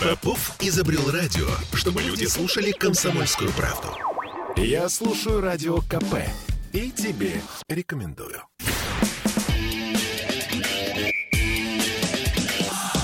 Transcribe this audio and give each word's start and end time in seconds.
Попов 0.00 0.52
изобрел 0.60 1.10
радио, 1.10 1.46
чтобы 1.74 2.00
люди 2.00 2.24
слушали 2.24 2.70
комсомольскую 2.72 3.50
правду. 3.52 3.88
Я 4.56 4.88
слушаю 4.88 5.42
радио 5.42 5.82
КП 5.82 6.24
и 6.72 6.90
тебе 6.90 7.42
рекомендую. 7.68 8.40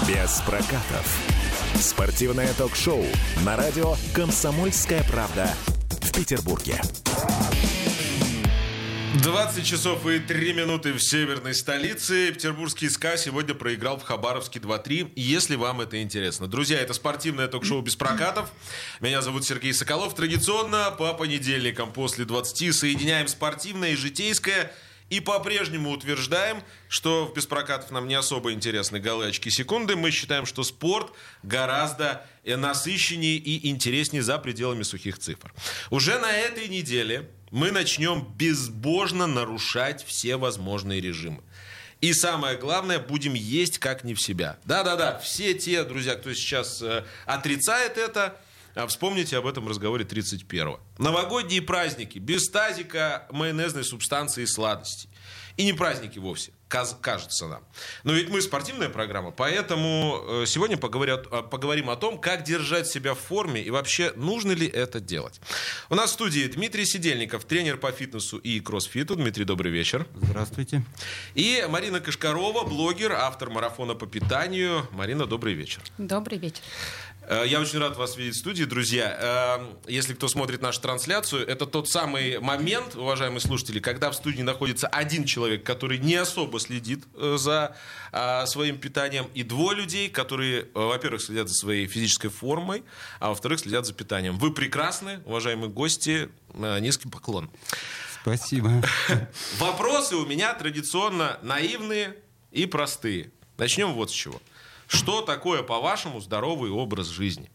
Без 0.08 0.40
прокатов. 0.46 1.18
Спортивное 1.74 2.52
ток-шоу 2.54 3.04
на 3.44 3.58
радио 3.58 3.96
«Комсомольская 4.14 5.04
правда» 5.04 5.54
в 6.00 6.12
Петербурге. 6.12 6.80
20 9.22 9.64
часов 9.64 10.06
и 10.06 10.18
3 10.18 10.52
минуты 10.52 10.92
в 10.92 11.00
северной 11.00 11.54
столице. 11.54 12.32
Петербургский 12.32 12.88
СКА 12.88 13.16
сегодня 13.16 13.54
проиграл 13.54 13.98
в 13.98 14.02
Хабаровске 14.02 14.58
2-3, 14.58 15.12
если 15.16 15.56
вам 15.56 15.80
это 15.80 16.02
интересно. 16.02 16.46
Друзья, 16.46 16.78
это 16.78 16.92
спортивное 16.92 17.48
ток-шоу 17.48 17.80
без 17.82 17.96
прокатов. 17.96 18.50
Меня 19.00 19.22
зовут 19.22 19.44
Сергей 19.44 19.72
Соколов. 19.72 20.14
Традиционно 20.14 20.90
по 20.90 21.14
понедельникам 21.14 21.92
после 21.92 22.24
20 22.24 22.74
соединяем 22.74 23.28
спортивное 23.28 23.90
и 23.92 23.96
житейское– 23.96 24.72
и 25.08 25.20
по-прежнему 25.20 25.90
утверждаем, 25.90 26.62
что 26.88 27.26
в 27.26 27.34
беспрокатов 27.34 27.90
нам 27.90 28.08
не 28.08 28.14
особо 28.14 28.52
интересны 28.52 28.98
голы, 28.98 29.26
очки, 29.26 29.50
секунды. 29.50 29.94
Мы 29.94 30.10
считаем, 30.10 30.46
что 30.46 30.64
спорт 30.64 31.12
гораздо 31.44 32.26
насыщеннее 32.44 33.36
и 33.36 33.68
интереснее 33.68 34.22
за 34.22 34.38
пределами 34.38 34.82
сухих 34.82 35.18
цифр. 35.18 35.54
Уже 35.90 36.18
на 36.18 36.32
этой 36.32 36.68
неделе 36.68 37.30
мы 37.50 37.70
начнем 37.70 38.26
безбожно 38.36 39.26
нарушать 39.26 40.04
все 40.04 40.36
возможные 40.36 41.00
режимы. 41.00 41.42
И 42.00 42.12
самое 42.12 42.58
главное, 42.58 42.98
будем 42.98 43.34
есть 43.34 43.78
как 43.78 44.04
не 44.04 44.14
в 44.14 44.20
себя. 44.20 44.58
Да-да-да, 44.64 45.18
все 45.18 45.54
те, 45.54 45.82
друзья, 45.84 46.14
кто 46.14 46.34
сейчас 46.34 46.82
э, 46.82 47.04
отрицает 47.24 47.96
это, 47.96 48.38
а 48.74 48.86
вспомните 48.86 49.38
об 49.38 49.46
этом 49.46 49.66
разговоре 49.66 50.04
31-го. 50.04 50.78
Новогодние 50.98 51.62
праздники 51.62 52.18
без 52.18 52.48
тазика 52.48 53.26
майонезной 53.30 53.84
субстанции 53.84 54.42
и 54.42 54.46
сладостей. 54.46 55.08
И 55.56 55.64
не 55.64 55.72
праздники 55.72 56.18
вовсе, 56.18 56.52
кажется 56.68 57.46
нам. 57.46 57.62
Но 58.04 58.12
ведь 58.12 58.28
мы 58.28 58.42
спортивная 58.42 58.88
программа, 58.88 59.30
поэтому 59.30 60.20
э, 60.26 60.44
сегодня 60.46 60.76
поговорят, 60.76 61.28
поговорим 61.50 61.90
о 61.90 61.96
том, 61.96 62.18
как 62.18 62.42
держать 62.42 62.86
себя 62.86 63.14
в 63.14 63.18
форме 63.18 63.62
и 63.62 63.70
вообще 63.70 64.12
нужно 64.16 64.52
ли 64.52 64.66
это 64.66 65.00
делать. 65.00 65.40
У 65.90 65.94
нас 65.94 66.10
в 66.10 66.12
студии 66.14 66.46
Дмитрий 66.46 66.84
Сидельников, 66.84 67.44
тренер 67.44 67.76
по 67.76 67.92
фитнесу 67.92 68.38
и 68.38 68.60
кроссфиту. 68.60 69.16
Дмитрий, 69.16 69.44
добрый 69.44 69.70
вечер. 69.70 70.06
Здравствуйте. 70.14 70.82
И 71.34 71.64
Марина 71.68 72.00
Кашкарова, 72.00 72.64
блогер, 72.64 73.12
автор 73.12 73.50
марафона 73.50 73.94
по 73.94 74.06
питанию. 74.06 74.86
Марина, 74.90 75.26
добрый 75.26 75.54
вечер. 75.54 75.82
Добрый 75.98 76.38
вечер. 76.38 76.62
Э, 77.28 77.44
я 77.46 77.60
очень 77.60 77.78
рад 77.78 77.96
вас 77.96 78.16
видеть 78.16 78.36
в 78.36 78.38
студии, 78.38 78.64
друзья. 78.64 79.58
Эм, 79.58 79.76
если 79.88 80.14
кто 80.14 80.28
смотрит 80.28 80.62
нашу 80.62 80.80
трансляцию, 80.80 81.46
это 81.46 81.66
тот 81.66 81.88
самый 81.88 82.38
момент, 82.38 82.94
уважаемые 82.94 83.40
слушатели, 83.40 83.80
когда 83.80 84.10
в 84.10 84.14
студии 84.14 84.42
находится 84.42 84.86
один 84.86 85.24
человек, 85.24 85.64
который 85.64 85.98
не 85.98 86.14
особо 86.14 86.60
следит 86.60 87.04
э, 87.14 87.36
за 87.38 87.76
а, 88.12 88.46
своим 88.46 88.78
питанием, 88.78 89.26
и 89.34 89.42
двое 89.42 89.76
людей, 89.76 90.08
которые, 90.08 90.62
э, 90.62 90.66
во-первых, 90.74 91.20
следят 91.20 91.48
за 91.48 91.54
своей 91.54 91.86
физической 91.86 92.28
формой, 92.28 92.84
а 93.18 93.30
во-вторых, 93.30 93.60
следят 93.60 93.86
за 93.86 93.92
питанием. 93.92 94.38
Вы 94.38 94.52
прекрасны, 94.52 95.20
уважаемые 95.24 95.68
гости. 95.68 96.28
Низкий 96.54 97.08
поклон. 97.08 97.50
Спасибо. 98.22 98.82
Вопросы 99.58 100.16
у 100.16 100.24
меня 100.24 100.54
традиционно 100.54 101.38
наивные 101.42 102.16
и 102.50 102.66
простые. 102.66 103.30
Начнем 103.58 103.92
вот 103.92 104.10
с 104.10 104.14
чего. 104.14 104.40
Что 104.86 105.22
такое, 105.22 105.62
по-вашему, 105.62 106.20
здоровый 106.20 106.70
образ 106.70 107.08
жизни? 107.08 107.50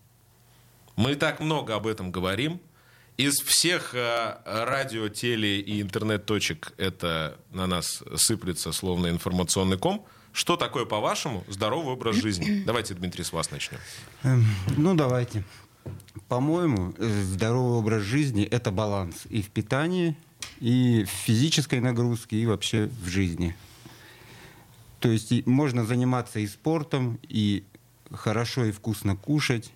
Мы 0.95 1.15
так 1.15 1.39
много 1.39 1.75
об 1.75 1.87
этом 1.87 2.11
говорим. 2.11 2.59
Из 3.17 3.35
всех 3.41 3.93
э, 3.93 4.37
радио, 4.45 5.07
теле 5.09 5.59
и 5.59 5.81
интернет-точек 5.81 6.73
это 6.77 7.37
на 7.51 7.67
нас 7.67 8.03
сыплется 8.15 8.71
словно 8.71 9.07
информационный 9.07 9.77
ком. 9.77 10.05
Что 10.33 10.55
такое, 10.55 10.85
по-вашему, 10.85 11.43
здоровый 11.47 11.93
образ 11.93 12.15
жизни? 12.15 12.63
Давайте, 12.65 12.93
Дмитрий, 12.93 13.23
с 13.23 13.33
вас 13.33 13.51
начнем. 13.51 13.79
Эм, 14.23 14.45
ну, 14.77 14.95
давайте. 14.95 15.43
По-моему, 16.27 16.93
э, 16.97 17.23
здоровый 17.23 17.79
образ 17.79 18.03
жизни– 18.03 18.43
это 18.51 18.71
баланс 18.71 19.25
и 19.29 19.41
в 19.41 19.49
питании, 19.49 20.15
и 20.59 21.03
в 21.03 21.09
физической 21.09 21.79
нагрузке, 21.79 22.37
и 22.37 22.45
вообще 22.45 22.89
в 23.03 23.07
жизни. 23.07 23.55
То 25.01 25.09
есть 25.09 25.45
можно 25.47 25.83
заниматься 25.83 26.39
и 26.39 26.47
спортом, 26.47 27.19
и 27.23 27.63
хорошо 28.11 28.65
и 28.65 28.71
вкусно 28.71 29.15
кушать, 29.17 29.73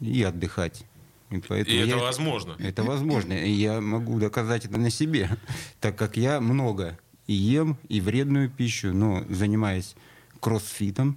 и 0.00 0.22
отдыхать. 0.22 0.84
И, 1.30 1.36
и 1.36 1.76
это 1.76 1.96
возможно. 1.98 2.56
Это 2.58 2.82
возможно. 2.82 3.32
И 3.32 3.50
я 3.50 3.80
могу 3.80 4.18
доказать 4.18 4.64
это 4.64 4.76
на 4.76 4.90
себе, 4.90 5.30
так 5.80 5.96
как 5.96 6.16
я 6.16 6.40
много 6.40 6.98
и 7.28 7.32
ем, 7.32 7.78
и 7.88 8.00
вредную 8.00 8.50
пищу, 8.50 8.92
но 8.92 9.24
занимаясь 9.28 9.94
кроссфитом. 10.40 11.16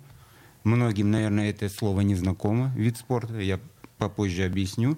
Многим, 0.64 1.10
наверное, 1.10 1.50
это 1.50 1.70
слово 1.70 2.02
не 2.02 2.16
знакомо, 2.16 2.72
вид 2.76 2.98
спорта. 2.98 3.40
Я 3.40 3.60
попозже 3.98 4.46
объясню. 4.46 4.98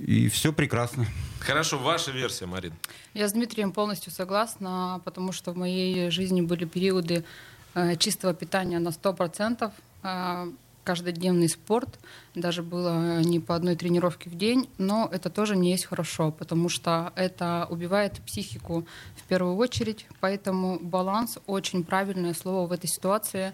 И 0.00 0.28
все 0.28 0.52
прекрасно. 0.52 1.06
Хорошо, 1.40 1.78
ваша 1.78 2.10
версия, 2.10 2.46
Марин. 2.46 2.72
Я 3.14 3.28
с 3.28 3.32
Дмитрием 3.32 3.72
полностью 3.72 4.12
согласна, 4.12 5.00
потому 5.04 5.32
что 5.32 5.52
в 5.52 5.56
моей 5.56 6.10
жизни 6.10 6.40
были 6.40 6.64
периоды 6.64 7.24
э, 7.74 7.96
чистого 7.96 8.34
питания 8.34 8.78
на 8.78 8.88
100%, 8.88 9.70
э, 10.02 10.52
каждодневный 10.86 11.48
спорт, 11.48 11.98
даже 12.34 12.62
было 12.62 13.20
не 13.20 13.40
по 13.40 13.56
одной 13.56 13.74
тренировке 13.74 14.30
в 14.30 14.36
день, 14.36 14.68
но 14.78 15.08
это 15.12 15.30
тоже 15.30 15.56
не 15.56 15.72
есть 15.72 15.84
хорошо, 15.86 16.30
потому 16.30 16.68
что 16.68 17.12
это 17.16 17.66
убивает 17.68 18.20
психику 18.24 18.86
в 19.16 19.24
первую 19.24 19.56
очередь, 19.56 20.06
поэтому 20.20 20.78
баланс 20.80 21.38
очень 21.46 21.82
правильное 21.82 22.34
слово 22.34 22.68
в 22.68 22.72
этой 22.72 22.86
ситуации. 22.86 23.52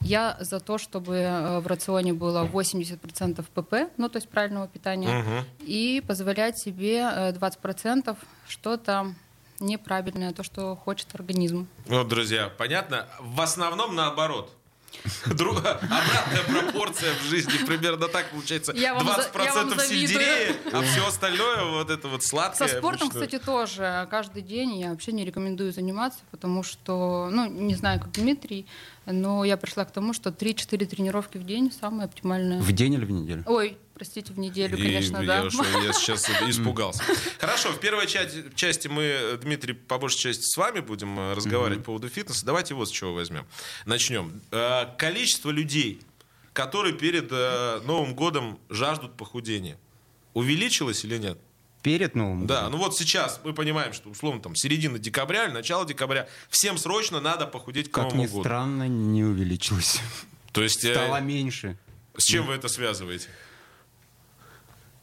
Я 0.00 0.36
за 0.40 0.60
то, 0.60 0.78
чтобы 0.78 1.16
э, 1.16 1.60
в 1.60 1.66
рационе 1.66 2.12
было 2.12 2.44
80% 2.44 3.44
ПП, 3.54 3.92
ну 3.96 4.08
то 4.08 4.16
есть 4.18 4.28
правильного 4.28 4.68
питания, 4.68 5.20
угу. 5.20 5.44
и 5.60 6.02
позволять 6.06 6.58
себе 6.58 7.00
20% 7.00 8.10
э, 8.10 8.14
что-то 8.46 9.14
неправильное, 9.60 10.32
то, 10.32 10.42
что 10.42 10.76
хочет 10.76 11.14
организм. 11.14 11.66
Вот, 11.86 12.08
друзья, 12.08 12.50
понятно? 12.56 13.06
В 13.20 13.40
основном 13.40 13.94
наоборот. 13.94 14.52
Друга, 15.26 15.78
обратная 15.80 16.42
пропорция 16.46 17.14
в 17.14 17.22
жизни 17.24 17.64
примерно 17.64 18.08
так 18.08 18.30
получается. 18.30 18.72
Я 18.74 18.94
20% 18.94 19.74
за, 19.74 19.86
сельдерея, 19.86 20.54
а 20.72 20.82
все 20.82 21.06
остальное 21.06 21.64
вот 21.64 21.90
это 21.90 22.08
вот 22.08 22.22
сладкое. 22.24 22.68
Со 22.68 22.76
спортом, 22.76 23.08
обычно. 23.08 23.26
кстати, 23.26 23.42
тоже 23.42 24.06
каждый 24.10 24.42
день 24.42 24.78
я 24.78 24.90
вообще 24.90 25.12
не 25.12 25.24
рекомендую 25.24 25.72
заниматься, 25.72 26.20
потому 26.30 26.62
что, 26.62 27.28
ну, 27.30 27.46
не 27.46 27.74
знаю, 27.74 28.00
как 28.00 28.12
Дмитрий, 28.12 28.66
но 29.06 29.44
я 29.44 29.56
пришла 29.56 29.84
к 29.84 29.92
тому, 29.92 30.12
что 30.12 30.30
3-4 30.30 30.86
тренировки 30.86 31.38
в 31.38 31.44
день 31.44 31.72
самое 31.72 32.04
оптимальное. 32.04 32.60
В 32.60 32.72
день 32.72 32.94
или 32.94 33.04
в 33.04 33.10
неделю? 33.10 33.44
Ой, 33.46 33.78
простите, 33.98 34.32
в 34.32 34.38
неделю, 34.38 34.78
и 34.78 34.82
конечно, 34.82 35.24
да. 35.24 35.38
Я, 35.38 35.82
я 35.82 35.92
сейчас 35.92 36.28
испугался. 36.48 37.02
Хорошо, 37.38 37.70
в 37.72 37.80
первой 37.80 38.06
части, 38.06 38.44
части 38.54 38.88
мы, 38.88 39.38
Дмитрий, 39.42 39.74
по 39.74 39.98
большей 39.98 40.18
части 40.18 40.42
с 40.44 40.56
вами 40.56 40.80
будем 40.80 41.18
э, 41.18 41.34
разговаривать 41.34 41.80
по 41.80 41.86
поводу 41.86 42.08
фитнеса. 42.08 42.46
Давайте 42.46 42.74
вот 42.74 42.88
с 42.88 42.92
чего 42.92 43.12
возьмем. 43.12 43.46
Начнем. 43.84 44.40
Э, 44.50 44.86
количество 44.96 45.50
людей, 45.50 46.00
которые 46.52 46.94
перед 46.94 47.28
э, 47.30 47.80
Новым 47.84 48.14
годом 48.14 48.58
жаждут 48.70 49.16
похудения, 49.16 49.76
увеличилось 50.32 51.04
или 51.04 51.18
нет? 51.18 51.38
перед 51.82 52.14
Новым 52.14 52.40
годом. 52.40 52.46
Да, 52.48 52.68
ну 52.68 52.76
вот 52.76 52.96
сейчас 52.96 53.40
мы 53.44 53.54
понимаем, 53.54 53.92
что 53.92 54.10
условно 54.10 54.42
там 54.42 54.54
середина 54.54 54.98
декабря 54.98 55.44
или 55.44 55.52
начало 55.52 55.86
декабря, 55.86 56.28
всем 56.50 56.76
срочно 56.76 57.20
надо 57.20 57.46
похудеть 57.46 57.90
к 57.90 57.94
как 57.94 58.04
Новому 58.04 58.22
ни 58.22 58.26
году. 58.26 58.40
странно, 58.42 58.88
не 58.88 59.24
увеличилось. 59.24 60.00
То 60.52 60.62
есть... 60.62 60.80
Стало 60.80 61.20
меньше. 61.20 61.78
С 62.16 62.24
чем 62.24 62.46
вы 62.46 62.54
это 62.54 62.68
связываете? 62.68 63.28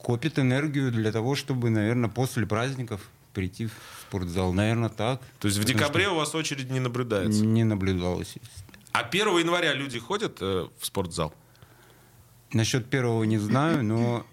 Копит 0.05 0.37
энергию 0.37 0.91
для 0.91 1.11
того, 1.11 1.33
чтобы, 1.33 1.71
наверное, 1.71 2.11
после 2.11 2.45
праздников 2.45 3.01
прийти 3.33 3.65
в 3.65 3.71
спортзал. 4.07 4.53
Наверное, 4.53 4.89
так. 4.89 5.19
То 5.39 5.47
есть 5.47 5.57
в 5.57 5.63
декабре 5.63 6.09
у 6.09 6.13
вас 6.13 6.35
очередь 6.35 6.69
не 6.69 6.79
наблюдается? 6.79 7.43
Не 7.43 7.63
наблюдалось. 7.63 8.35
А 8.91 8.99
1 8.99 9.39
января 9.39 9.73
люди 9.73 9.97
ходят 9.97 10.37
э, 10.41 10.67
в 10.79 10.85
спортзал? 10.85 11.33
Насчет 12.53 12.87
первого 12.87 13.23
не 13.23 13.39
знаю, 13.39 13.83
но 13.83 14.27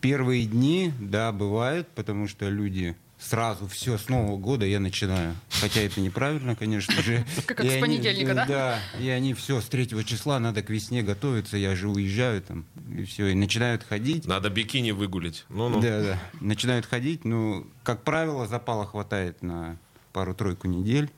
первые 0.00 0.46
дни, 0.46 0.92
да, 0.98 1.30
бывает, 1.30 1.86
потому 1.94 2.26
что 2.26 2.48
люди 2.48 2.96
сразу 3.26 3.66
все 3.66 3.98
с 3.98 4.08
Нового 4.08 4.36
года 4.36 4.64
я 4.64 4.80
начинаю. 4.80 5.36
Хотя 5.60 5.80
это 5.80 6.00
неправильно, 6.00 6.54
конечно 6.54 7.02
же. 7.02 7.24
Как 7.46 7.60
с 7.60 7.80
понедельника, 7.80 8.34
да? 8.34 8.46
Да, 8.46 8.78
и 9.00 9.08
они 9.08 9.34
все 9.34 9.60
с 9.60 9.66
третьего 9.66 10.04
числа, 10.04 10.38
надо 10.38 10.62
к 10.62 10.70
весне 10.70 11.02
готовиться, 11.02 11.56
я 11.56 11.74
же 11.74 11.88
уезжаю 11.88 12.42
там, 12.42 12.64
и 12.96 13.04
все, 13.04 13.26
и 13.28 13.34
начинают 13.34 13.82
ходить. 13.82 14.26
Надо 14.26 14.50
бикини 14.50 14.92
выгулить. 14.92 15.44
Ну 15.48 15.68
-ну. 15.68 15.80
Да, 15.80 16.02
да. 16.02 16.18
Начинают 16.40 16.86
ходить, 16.86 17.24
ну, 17.24 17.66
как 17.82 18.02
правило, 18.04 18.46
запала 18.46 18.86
хватает 18.86 19.42
на 19.42 19.76
пару-тройку 20.12 20.68
недель. 20.68 21.10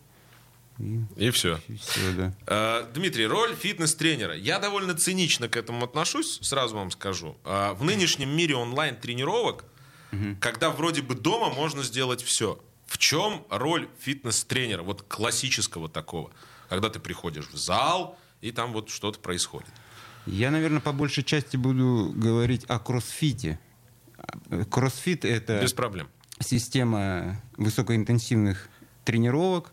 И, 0.78 1.00
и 1.16 1.30
все. 1.30 1.58
И 1.68 1.76
все 1.76 2.12
да. 2.16 2.32
а, 2.46 2.90
Дмитрий, 2.94 3.26
роль 3.26 3.54
фитнес-тренера. 3.54 4.36
Я 4.36 4.58
довольно 4.58 4.94
цинично 4.94 5.48
к 5.48 5.56
этому 5.56 5.84
отношусь, 5.84 6.38
сразу 6.42 6.76
вам 6.76 6.90
скажу. 6.90 7.36
А, 7.44 7.74
в 7.74 7.84
нынешнем 7.84 8.30
мире 8.30 8.54
онлайн-тренировок, 8.54 9.64
угу. 10.12 10.36
когда 10.40 10.70
вроде 10.70 11.02
бы 11.02 11.14
дома 11.14 11.52
можно 11.52 11.82
сделать 11.82 12.22
все, 12.22 12.62
в 12.86 12.98
чем 12.98 13.46
роль 13.50 13.88
фитнес-тренера, 14.00 14.82
вот 14.82 15.02
классического 15.02 15.88
такого, 15.88 16.30
когда 16.68 16.88
ты 16.88 16.98
приходишь 16.98 17.48
в 17.48 17.56
зал, 17.56 18.18
и 18.40 18.52
там 18.52 18.72
вот 18.72 18.88
что-то 18.88 19.18
происходит? 19.18 19.68
Я, 20.26 20.50
наверное, 20.50 20.80
по 20.80 20.92
большей 20.92 21.24
части 21.24 21.56
буду 21.56 22.12
говорить 22.14 22.64
о 22.68 22.78
кроссфите. 22.78 23.58
Кроссфит— 24.70 25.24
это... 25.26 25.60
Без 25.60 25.72
проблем. 25.72 26.08
Система 26.40 27.40
высокоинтенсивных 27.56 28.68
тренировок, 29.04 29.72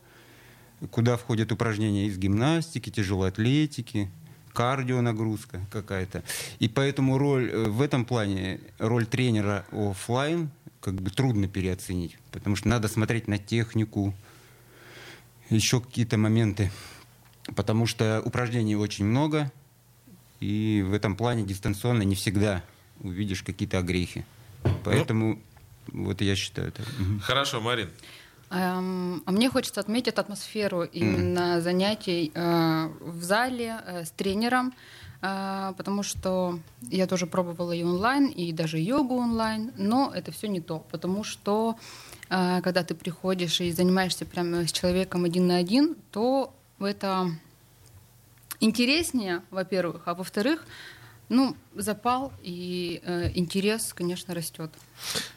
куда 0.91 1.17
входят 1.17 1.51
упражнения 1.51 2.07
из 2.07 2.17
гимнастики, 2.17 2.89
тяжелой 2.89 3.29
атлетики, 3.29 4.09
кардио 4.55 5.01
нагрузка 5.01 5.59
какая-то. 5.69 6.23
И 6.59 6.67
поэтому 6.67 7.17
роль 7.17 7.51
э, 7.51 7.65
в 7.65 7.81
этом 7.81 8.05
плане, 8.05 8.61
роль 8.79 9.05
тренера 9.05 9.65
офлайн 9.71 10.49
как 10.79 10.95
бы 10.95 11.11
трудно 11.11 11.47
переоценить, 11.47 12.17
потому 12.31 12.55
что 12.55 12.69
надо 12.69 12.87
смотреть 12.87 13.27
на 13.27 13.37
технику, 13.37 14.13
еще 15.49 15.81
какие-то 15.81 16.17
моменты, 16.17 16.71
потому 17.55 17.85
что 17.85 18.21
упражнений 18.23 18.75
очень 18.75 19.05
много, 19.05 19.51
и 20.39 20.83
в 20.87 20.93
этом 20.93 21.15
плане 21.15 21.43
дистанционно 21.43 22.03
не 22.03 22.15
всегда 22.15 22.63
увидишь 22.99 23.43
какие-то 23.43 23.79
огрехи. 23.79 24.25
Поэтому 24.83 25.39
ну, 25.91 26.05
вот 26.05 26.21
я 26.21 26.35
считаю 26.35 26.69
это. 26.69 26.83
Хорошо, 27.21 27.61
Марин. 27.61 27.89
Эм, 28.51 29.23
а 29.25 29.31
мне 29.31 29.49
хочется 29.49 29.79
отметить 29.79 30.17
атмосферу 30.17 30.83
именно 30.83 31.57
mm. 31.57 31.61
занятий 31.61 32.31
э, 32.33 32.89
в 32.99 33.23
зале 33.23 33.81
э, 33.85 34.05
с 34.05 34.11
тренером, 34.11 34.73
э, 35.21 35.73
потому 35.75 36.03
что 36.03 36.59
я 36.81 37.07
тоже 37.07 37.25
пробовала 37.25 37.71
и 37.71 37.83
онлайн, 37.83 38.27
и 38.27 38.51
даже 38.51 38.77
йогу 38.79 39.15
онлайн, 39.15 39.71
но 39.77 40.11
это 40.13 40.31
все 40.31 40.47
не 40.47 40.61
то, 40.61 40.79
потому 40.91 41.23
что 41.23 41.75
когда 42.27 42.83
ты 42.83 42.95
приходишь 42.95 43.61
и 43.61 43.71
занимаешься 43.71 44.25
прямо 44.25 44.67
с 44.67 44.71
человеком 44.71 45.25
один 45.25 45.45
на 45.45 45.57
один, 45.57 45.95
то 46.11 46.55
это 46.79 47.29
интереснее, 48.59 49.43
во-первых, 49.51 50.01
а 50.05 50.15
во-вторых, 50.15 50.65
ну, 51.29 51.55
запал 51.73 52.33
и 52.43 53.01
э, 53.03 53.31
интерес, 53.35 53.93
конечно, 53.93 54.33
растет. 54.33 54.71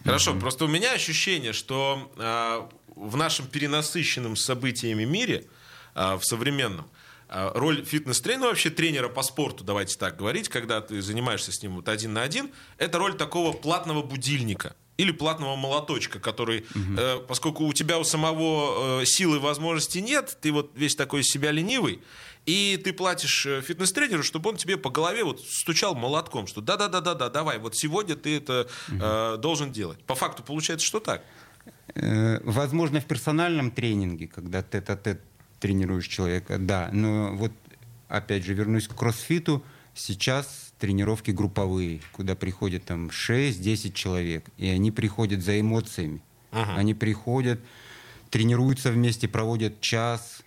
Хорошо, 0.05 0.33
mm-hmm. 0.33 0.41
просто 0.41 0.65
у 0.65 0.69
меня 0.69 0.93
ощущение, 0.93 1.53
что 1.53 2.11
э, 2.17 2.69
в 2.99 3.17
нашем 3.17 3.47
перенасыщенном 3.47 4.37
событиями 4.37 5.05
мире, 5.05 5.47
э, 5.95 6.17
в 6.17 6.25
современном, 6.25 6.91
э, 7.29 7.51
роль 7.55 7.85
фитнес-тренера, 7.85 8.41
ну, 8.41 8.49
вообще 8.49 8.71
тренера 8.71 9.09
по 9.09 9.23
спорту, 9.23 9.65
давайте 9.65 9.97
так 9.97 10.17
говорить, 10.17 10.49
когда 10.49 10.81
ты 10.81 11.01
занимаешься 11.03 11.53
с 11.53 11.63
ним 11.63 11.77
вот 11.77 11.89
один 11.89 12.13
на 12.13 12.23
один, 12.23 12.51
это 12.79 12.99
роль 12.99 13.17
такого 13.17 13.53
платного 13.53 14.03
будильника 14.03 14.75
или 14.99 15.13
платного 15.13 15.55
молоточка, 15.57 16.19
который, 16.19 16.67
угу. 16.75 16.99
э, 16.99 17.21
поскольку 17.27 17.65
у 17.65 17.73
тебя 17.73 17.99
у 17.99 18.05
самого 18.05 19.01
э, 19.01 19.05
силы 19.07 19.37
и 19.37 19.41
возможностей 19.41 20.03
нет, 20.03 20.37
ты 20.41 20.53
вот 20.53 20.73
весь 20.75 20.97
такой 20.97 21.21
из 21.21 21.27
себя 21.27 21.53
ленивый, 21.53 22.03
и 22.47 22.81
ты 22.83 22.93
платишь 22.93 23.47
э, 23.47 23.63
фитнес-тренеру, 23.63 24.23
чтобы 24.23 24.51
он 24.51 24.57
тебе 24.57 24.77
по 24.77 24.91
голове 24.91 25.23
вот 25.23 25.41
стучал 25.41 25.95
молотком, 25.95 26.47
что 26.47 26.61
да-да-да-да-да, 26.61 27.31
давай, 27.31 27.59
вот 27.59 27.77
сегодня 27.77 28.17
ты 28.17 28.39
это 28.39 28.69
э, 28.89 29.37
должен 29.39 29.71
делать. 29.71 30.03
По 30.05 30.15
факту 30.15 30.43
получается, 30.43 30.87
что 30.87 30.99
так. 30.99 31.23
Э, 31.95 32.41
возможно, 32.45 33.01
в 33.01 33.05
персональном 33.05 33.71
тренинге, 33.71 34.29
когда 34.29 34.61
это 34.61 35.19
тренируешь 35.61 36.07
человека, 36.07 36.59
да. 36.59 36.91
Но 36.93 37.35
вот, 37.35 37.53
опять 38.09 38.45
же, 38.45 38.55
вернусь 38.55 38.89
к 38.89 38.95
кроссфиту, 38.95 39.63
сейчас 39.95 40.73
тренировки 40.79 41.31
групповые, 41.31 42.01
куда 42.13 42.35
приходят 42.35 42.85
там 42.85 43.09
6-10 43.09 43.93
человек, 43.93 44.45
и 44.57 44.69
они 44.69 44.91
приходят 44.91 45.43
за 45.43 45.61
эмоциями. 45.61 46.23
Ага. 46.53 46.77
Они 46.77 46.95
приходят, 46.95 47.61
тренируются 48.31 48.93
вместе, 48.93 49.29
проводят 49.29 49.81
час, 49.81 50.43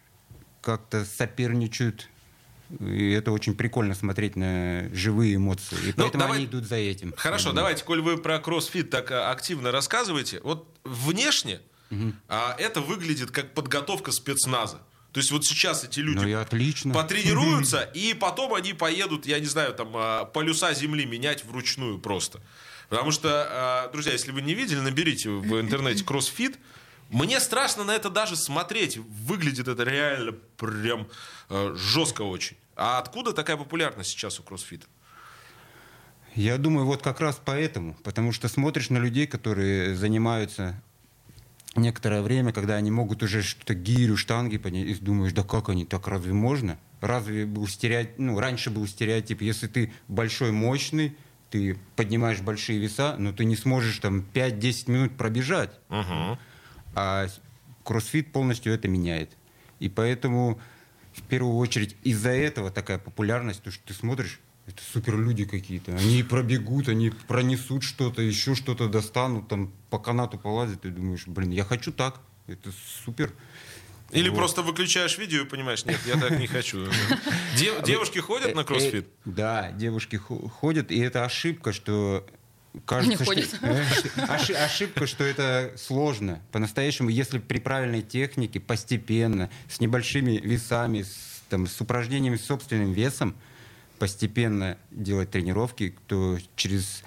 как-то 0.62 1.06
соперничают. 1.06 2.10
И 2.80 3.12
это 3.12 3.32
очень 3.32 3.56
прикольно 3.56 3.96
смотреть 3.96 4.36
на 4.36 4.90
живые 4.94 5.36
эмоции. 5.36 5.78
И 5.84 5.88
ну, 5.88 6.04
поэтому 6.04 6.22
давай... 6.22 6.38
они 6.38 6.46
идут 6.46 6.66
за 6.66 6.76
этим. 6.76 7.14
Хорошо, 7.18 7.52
давайте, 7.52 7.84
коль 7.84 8.02
вы 8.02 8.18
про 8.18 8.40
кроссфит 8.40 8.90
так 8.90 9.12
а, 9.12 9.32
активно 9.32 9.72
рассказываете, 9.72 10.40
вот 10.44 10.68
внешне 10.84 11.60
угу. 11.90 12.14
а, 12.28 12.56
это 12.58 12.82
выглядит 12.82 13.32
как 13.32 13.54
подготовка 13.54 14.12
спецназа. 14.12 14.80
То 15.12 15.20
есть 15.20 15.32
вот 15.32 15.46
сейчас 15.46 15.84
эти 15.84 16.00
люди 16.00 16.26
ну, 16.26 16.40
отлично. 16.40 16.94
потренируются, 16.94 17.82
и 17.94 18.14
потом 18.14 18.54
они 18.54 18.74
поедут, 18.74 19.26
я 19.26 19.40
не 19.40 19.46
знаю, 19.46 19.74
там 19.74 19.92
а, 19.94 20.26
полюса 20.26 20.74
земли 20.74 21.06
менять 21.06 21.44
вручную 21.44 22.00
просто. 22.00 22.40
Потому 22.90 23.12
что, 23.12 23.48
а, 23.50 23.90
друзья, 23.92 24.14
если 24.14 24.32
вы 24.32 24.42
не 24.42 24.54
видели, 24.54 24.80
наберите 24.80 25.30
в 25.30 25.60
интернете 25.60 26.04
кроссфит. 26.04 26.58
Мне 27.12 27.40
страшно 27.40 27.84
на 27.84 27.92
это 27.92 28.10
даже 28.10 28.36
смотреть. 28.36 28.98
Выглядит 28.98 29.68
это 29.68 29.84
реально 29.84 30.32
прям 30.58 31.08
э, 31.50 31.76
жестко 31.78 32.22
очень. 32.22 32.58
А 32.76 33.00
откуда 33.00 33.34
такая 33.34 33.58
популярность 33.58 34.12
сейчас 34.12 34.40
у 34.40 34.44
кроссфита? 34.44 34.88
Я 36.36 36.58
думаю, 36.58 36.86
вот 36.86 37.02
как 37.02 37.20
раз 37.20 37.42
поэтому. 37.44 37.96
Потому 38.04 38.32
что 38.32 38.48
смотришь 38.48 38.90
на 38.90 38.98
людей, 38.98 39.28
которые 39.28 39.94
занимаются 39.96 40.82
некоторое 41.76 42.22
время, 42.22 42.54
когда 42.54 42.76
они 42.76 42.92
могут 42.92 43.24
уже 43.24 43.44
что-то 43.44 43.74
гирю, 43.74 44.16
штанги 44.16 44.58
поднять, 44.58 44.88
и 44.88 44.96
думаешь, 44.96 45.34
да 45.34 45.44
как 45.44 45.70
они, 45.70 45.86
так 45.86 46.08
разве 46.08 46.34
можно? 46.34 46.78
Разве 47.02 47.46
был 47.46 47.68
стереотип, 47.68 48.20
ну, 48.20 48.40
раньше 48.40 48.70
был 48.70 48.88
стереотип, 48.88 49.42
если 49.42 49.68
ты 49.68 49.94
большой, 50.08 50.52
мощный, 50.52 51.16
ты 51.50 51.78
поднимаешь 51.96 52.40
большие 52.40 52.80
веса, 52.80 53.16
но 53.18 53.34
ты 53.34 53.46
не 53.46 53.56
сможешь 53.56 54.00
там 54.00 54.26
5-10 54.34 54.92
минут 54.92 55.18
пробежать. 55.18 55.72
Uh-huh. 55.90 56.38
А 56.96 57.28
кроссфит 57.84 58.32
полностью 58.32 58.74
это 58.74 58.88
меняет. 58.88 59.32
И 59.80 59.90
поэтому 59.90 60.60
в 61.14 61.22
первую 61.24 61.58
очередь 61.58 61.96
из-за 62.04 62.30
этого 62.30 62.72
такая 62.72 62.98
популярность, 63.00 63.64
то 63.64 63.72
что 63.72 63.84
ты 63.86 63.94
смотришь, 63.94 64.40
это 64.68 64.82
супер 64.84 65.18
люди 65.18 65.46
какие-то. 65.46 65.96
Они 65.96 66.24
пробегут, 66.24 66.88
они 66.88 67.10
пронесут 67.10 67.84
что-то, 67.84 68.22
еще 68.22 68.56
что-то 68.56 68.88
достанут, 68.88 69.48
там 69.48 69.72
по 69.90 70.00
канату 70.00 70.38
полазят, 70.38 70.86
и 70.86 70.90
думаешь, 70.90 71.28
блин, 71.28 71.52
я 71.52 71.66
хочу 71.66 71.92
так. 71.92 72.22
Это 72.48 72.72
супер. 73.04 73.34
Или 74.12 74.30
вот. 74.30 74.38
просто 74.38 74.62
выключаешь 74.62 75.18
видео 75.18 75.42
и 75.42 75.46
понимаешь, 75.46 75.86
нет, 75.86 76.00
я 76.06 76.18
так 76.20 76.38
не 76.38 76.48
хочу. 76.48 76.88
Девушки 77.86 78.20
ходят 78.20 78.56
на 78.56 78.64
кроссфит? 78.64 79.06
Э, 79.06 79.10
да, 79.26 79.72
девушки 79.72 80.18
ходят, 80.18 80.92
и 80.92 81.00
это 81.00 81.24
ошибка, 81.24 81.72
что 81.72 82.26
Кажется, 82.86 83.26
Что, 83.26 84.34
ошиб, 84.34 84.56
ошибка, 84.56 85.06
что 85.06 85.24
это 85.24 85.74
сложно. 85.78 86.42
По-настоящему, 86.52 87.10
если 87.10 87.40
при 87.40 87.60
правильной 87.60 88.02
технике, 88.02 88.60
постепенно, 88.60 89.50
с 89.70 89.82
небольшими 89.82 90.38
весами, 90.38 91.02
с, 91.02 91.42
там, 91.50 91.68
с 91.68 91.82
упражнениями 91.82 92.38
с 92.38 92.46
собственным 92.46 92.94
весом, 92.94 93.36
постепенно 94.00 94.78
делать 94.90 95.32
тренировки, 95.32 95.96
то 96.08 96.38
через 96.56 97.04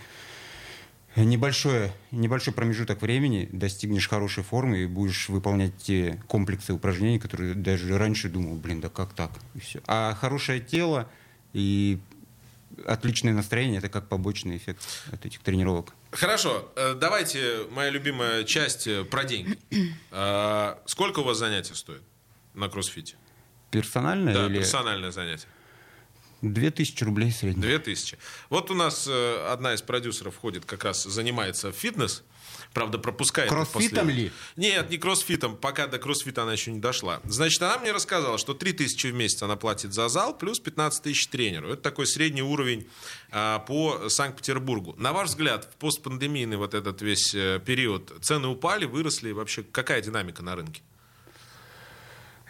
небольшой, 1.16 1.92
небольшой 2.10 2.52
промежуток 2.52 3.00
времени 3.02 3.48
достигнешь 3.50 4.08
хорошей 4.08 4.44
формы 4.44 4.78
и 4.78 4.86
будешь 4.86 5.28
выполнять 5.28 5.76
те 5.78 6.20
комплексы 6.28 6.72
упражнений, 6.72 7.18
которые 7.18 7.54
даже 7.54 7.96
раньше 7.96 8.28
думал, 8.28 8.56
блин, 8.56 8.80
да 8.80 8.90
как 8.90 9.14
так? 9.14 9.30
И 9.54 9.60
все. 9.60 9.80
А 9.86 10.14
хорошее 10.14 10.60
тело 10.60 11.08
и 11.52 11.98
отличное 12.86 13.32
настроение 13.32 13.78
это 13.78 13.88
как 13.88 14.08
побочный 14.08 14.56
эффект 14.56 14.82
от 15.12 15.24
этих 15.26 15.40
тренировок. 15.40 15.94
Хорошо, 16.10 16.70
э, 16.76 16.94
давайте 16.94 17.66
моя 17.70 17.90
любимая 17.90 18.44
часть 18.44 18.86
э, 18.86 19.04
про 19.04 19.24
деньги. 19.24 19.58
А, 20.16 20.80
сколько 20.86 21.20
у 21.20 21.24
вас 21.24 21.38
занятий 21.38 21.74
стоит 21.74 22.02
на 22.54 22.68
кроссфите? 22.68 23.16
Персональное 23.70 24.32
да, 24.32 24.46
или... 24.46 24.58
персональное 24.58 25.10
занятие. 25.10 25.48
Две 26.40 26.70
тысячи 26.70 27.02
рублей 27.02 27.32
средний. 27.32 27.62
Две 27.62 27.78
тысячи. 27.78 28.18
Вот 28.50 28.70
у 28.70 28.74
нас 28.74 29.06
э, 29.08 29.48
одна 29.50 29.74
из 29.74 29.82
продюсеров 29.82 30.36
ходит, 30.36 30.64
как 30.64 30.84
раз 30.84 31.02
занимается 31.02 31.72
фитнес. 31.72 32.22
Правда, 32.74 32.98
пропускает. 32.98 33.50
Кроссфитом 33.50 34.10
ли? 34.10 34.32
Нет, 34.56 34.90
не 34.90 34.98
кроссфитом. 34.98 35.56
Пока 35.56 35.86
до 35.86 35.98
кроссфита 35.98 36.42
она 36.42 36.52
еще 36.52 36.72
не 36.72 36.80
дошла. 36.80 37.20
Значит, 37.22 37.62
она 37.62 37.78
мне 37.78 37.92
рассказала, 37.92 38.36
что 38.36 38.52
3 38.52 38.72
тысячи 38.72 39.06
в 39.06 39.14
месяц 39.14 39.42
она 39.44 39.54
платит 39.54 39.94
за 39.94 40.08
зал, 40.08 40.36
плюс 40.36 40.58
15 40.58 41.04
тысяч 41.04 41.28
тренеру. 41.28 41.68
Это 41.68 41.82
такой 41.82 42.08
средний 42.08 42.42
уровень 42.42 42.88
а, 43.30 43.60
по 43.60 44.08
Санкт-Петербургу. 44.08 44.96
На 44.98 45.12
ваш 45.12 45.28
взгляд, 45.28 45.70
в 45.72 45.76
постпандемийный 45.76 46.56
вот 46.56 46.74
этот 46.74 47.00
весь 47.00 47.32
э, 47.32 47.60
период 47.64 48.12
цены 48.20 48.48
упали, 48.48 48.86
выросли? 48.86 49.30
Вообще, 49.30 49.62
какая 49.62 50.02
динамика 50.02 50.42
на 50.42 50.56
рынке? 50.56 50.82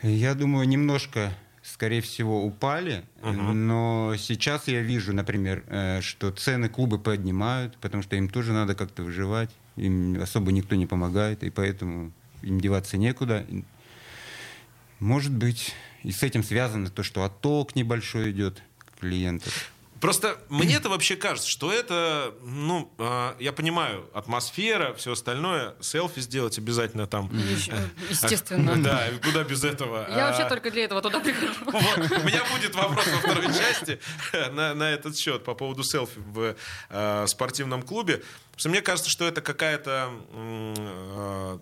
Я 0.02 0.34
думаю, 0.34 0.66
немножко 0.66 1.36
скорее 1.62 2.02
всего, 2.02 2.44
упали. 2.44 3.04
Uh-huh. 3.22 3.52
Но 3.52 4.14
сейчас 4.18 4.68
я 4.68 4.80
вижу, 4.80 5.14
например, 5.14 5.64
э, 5.66 6.00
что 6.02 6.30
цены 6.30 6.68
клубы 6.68 6.98
поднимают, 6.98 7.76
потому 7.78 8.02
что 8.02 8.16
им 8.16 8.28
тоже 8.28 8.52
надо 8.52 8.74
как-то 8.74 9.02
выживать 9.02 9.50
им 9.76 10.20
особо 10.20 10.52
никто 10.52 10.74
не 10.74 10.86
помогает, 10.86 11.42
и 11.42 11.50
поэтому 11.50 12.12
им 12.42 12.60
деваться 12.60 12.96
некуда. 12.96 13.46
Может 15.00 15.32
быть, 15.32 15.74
и 16.02 16.12
с 16.12 16.22
этим 16.22 16.42
связано 16.42 16.90
то, 16.90 17.02
что 17.02 17.24
отток 17.24 17.74
небольшой 17.74 18.30
идет 18.30 18.62
клиентов. 19.00 19.73
Просто 20.04 20.36
мне-то 20.50 20.90
вообще 20.90 21.16
кажется, 21.16 21.48
что 21.48 21.72
это, 21.72 22.34
ну, 22.42 22.94
э, 22.98 23.36
я 23.38 23.54
понимаю, 23.54 24.06
атмосфера, 24.12 24.92
все 24.92 25.12
остальное, 25.12 25.76
селфи 25.80 26.20
сделать 26.20 26.58
обязательно 26.58 27.06
там. 27.06 27.30
Естественно. 28.10 28.76
Да, 28.84 29.08
куда 29.24 29.44
без 29.44 29.64
этого. 29.64 30.06
Я 30.10 30.26
вообще 30.26 30.46
только 30.46 30.70
для 30.70 30.84
этого 30.84 31.00
туда 31.00 31.20
прихожу. 31.20 31.54
У 31.68 32.26
меня 32.26 32.42
будет 32.52 32.74
вопрос 32.74 33.06
во 33.06 33.18
второй 33.20 33.46
части 33.46 33.98
на, 34.52 34.74
на 34.74 34.90
этот 34.90 35.16
счет 35.16 35.42
по 35.42 35.54
поводу 35.54 35.82
селфи 35.82 36.18
в 36.18 36.54
э, 36.90 37.26
спортивном 37.26 37.82
клубе. 37.82 38.16
Потому 38.18 38.58
что 38.58 38.68
мне 38.68 38.82
кажется, 38.82 39.08
что 39.10 39.26
это 39.26 39.40
какая-то 39.40 40.12
э, 40.34 41.58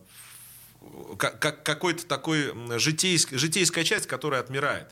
как, 1.17 1.63
какой-то 1.63 2.07
такой 2.07 2.53
житейск, 2.81 3.35
житейская 3.35 3.85
часть, 3.85 4.09
которая 4.09 4.41
отмирает. 4.41 4.89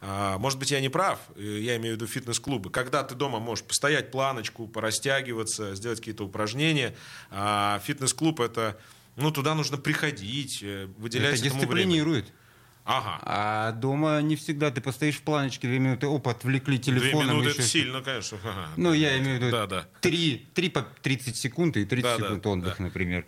А, 0.00 0.38
может 0.38 0.58
быть, 0.58 0.70
я 0.70 0.80
не 0.80 0.88
прав, 0.88 1.18
я 1.36 1.76
имею 1.76 1.94
в 1.94 1.96
виду 1.96 2.06
фитнес-клубы. 2.06 2.70
Когда 2.70 3.02
ты 3.02 3.14
дома 3.14 3.38
можешь 3.38 3.64
постоять 3.64 4.10
планочку, 4.10 4.66
порастягиваться, 4.66 5.74
сделать 5.74 5.98
какие-то 5.98 6.24
упражнения, 6.24 6.94
а 7.30 7.80
фитнес-клуб 7.84 8.40
это, 8.40 8.78
ну, 9.16 9.30
туда 9.30 9.54
нужно 9.54 9.76
приходить, 9.76 10.60
э, 10.62 10.86
выделять 10.96 11.34
это 11.34 11.44
дисциплинирует. 11.44 12.24
Время. 12.24 12.36
Ага. 12.84 13.18
А 13.22 13.72
дома 13.72 14.20
не 14.22 14.36
всегда 14.36 14.70
ты 14.70 14.80
постоишь 14.80 15.16
в 15.16 15.22
планочке, 15.22 15.68
две 15.68 15.78
минуты, 15.78 16.06
оп, 16.06 16.26
отвлекли 16.28 16.78
телефоном. 16.78 17.26
Две 17.26 17.36
минуты 17.36 17.50
это 17.50 17.62
сильно, 17.62 18.00
конечно. 18.00 18.38
Ага. 18.42 18.68
Ну, 18.76 18.92
я 18.92 19.18
имею 19.18 19.38
в 19.38 19.42
виду 19.42 19.52
да, 19.52 19.66
да. 19.66 19.86
3, 20.00 20.48
3 20.54 20.68
по 20.70 20.82
30 21.02 21.36
секунд 21.36 21.76
и 21.76 21.84
30 21.84 22.02
да, 22.02 22.16
секунд 22.16 22.42
да, 22.42 22.50
отдых, 22.50 22.78
да. 22.78 22.84
например. 22.84 23.26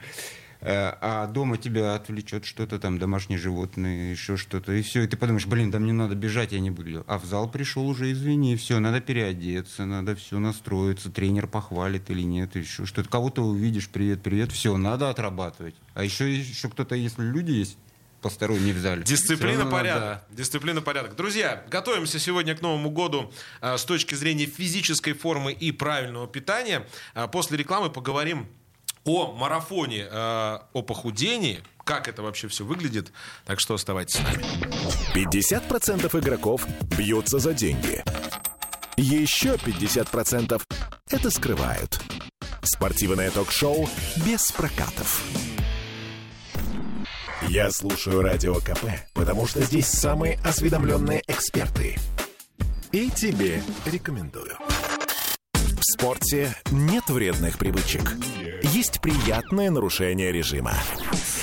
Э, 0.65 0.95
а 1.01 1.27
дома 1.27 1.59
тебя 1.59 1.97
отвлечет 1.97 2.45
что-то 2.45 2.79
там, 2.79 2.99
домашние 2.99 3.37
животные, 3.37 4.13
еще 4.13 4.37
что-то, 4.37 4.73
и 4.73 4.83
все, 4.83 5.03
и 5.03 5.09
ты 5.09 5.17
подумаешь, 5.17 5.47
блин, 5.47 5.73
да 5.73 5.81
мне 5.81 5.93
надо 5.93 6.15
бежать, 6.15 6.53
я 6.53 6.61
не 6.61 6.71
буду. 6.71 7.05
А 7.09 7.19
в 7.19 7.25
зал 7.25 7.51
пришел 7.51 7.89
уже, 7.89 8.13
извини, 8.13 8.55
все, 8.55 8.79
надо 8.79 9.01
переодеться, 9.01 9.87
надо 9.87 10.15
все 10.15 10.39
настроиться, 10.39 11.11
тренер 11.11 11.49
похвалит 11.49 12.09
или 12.11 12.23
нет, 12.23 12.55
еще 12.55 12.87
что-то. 12.87 13.09
Кого-то 13.09 13.43
увидишь, 13.43 13.89
привет, 13.89 14.23
привет, 14.23 14.53
все, 14.53 14.77
надо 14.77 15.11
отрабатывать. 15.11 15.75
А 15.95 16.05
еще, 16.05 16.33
еще 16.33 16.69
кто-то, 16.69 16.95
если 16.95 17.25
люди 17.25 17.51
есть, 17.51 17.77
посторонний 18.21 18.73
в 18.73 18.79
зале. 18.79 19.03
Дисциплина, 19.03 19.67
порядок. 19.67 20.23
Да. 20.31 20.37
Дисциплина, 20.37 20.81
порядок. 20.81 21.17
Друзья, 21.17 21.65
готовимся 21.69 22.21
сегодня 22.21 22.55
к 22.55 22.63
Новому 22.63 22.91
году 22.91 23.33
а, 23.61 23.77
с 23.77 23.85
точки 23.85 24.15
зрения 24.15 24.47
физической 24.47 25.13
формы 25.13 25.53
и 25.53 25.73
правильного 25.73 26.29
питания. 26.29 26.87
А, 27.15 27.27
после 27.27 27.59
рекламы 27.59 27.91
поговорим 27.91 28.47
о 29.05 29.33
марафоне, 29.33 30.07
э, 30.11 30.59
о 30.73 30.83
похудении, 30.83 31.63
как 31.85 32.09
это 32.09 32.23
вообще 32.23 32.49
все 32.49 32.65
выглядит. 32.65 33.13
Так 33.45 33.61
что 33.61 33.75
оставайтесь 33.75 34.17
с 34.17 34.21
нами. 34.21 34.45
50% 35.15 36.19
игроков 36.19 36.67
бьются 36.97 37.39
за 37.39 37.53
деньги. 37.53 38.03
Еще 38.97 39.57
50% 39.57 40.63
это 41.11 41.31
скрывают. 41.31 42.01
Спортивное 42.63 43.31
ток-шоу 43.31 43.89
без 44.25 44.53
прокатов. 44.53 45.23
Я 47.49 47.71
слушаю 47.73 48.23
Радио 48.23 48.55
КП, 48.55 48.85
потому 49.15 49.47
что 49.47 49.63
здесь 49.63 49.87
самые 49.87 50.39
осведомленные 50.45 51.23
эксперты. 51.27 51.99
И 52.93 53.11
тебе 53.11 53.63
рекомендую. 53.85 54.57
В 55.55 55.83
спорте 55.83 56.55
нет 56.71 57.09
вредных 57.09 57.59
привычек 57.59 58.17
есть 58.63 59.01
приятное 59.01 59.71
нарушение 59.71 60.33
режима. 60.33 60.75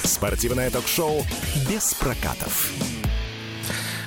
Спортивное 0.04 0.70
ток-шоу 0.72 1.26
без 1.70 1.94
прокатов. 1.94 2.72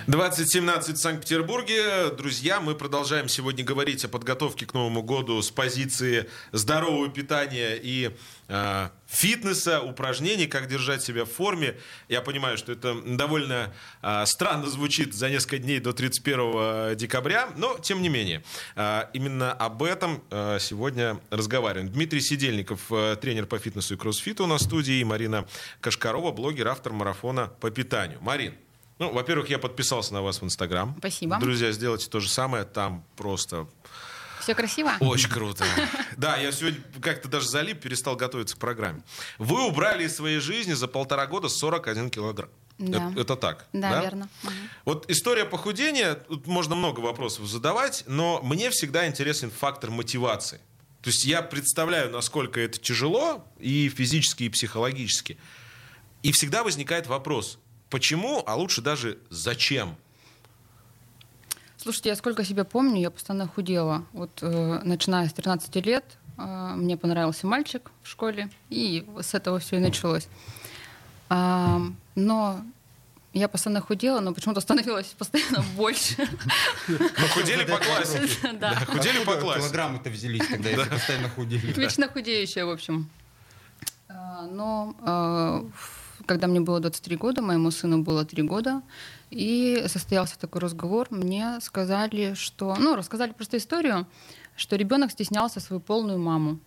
2017 0.07 0.97
в 0.97 1.01
Санкт-Петербурге. 1.01 2.11
Друзья, 2.17 2.61
мы 2.61 2.75
продолжаем 2.75 3.29
сегодня 3.29 3.65
говорить 3.65 4.05
о 4.05 4.09
подготовке 4.09 4.67
к 4.67 4.75
Новому 4.75 5.03
году 5.03 5.41
с 5.41 5.51
позиции 5.51 6.29
здорового 6.51 7.09
питания 7.09 7.79
и 7.81 8.11
э, 8.49 8.89
фитнеса, 9.07 9.81
упражнений, 9.81 10.47
как 10.47 10.67
держать 10.67 11.03
себя 11.03 11.25
в 11.25 11.31
форме. 11.31 11.77
Я 12.09 12.21
понимаю, 12.21 12.59
что 12.59 12.73
это 12.73 13.01
довольно 13.05 13.73
э, 14.03 14.27
странно 14.27 14.69
звучит 14.69 15.15
за 15.15 15.31
несколько 15.31 15.59
дней 15.59 15.79
до 15.79 15.93
31 15.93 16.97
декабря, 16.97 17.51
но 17.57 17.79
тем 17.79 18.03
не 18.03 18.09
менее, 18.09 18.43
э, 18.75 19.05
именно 19.13 19.53
об 19.53 19.85
этом 19.85 20.23
э, 20.31 20.59
сегодня 20.61 21.21
разговариваем. 21.31 21.93
Дмитрий 21.93 22.21
Сидельников, 22.21 22.91
э, 22.91 23.17
тренер 23.21 23.47
по 23.47 23.59
фитнесу 23.59 23.95
и 23.95 23.97
кроссфиту 23.97 24.45
у 24.45 24.47
нас 24.49 24.63
в 24.63 24.65
студии, 24.65 24.97
и 24.97 25.05
Марина 25.05 25.47
Кашкарова, 25.81 26.33
блогер, 26.33 26.67
автор 26.67 26.93
марафона 26.93 27.53
по 27.61 27.71
питанию. 27.71 28.19
Марин, 28.21 28.55
ну, 29.03 29.13
во-первых, 29.13 29.51
я 29.51 29.59
подписался 29.59 30.15
на 30.15 30.23
вас 30.23 30.41
в 30.41 30.45
Инстаграм. 30.45 30.95
Спасибо. 30.99 31.39
Друзья, 31.41 31.73
сделайте 31.73 32.09
то 32.09 32.21
же 32.21 32.29
самое. 32.29 32.65
Там 32.65 33.05
просто 33.17 33.67
все 34.41 34.55
красиво? 34.55 34.93
Очень 35.01 35.29
круто. 35.29 35.65
Да, 36.17 36.37
я 36.37 36.53
сегодня 36.53 36.81
как-то 37.01 37.29
даже 37.29 37.49
залип, 37.49 37.81
перестал 37.81 38.15
готовиться 38.15 38.55
к 38.55 38.59
программе. 38.61 39.03
Вы 39.39 39.67
убрали 39.67 40.05
из 40.05 40.15
своей 40.15 40.39
жизни 40.39 40.73
за 40.75 40.87
полтора 40.87 41.27
года 41.27 41.49
41 41.49 42.11
килограмм. 42.11 42.51
Да. 42.79 43.11
Это, 43.11 43.21
это 43.21 43.37
так. 43.37 43.67
Да, 43.73 43.91
да? 43.91 44.03
верно. 44.03 44.29
Вот 44.85 45.11
история 45.11 45.45
похудения, 45.47 46.15
тут 46.15 46.47
можно 46.47 46.77
много 46.77 47.01
вопросов 47.01 47.47
задавать, 47.47 48.05
но 48.07 48.41
мне 48.43 48.71
всегда 48.71 49.09
интересен 49.09 49.51
фактор 49.51 49.91
мотивации. 49.91 50.61
То 51.03 51.11
есть 51.11 51.25
я 51.25 51.43
представляю, 51.43 52.11
насколько 52.11 52.61
это 52.61 52.79
тяжело 52.79 53.45
и 53.59 53.89
физически, 53.89 54.45
и 54.45 54.49
психологически. 54.49 55.39
И 56.23 56.31
всегда 56.31 56.63
возникает 56.63 57.09
вопрос, 57.09 57.59
Почему, 57.93 58.43
а 58.47 58.57
лучше 58.57 58.81
даже 58.81 59.19
зачем? 59.29 59.97
Слушайте, 61.77 62.09
я 62.09 62.17
сколько 62.17 62.43
себя 62.43 62.65
помню, 62.65 62.99
я 63.03 63.11
постоянно 63.11 63.47
худела. 63.47 64.07
Вот 64.15 64.31
э, 64.41 64.81
начиная 64.83 65.29
с 65.29 65.35
13 65.35 65.77
лет 65.85 66.03
э, 66.39 66.73
мне 66.75 66.97
понравился 66.97 67.47
мальчик 67.47 67.91
в 68.03 68.09
школе, 68.09 68.49
и 68.71 69.07
с 69.21 69.35
этого 69.35 69.59
все 69.59 69.77
и 69.77 69.79
началось. 69.79 70.29
А, 71.29 71.83
но 72.15 72.65
я 73.35 73.47
постоянно 73.47 73.83
худела, 73.83 74.21
но 74.21 74.33
почему-то 74.33 74.63
становилось 74.63 75.09
постоянно 75.19 75.63
больше. 75.77 76.27
Ну, 76.89 76.99
худели 77.35 77.67
по 77.67 77.77
классе. 77.77 78.27
Да. 78.55 78.75
Худели 78.87 79.23
по 79.23 79.37
классе. 79.37 79.61
Килограммы-то 79.61 80.09
взялись, 80.09 80.47
когда 80.47 80.71
если 80.71 80.89
постоянно 80.89 81.29
худели. 81.29 81.73
Вечно 81.79 82.09
худеющая, 82.09 82.65
в 82.65 82.71
общем. 82.71 83.11
А, 84.09 84.47
но 84.47 84.97
э, 85.05 85.71
когда 86.27 86.47
мне 86.47 86.61
было 86.61 86.81
23 86.81 87.17
года, 87.17 87.43
моему 87.43 87.71
сыну 87.71 88.03
было 88.03 88.25
3 88.25 88.43
года, 88.43 88.83
и 89.31 89.85
состоялся 89.87 90.39
такой 90.39 90.61
разговор. 90.61 91.09
Мне 91.11 91.61
сказали, 91.61 92.35
что... 92.35 92.77
Ну, 92.79 92.97
рассказали 92.97 93.33
просто 93.33 93.57
историю, 93.57 94.07
что 94.57 94.77
ребенок 94.77 95.11
стеснялся 95.11 95.61
свою 95.61 95.81
полную 95.81 96.19
маму. 96.19 96.59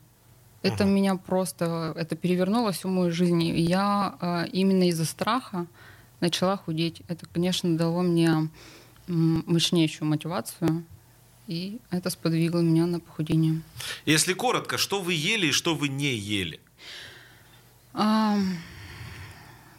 Это 0.62 0.84
uh-huh. 0.84 0.90
меня 0.90 1.16
просто... 1.16 1.94
Это 1.96 2.16
перевернуло 2.16 2.72
всю 2.72 2.88
мою 2.88 3.12
жизнь. 3.12 3.44
И 3.44 3.62
я 3.62 4.16
э, 4.20 4.48
именно 4.52 4.90
из-за 4.90 5.06
страха 5.06 5.68
начала 6.22 6.58
худеть. 6.58 7.02
Это, 7.08 7.26
конечно, 7.32 7.78
дало 7.78 8.02
мне 8.02 8.50
мощнейшую 9.08 10.10
мотивацию. 10.10 10.84
И 11.48 11.80
это 11.92 12.10
сподвигло 12.10 12.60
меня 12.60 12.88
на 12.88 13.00
похудение. 13.00 13.62
Если 14.06 14.34
коротко, 14.34 14.78
что 14.78 15.02
вы 15.02 15.14
ели 15.14 15.48
и 15.48 15.52
что 15.52 15.76
вы 15.76 15.90
не 15.90 16.16
ели? 16.16 16.60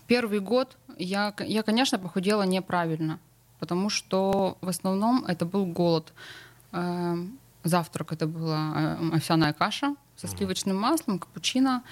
Первый 0.06 0.40
год 0.40 0.76
я, 0.98 1.34
я, 1.40 1.62
конечно, 1.62 1.98
похудела 1.98 2.42
неправильно, 2.42 3.18
потому 3.58 3.90
что 3.90 4.56
в 4.60 4.68
основном 4.68 5.24
это 5.26 5.44
был 5.44 5.66
голод. 5.66 6.12
Эм, 6.72 7.38
завтрак 7.64 8.12
это 8.12 8.26
была 8.26 8.98
э, 9.00 9.16
овсяная 9.16 9.52
каша 9.52 9.96
со 10.16 10.28
сливочным 10.28 10.76
маслом, 10.76 11.18
капучино. 11.18 11.82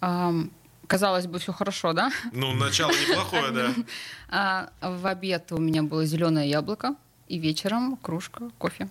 Эм, 0.00 0.50
казалось 0.86 1.26
бы, 1.26 1.38
все 1.38 1.52
хорошо, 1.52 1.92
да? 1.92 2.10
Ну, 2.32 2.52
начало 2.52 2.90
неплохое, 2.90 3.50
да. 3.52 3.74
А 4.28 4.70
в 4.80 5.06
обед 5.06 5.52
у 5.52 5.58
меня 5.58 5.82
было 5.82 6.04
зеленое 6.04 6.48
яблоко, 6.48 6.96
и 7.28 7.38
вечером 7.38 7.96
кружка 7.96 8.50
кофе. 8.58 8.88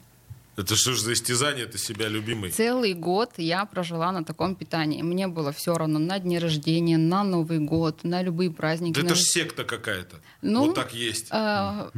Это 0.58 0.76
что 0.76 0.94
ж 0.94 1.00
за 1.00 1.14
истязание 1.14 1.66
ты 1.66 1.78
себя 1.78 2.10
любимый? 2.10 2.52
Целый 2.52 2.94
год 2.94 3.32
я 3.38 3.66
прожила 3.66 4.12
на 4.12 4.24
таком 4.26 4.56
питании. 4.56 5.02
Мне 5.02 5.28
было 5.28 5.54
все 5.54 5.74
равно 5.76 5.98
на 5.98 6.20
дни 6.20 6.40
рождения, 6.40 6.98
на 6.98 7.24
Новый 7.24 7.60
год, 7.60 8.04
на 8.04 8.22
любые 8.22 8.52
праздники. 8.52 8.96
Да 8.96 9.02
на... 9.02 9.06
это 9.08 9.16
же 9.16 9.24
секта 9.24 9.64
какая-то. 9.64 10.18
Ну, 10.42 10.66
вот 10.66 10.76
так 10.76 10.94
есть. 10.94 11.28
А, 11.32 11.90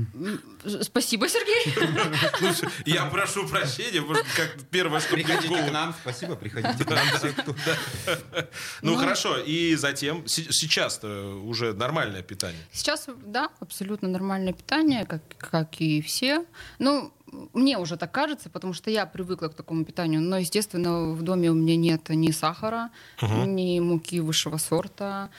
спасибо, 0.82 1.28
Сергей. 1.28 1.74
Я 2.86 3.06
прошу 3.06 3.48
прощения, 3.48 4.02
может, 4.02 4.26
как 4.36 4.56
первое, 4.70 5.00
что 5.00 5.14
Приходите 5.14 5.70
к 5.70 5.72
нам, 5.72 5.96
спасибо, 6.02 6.36
приходите 6.36 6.84
к 6.84 6.90
нам 6.90 7.06
Ну, 8.82 8.96
хорошо, 8.96 9.38
и 9.38 9.76
затем, 9.76 10.28
сейчас 10.28 11.04
уже 11.04 11.74
нормальное 11.74 12.22
питание? 12.22 12.62
Сейчас, 12.72 13.08
да, 13.26 13.50
абсолютно 13.60 14.10
нормальное 14.10 14.54
питание, 14.54 15.06
как 15.06 15.82
и 15.82 16.02
все. 16.02 16.46
Ну, 16.80 17.12
мне 17.54 17.78
уже 17.78 17.98
так 17.98 18.12
кажется, 18.12 18.50
потому 18.50 18.74
что 18.74 18.90
я 18.90 19.06
привыкла 19.06 19.48
к 19.48 19.56
такому 19.56 19.86
питанию. 19.86 20.22
Но, 20.22 20.38
естественно, 20.38 21.12
в 21.12 21.22
доме 21.22 21.52
у 21.52 21.54
меня 21.54 21.76
нет 21.76 22.10
ни 22.10 22.32
сахара, 22.32 22.90
угу. 23.22 23.46
ни 23.46 23.80
муки 23.80 24.20
высшего 24.20 24.58
сорта. 24.58 25.30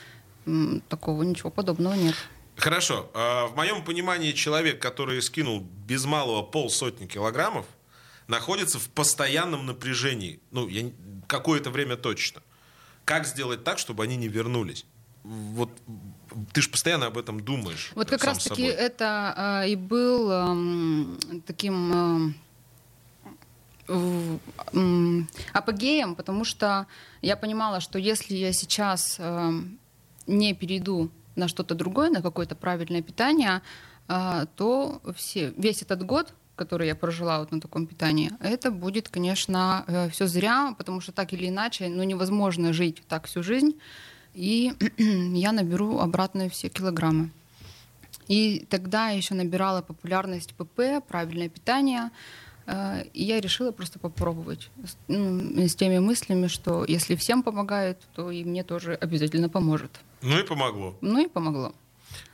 Такого 0.89 1.23
ничего 1.23 1.51
подобного 1.51 1.95
нет. 1.95 2.15
Хорошо. 2.57 3.11
А, 3.15 3.47
В 3.47 3.57
моем 3.57 3.85
понимании 3.85 4.33
человек, 4.33 4.81
который 4.81 5.21
скинул 5.23 5.61
без 5.87 6.05
малого 6.05 6.43
полсотни 6.43 7.07
килограммов, 7.07 7.67
находится 8.29 8.79
в 8.79 8.89
постоянном 8.89 9.67
напряжении. 9.67 10.41
Ну, 10.51 10.69
я 10.69 10.91
какое-то 11.27 11.71
время 11.71 11.97
точно. 11.97 12.43
Как 13.05 13.27
сделать 13.27 13.65
так, 13.65 13.79
чтобы 13.79 14.05
они 14.05 14.17
не 14.17 14.29
вернулись? 14.29 14.87
Вот 15.25 15.71
ты 16.53 16.61
же 16.61 16.69
постоянно 16.69 17.07
об 17.07 17.17
этом 17.17 17.41
думаешь. 17.41 17.93
Вот 17.95 18.11
как 18.11 18.21
сам 18.21 18.35
раз 18.35 18.45
таки 18.45 18.63
собой. 18.69 18.71
это 18.73 19.35
а, 19.37 19.65
и 19.67 19.75
был 19.75 20.31
ам, 20.31 21.19
таким 21.47 22.35
в- 23.87 24.39
м, 24.73 25.29
апогеем, 25.53 26.15
потому 26.15 26.45
что 26.45 26.87
я 27.23 27.37
понимала, 27.37 27.81
что 27.81 27.99
если 27.99 28.35
я 28.35 28.53
сейчас 28.53 29.17
ам, 29.19 29.79
не 30.27 30.55
перейду 30.55 31.11
на 31.37 31.49
что-то 31.49 31.75
другое, 31.75 32.11
на 32.11 32.23
какое-то 32.23 32.55
правильное 32.55 33.03
питание, 33.03 33.63
а, 34.09 34.47
то 34.57 35.01
все, 35.17 35.53
весь 35.57 35.83
этот 35.83 36.05
год, 36.05 36.33
который 36.57 36.87
я 36.87 36.95
прожила 36.95 37.41
вот 37.41 37.51
на 37.51 37.61
таком 37.61 37.87
питании, 37.87 38.31
это 38.41 38.71
будет, 38.71 39.09
конечно, 39.09 40.09
все 40.13 40.27
зря, 40.27 40.75
потому 40.79 41.01
что 41.01 41.13
так 41.13 41.33
или 41.33 41.49
иначе, 41.49 41.89
ну, 41.89 42.03
невозможно 42.05 42.73
жить 42.73 43.03
так 43.09 43.27
всю 43.27 43.43
жизнь, 43.43 43.75
и 44.35 44.73
я 44.99 45.53
наберу 45.53 45.99
обратно 45.99 46.49
все 46.49 46.69
килограммы. 46.69 47.31
И 48.29 48.67
тогда 48.71 49.11
я 49.11 49.17
еще 49.17 49.35
набирала 49.35 49.83
популярность 49.83 50.55
ПП, 50.55 51.07
правильное 51.07 51.49
питание. 51.49 52.11
э, 52.67 53.05
И 53.13 53.25
я 53.25 53.41
решила 53.41 53.71
просто 53.71 53.99
попробовать 53.99 54.71
с, 54.85 54.97
ну, 55.09 55.67
с 55.69 55.75
теми 55.75 55.99
мыслями, 55.99 56.47
что 56.47 56.85
если 56.87 57.17
всем 57.17 57.43
помогает, 57.43 57.99
то 58.15 58.31
и 58.31 58.45
мне 58.45 58.65
тоже 58.65 58.95
обязательно 58.95 59.49
поможет. 59.49 60.01
Ну 60.23 60.39
и 60.39 60.43
помогло. 60.43 60.97
Ну 61.01 61.25
и 61.25 61.29
помогло. 61.29 61.75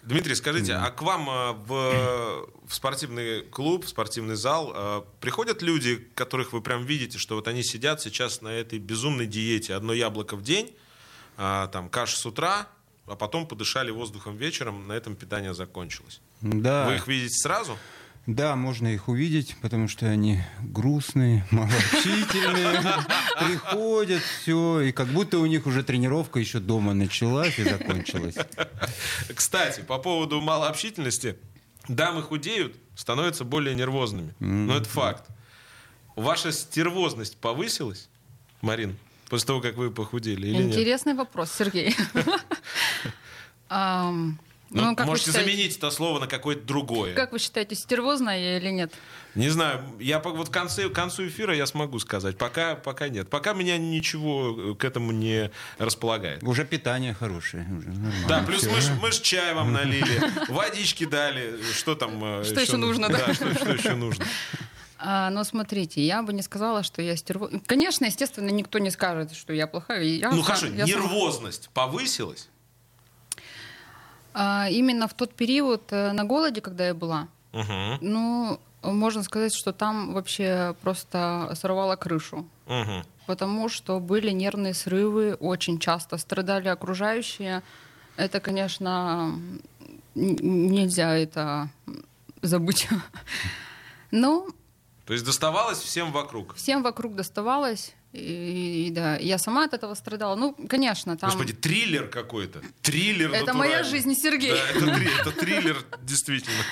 Дмитрий, 0.02 0.34
скажите, 0.34 0.74
а 0.74 0.90
к 0.90 1.02
вам 1.02 1.28
э, 1.28 1.52
в, 1.66 2.48
в 2.66 2.74
спортивный 2.74 3.42
клуб, 3.42 3.84
в 3.84 3.88
спортивный 3.88 4.36
зал 4.36 4.72
э, 4.74 5.02
приходят 5.20 5.62
люди, 5.62 5.96
которых 6.14 6.52
вы 6.52 6.60
прям 6.60 6.84
видите, 6.84 7.18
что 7.18 7.34
вот 7.34 7.48
они 7.48 7.62
сидят 7.62 8.00
сейчас 8.00 8.42
на 8.42 8.48
этой 8.48 8.78
безумной 8.78 9.26
диете, 9.26 9.74
одно 9.74 9.92
яблоко 9.92 10.36
в 10.36 10.42
день, 10.42 10.72
а, 11.42 11.68
там 11.68 11.88
каша 11.88 12.18
с 12.18 12.26
утра, 12.26 12.66
а 13.06 13.16
потом 13.16 13.46
подышали 13.46 13.90
воздухом 13.90 14.36
вечером, 14.36 14.86
на 14.86 14.92
этом 14.92 15.16
питание 15.16 15.54
закончилось. 15.54 16.20
Да, 16.42 16.86
Вы 16.86 16.96
их 16.96 17.08
видите 17.08 17.34
сразу? 17.34 17.78
да, 18.26 18.54
можно 18.56 18.88
их 18.88 19.08
увидеть, 19.08 19.56
потому 19.62 19.88
что 19.88 20.04
они 20.06 20.42
грустные, 20.62 21.46
малообщительные, 21.50 22.82
приходят, 23.40 24.22
все, 24.22 24.80
и 24.82 24.92
как 24.92 25.08
будто 25.08 25.38
у 25.38 25.46
них 25.46 25.66
уже 25.66 25.82
тренировка 25.82 26.38
еще 26.38 26.60
дома 26.60 26.92
началась 26.92 27.58
и 27.58 27.64
закончилась. 27.64 28.36
Кстати, 29.34 29.80
по 29.80 29.98
поводу 29.98 30.42
малообщительности, 30.42 31.38
дамы 31.88 32.22
худеют, 32.22 32.76
становятся 32.94 33.44
более 33.44 33.74
нервозными. 33.74 34.34
Но 34.40 34.76
это 34.76 34.88
факт. 34.90 35.24
Ваша 36.16 36.52
стервозность 36.52 37.38
повысилась, 37.38 38.10
Марин, 38.60 38.98
после 39.30 39.46
того, 39.46 39.60
как 39.62 39.76
вы 39.76 39.90
похудели 39.90 40.48
или 40.48 40.56
нет? 40.64 40.66
Интересный 40.76 41.14
вопрос, 41.14 41.50
Сергей. 41.56 41.96
Ну, 44.72 44.94
ну, 44.96 45.04
можете 45.04 45.32
считаете- 45.32 45.50
заменить 45.50 45.76
это 45.78 45.90
слово 45.90 46.20
на 46.20 46.28
какое-то 46.28 46.62
другое. 46.64 47.12
Как 47.14 47.32
вы 47.32 47.40
считаете, 47.40 47.74
стервозная 47.74 48.38
я 48.38 48.56
или 48.58 48.70
нет? 48.70 48.92
Не 49.34 49.48
знаю, 49.48 49.82
я 49.98 50.20
по- 50.20 50.30
вот 50.30 50.48
к 50.48 50.52
концу, 50.52 50.88
к 50.90 50.92
концу 50.92 51.26
эфира 51.26 51.56
я 51.56 51.66
смогу 51.66 51.98
сказать. 51.98 52.38
Пока, 52.38 52.76
пока 52.76 53.08
нет. 53.08 53.28
Пока 53.28 53.52
меня 53.52 53.78
ничего 53.78 54.72
э, 54.72 54.74
к 54.76 54.84
этому 54.84 55.10
не 55.10 55.50
располагает. 55.78 56.44
Уже 56.44 56.64
питание 56.64 57.14
хорошее. 57.14 57.64
Уже 57.64 57.88
нормально. 57.88 58.28
Да, 58.28 58.42
плюс 58.44 58.60
Всё. 58.62 58.70
мы, 58.70 58.80
ж- 58.80 58.90
мы 59.02 59.10
ж 59.10 59.20
чай 59.22 59.54
вам 59.54 59.72
налили, 59.72 60.20
водички 60.48 61.04
дали. 61.04 61.58
Что 61.74 61.96
там? 61.96 62.22
э, 62.22 62.44
Что 62.44 62.60
еще 62.60 62.76
нужно, 62.76 63.08
да? 63.08 63.34
Что 63.34 63.46
еще 63.72 63.96
нужно? 63.96 64.24
А, 65.02 65.30
но 65.30 65.44
смотрите, 65.44 66.04
я 66.04 66.22
бы 66.22 66.32
не 66.34 66.42
сказала, 66.42 66.82
что 66.82 67.00
я 67.00 67.16
стерво... 67.16 67.50
Конечно, 67.66 68.04
естественно, 68.04 68.50
никто 68.50 68.78
не 68.78 68.90
скажет, 68.90 69.34
что 69.34 69.52
я 69.54 69.66
плохая. 69.66 70.02
Я 70.02 70.28
Ну 70.30 70.36
сам- 70.36 70.44
хорошо, 70.44 70.66
я 70.66 70.84
нервозность 70.84 71.70
повысилась? 71.70 72.48
А, 74.34 74.68
именно 74.70 75.08
в 75.08 75.14
тот 75.14 75.34
период 75.34 75.82
э, 75.90 76.12
на 76.12 76.24
голоде, 76.24 76.60
когда 76.60 76.86
я 76.86 76.94
была, 76.94 77.28
Угу, 77.52 77.98
ну, 78.00 78.60
можно 78.82 79.22
сказать, 79.24 79.52
что 79.54 79.72
там 79.72 80.12
вообще 80.12 80.76
просто 80.82 81.50
сорвало 81.56 81.96
крышу. 81.96 82.46
угу. 82.66 83.02
Потому 83.26 83.68
что 83.68 83.98
были 84.00 84.30
нервные 84.30 84.74
срывы, 84.74 85.34
очень 85.34 85.78
часто 85.78 86.16
страдали 86.18 86.68
окружающие. 86.68 87.62
Это, 88.16 88.38
конечно, 88.40 89.34
нельзя 90.14 91.16
это 91.16 91.70
забыть. 92.42 92.88
Но 94.10 94.46
То 95.10 95.14
есть 95.14 95.26
доставалось 95.26 95.80
всем 95.80 96.12
вокруг. 96.12 96.54
всем 96.54 96.84
вокруг 96.84 97.16
доставалось. 97.16 97.96
И, 98.12 98.86
и 98.86 98.90
да, 98.92 99.16
я 99.16 99.38
сама 99.38 99.64
от 99.64 99.74
этого 99.74 99.94
страдала. 99.94 100.36
Ну, 100.36 100.54
конечно, 100.68 101.16
там... 101.16 101.30
Господи, 101.30 101.52
триллер 101.52 102.06
какой-то. 102.06 102.62
Триллер 102.80 103.32
Это 103.32 103.52
моя 103.52 103.82
жизнь, 103.82 104.14
Сергей. 104.14 104.52
Да, 104.52 104.68
это, 104.68 104.94
три- 104.94 105.10
это 105.20 105.32
триллер, 105.32 105.84
действительно. 106.02 106.62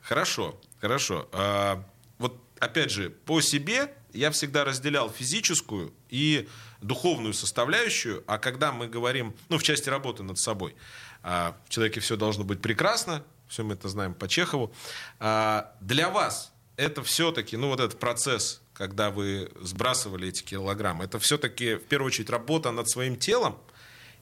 Хорошо, 0.00 0.58
хорошо. 0.80 1.28
А, 1.32 1.84
вот 2.16 2.42
опять 2.58 2.90
же, 2.90 3.10
по 3.10 3.42
себе 3.42 3.92
я 4.14 4.30
всегда 4.30 4.64
разделял 4.64 5.10
физическую 5.10 5.92
и 6.08 6.48
духовную 6.80 7.34
составляющую, 7.34 8.24
а 8.26 8.38
когда 8.38 8.72
мы 8.72 8.88
говорим, 8.88 9.34
ну, 9.50 9.58
в 9.58 9.62
части 9.62 9.90
работы 9.90 10.22
над 10.22 10.38
собой, 10.38 10.74
а, 11.22 11.54
в 11.66 11.68
человеке 11.68 12.00
все 12.00 12.16
должно 12.16 12.44
быть 12.44 12.62
прекрасно, 12.62 13.22
все 13.46 13.62
мы 13.62 13.74
это 13.74 13.90
знаем 13.90 14.14
по 14.14 14.26
Чехову. 14.26 14.72
А, 15.18 15.76
для 15.82 16.08
вас 16.08 16.51
это 16.82 17.02
все-таки, 17.02 17.56
ну, 17.56 17.68
вот 17.68 17.80
этот 17.80 17.98
процесс, 17.98 18.60
когда 18.74 19.10
вы 19.10 19.50
сбрасывали 19.60 20.28
эти 20.28 20.42
килограммы, 20.42 21.04
это 21.04 21.18
все-таки 21.18 21.76
в 21.76 21.84
первую 21.84 22.08
очередь 22.08 22.30
работа 22.30 22.70
над 22.72 22.88
своим 22.90 23.16
телом 23.16 23.56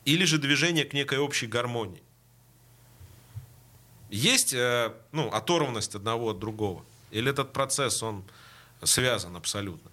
или 0.05 0.25
же 0.25 0.38
движение 0.38 0.85
к 0.85 0.92
некой 0.92 1.18
общей 1.18 1.46
гармонии? 1.46 2.03
Есть 4.11 4.53
э, 4.53 4.92
ну, 5.12 5.29
оторванность 5.29 5.94
одного 5.94 6.31
от 6.31 6.38
другого? 6.38 6.85
Или 7.11 7.31
этот 7.31 7.53
процесс, 7.53 8.03
он 8.03 8.25
связан 8.83 9.37
абсолютно? 9.37 9.90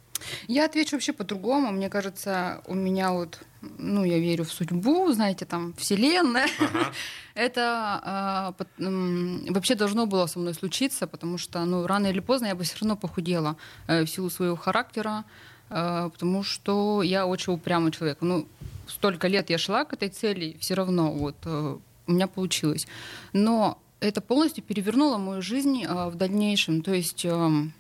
Я 0.47 0.65
отвечу 0.65 0.95
вообще 0.95 1.13
по-другому. 1.13 1.71
Мне 1.71 1.89
кажется, 1.89 2.61
у 2.65 2.73
меня 2.73 3.11
вот, 3.11 3.39
ну, 3.77 4.03
я 4.03 4.19
верю 4.19 4.43
в 4.43 4.51
судьбу, 4.51 5.11
знаете, 5.13 5.45
там, 5.45 5.73
вселенная. 5.73 6.47
Это 7.35 8.01
а, 8.03 8.51
пот- 8.57 8.67
м, 8.79 9.45
вообще 9.53 9.75
должно 9.75 10.05
было 10.05 10.27
со 10.27 10.39
мной 10.39 10.53
случиться, 10.53 11.07
потому 11.07 11.37
что, 11.37 11.65
ну, 11.65 11.85
рано 11.87 12.07
или 12.07 12.19
поздно 12.19 12.47
я 12.47 12.55
бы 12.55 12.63
все 12.63 12.75
равно 12.81 12.95
похудела 12.95 13.55
э, 13.87 14.03
в 14.03 14.09
силу 14.09 14.29
своего 14.29 14.55
характера, 14.55 15.23
э, 15.69 16.09
потому 16.11 16.43
что 16.43 17.03
я 17.03 17.25
очень 17.25 17.53
упрямый 17.53 17.91
человек. 17.91 18.17
Ну, 18.21 18.47
столько 18.87 19.27
лет 19.27 19.49
я 19.49 19.57
шла 19.57 19.85
к 19.85 19.93
этой 19.93 20.09
цели, 20.09 20.55
все 20.59 20.73
равно 20.73 21.11
вот 21.11 21.35
э, 21.45 21.77
у 22.07 22.11
меня 22.11 22.27
получилось. 22.27 22.87
Но 23.33 23.77
это 23.99 24.21
полностью 24.21 24.63
перевернуло 24.63 25.17
мою 25.17 25.41
жизнь 25.41 25.83
э, 25.83 26.09
в 26.09 26.15
дальнейшем. 26.15 26.81
То 26.81 26.93
есть 26.93 27.25
эм, 27.25 27.73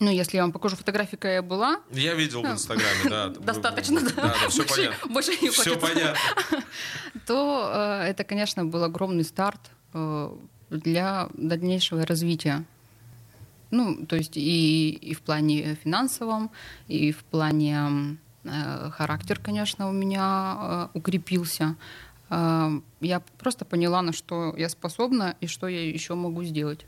ну, 0.00 0.10
если 0.10 0.38
я 0.38 0.42
вам 0.42 0.52
покажу 0.52 0.76
фотографии, 0.76 1.16
какая 1.16 1.34
я 1.34 1.42
была, 1.42 1.80
Я 1.90 2.14
видел 2.14 2.42
в 2.42 2.46
Инстаграме, 2.46 3.04
да. 3.04 3.28
достаточно, 3.40 4.00
да. 4.00 4.34
Все 4.48 4.64
понятно. 4.64 5.12
больше 5.12 5.32
не 5.42 5.50
Все 5.50 5.78
понятно. 5.78 6.18
То 7.26 7.70
э, 7.74 8.08
это, 8.08 8.24
конечно, 8.24 8.64
был 8.64 8.82
огромный 8.82 9.24
старт 9.24 9.60
э, 9.92 10.34
для 10.70 11.28
дальнейшего 11.34 12.06
развития. 12.06 12.64
Ну, 13.70 14.06
то 14.06 14.16
есть 14.16 14.38
и, 14.38 14.90
и 14.90 15.12
в 15.12 15.20
плане 15.20 15.74
финансовом, 15.74 16.50
и 16.88 17.12
в 17.12 17.22
плане 17.24 18.16
э, 18.44 18.90
характер, 18.92 19.38
конечно, 19.38 19.90
у 19.90 19.92
меня 19.92 20.88
э, 20.94 20.98
укрепился. 20.98 21.76
Э, 22.30 22.70
я 23.02 23.20
просто 23.38 23.66
поняла, 23.66 24.00
на 24.00 24.14
что 24.14 24.54
я 24.56 24.70
способна 24.70 25.36
и 25.42 25.46
что 25.46 25.68
я 25.68 25.86
еще 25.86 26.14
могу 26.14 26.42
сделать. 26.42 26.86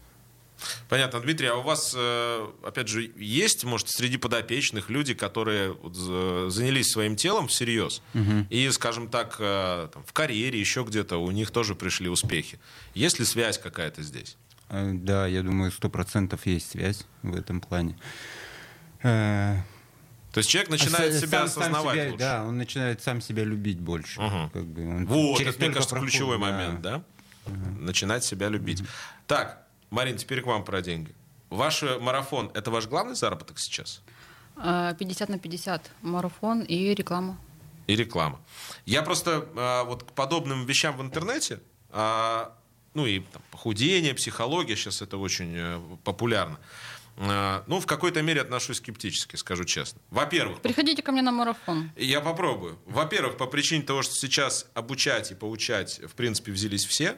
Понятно, 0.89 1.21
Дмитрий, 1.21 1.49
а 1.49 1.57
у 1.57 1.63
вас, 1.63 1.95
э, 1.97 2.47
опять 2.65 2.89
же, 2.89 3.11
есть, 3.17 3.65
может, 3.65 3.89
среди 3.89 4.17
подопечных 4.17 4.91
люди, 4.91 5.15
которые 5.15 5.77
за- 5.93 6.51
занялись 6.51 6.91
своим 6.91 7.17
телом 7.17 7.49
всерьез, 7.49 8.03
и, 8.51 8.71
скажем 8.71 9.09
так, 9.09 9.37
э, 9.39 9.89
в 10.07 10.13
карьере, 10.13 10.59
еще 10.61 10.85
где-то, 10.85 11.17
у 11.19 11.31
них 11.31 11.51
тоже 11.51 11.75
пришли 11.75 12.09
успехи. 12.09 12.59
Есть 12.95 13.19
ли 13.19 13.25
связь 13.25 13.59
какая-то 13.59 14.03
здесь? 14.03 14.37
Э, 14.69 14.93
Да, 14.95 15.27
я 15.27 15.43
думаю, 15.43 15.71
сто 15.73 15.89
процентов 15.89 16.47
есть 16.47 16.71
связь 16.71 17.07
в 17.23 17.35
этом 17.37 17.61
плане. 17.61 17.97
Э, 19.03 19.57
То 20.33 20.39
есть 20.39 20.49
человек 20.49 20.71
начинает 20.71 21.15
а 21.15 21.19
себя 21.19 21.41
сам- 21.41 21.49
сам 21.49 21.63
осознавать 21.63 21.95
себя- 21.97 22.07
лучше. 22.13 22.19
Да, 22.19 22.45
он 22.45 22.57
начинает 22.57 23.03
сам 23.03 23.21
себя 23.21 23.45
любить 23.45 23.79
больше. 23.81 24.21
Мгм. 24.21 24.51
Как 24.51 24.65
бы 24.65 24.89
он 24.89 25.07
Вот, 25.07 25.41
это, 25.41 25.59
мне 25.59 25.69
кажется, 25.69 25.91
проходит, 25.91 26.11
ключевой 26.13 26.39
да. 26.39 26.45
момент, 26.45 26.81
да? 26.81 27.03
Начинать 27.81 28.25
себя 28.25 28.49
любить. 28.49 28.83
Так, 29.27 29.62
Марин, 29.93 30.17
теперь 30.17 30.43
к 30.43 30.47
вам 30.47 30.65
про 30.65 30.83
деньги. 30.83 31.15
Ваш 31.51 31.83
э, 31.83 31.99
марафон– 31.99 32.51
это 32.55 32.71
ваш 32.71 32.87
главный 32.87 33.15
заработок 33.15 33.59
сейчас? 33.59 34.03
Э, 34.57 34.95
50 34.99 35.29
на 35.29 35.39
50 35.39 35.91
марафон 36.03 36.63
и 36.63 36.95
реклама. 36.95 37.39
И 37.87 37.95
реклама. 37.95 38.41
Я 38.87 39.03
просто 39.03 39.49
а, 39.57 39.85
вот 39.85 40.05
к 40.05 40.13
подобным 40.13 40.67
вещам 40.67 40.97
в 40.97 41.03
интернете 41.03 41.61
ну 42.95 43.07
и 43.07 43.21
там, 43.21 43.43
похудение, 43.51 44.15
психология, 44.15 44.77
сейчас 44.77 45.03
это 45.03 45.17
очень 45.17 45.55
э, 45.57 45.81
популярно. 46.05 46.59
Э, 47.17 47.63
ну, 47.67 47.81
в 47.81 47.87
какой-то 47.87 48.23
мере 48.23 48.41
отношусь 48.41 48.79
скептически, 48.79 49.37
скажу 49.37 49.65
честно. 49.65 50.01
Во-первых, 50.11 50.61
Приходите 50.61 51.03
ко 51.03 51.13
мне 51.13 51.23
на 51.23 51.33
марафон. 51.33 51.91
я 51.97 52.21
попробую. 52.21 52.79
Во-первых, 52.87 53.37
по 53.37 53.47
причине 53.47 53.83
того, 53.83 54.03
что 54.03 54.15
сейчас 54.15 54.67
обучать 54.75 55.31
и 55.31 55.35
поучать, 55.35 56.01
в 56.05 56.13
принципе, 56.15 56.53
взялись 56.53 56.85
все. 56.85 57.17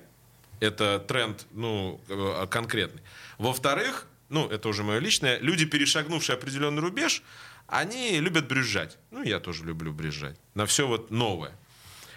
Это 0.61 0.99
тренд, 0.99 1.47
ну, 1.53 2.01
э, 2.09 2.47
конкретный. 2.51 3.03
Во-вторых, 3.38 4.07
ну, 4.29 4.49
это 4.49 4.69
уже 4.69 4.83
мое 4.83 4.99
личное, 4.99 5.38
люди, 5.38 5.64
перешагнувшие 5.67 6.35
определенный 6.35 6.81
рубеж, 6.81 7.23
они 7.67 8.19
любят 8.21 8.49
брюзжать. 8.49 8.99
Ну, 9.11 9.23
я 9.23 9.40
тоже 9.40 9.64
люблю 9.64 9.93
брюзжать. 9.93 10.37
На 10.55 10.67
все 10.67 10.87
вот 10.87 11.11
новое. 11.11 11.53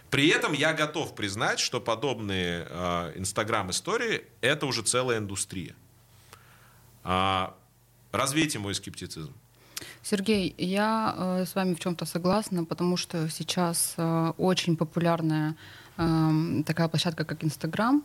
При 0.10 0.30
этом 0.30 0.54
я 0.54 0.74
готов 0.74 1.16
признать, 1.16 1.60
что 1.60 1.82
подобные 1.82 2.66
э, 2.70 3.14
инстаграм-истории— 3.18 4.24
это 4.42 4.66
уже 4.66 4.82
целая 4.82 5.18
индустрия. 5.18 5.76
А, 7.04 7.56
развейте 8.12 8.60
мой 8.60 8.74
скептицизм. 8.74 9.34
Сергей, 10.02 10.56
я 10.58 11.14
э, 11.18 11.46
с 11.46 11.56
вами 11.56 11.74
в 11.74 11.80
чем-то 11.80 12.06
согласна, 12.06 12.64
потому 12.64 12.98
что 12.98 13.30
сейчас 13.30 13.94
э, 13.98 14.34
очень 14.38 14.78
популярная 14.78 15.56
э, 15.98 16.64
такая 16.66 16.88
площадка, 16.88 17.26
как 17.26 17.44
Инстаграм, 17.44 18.04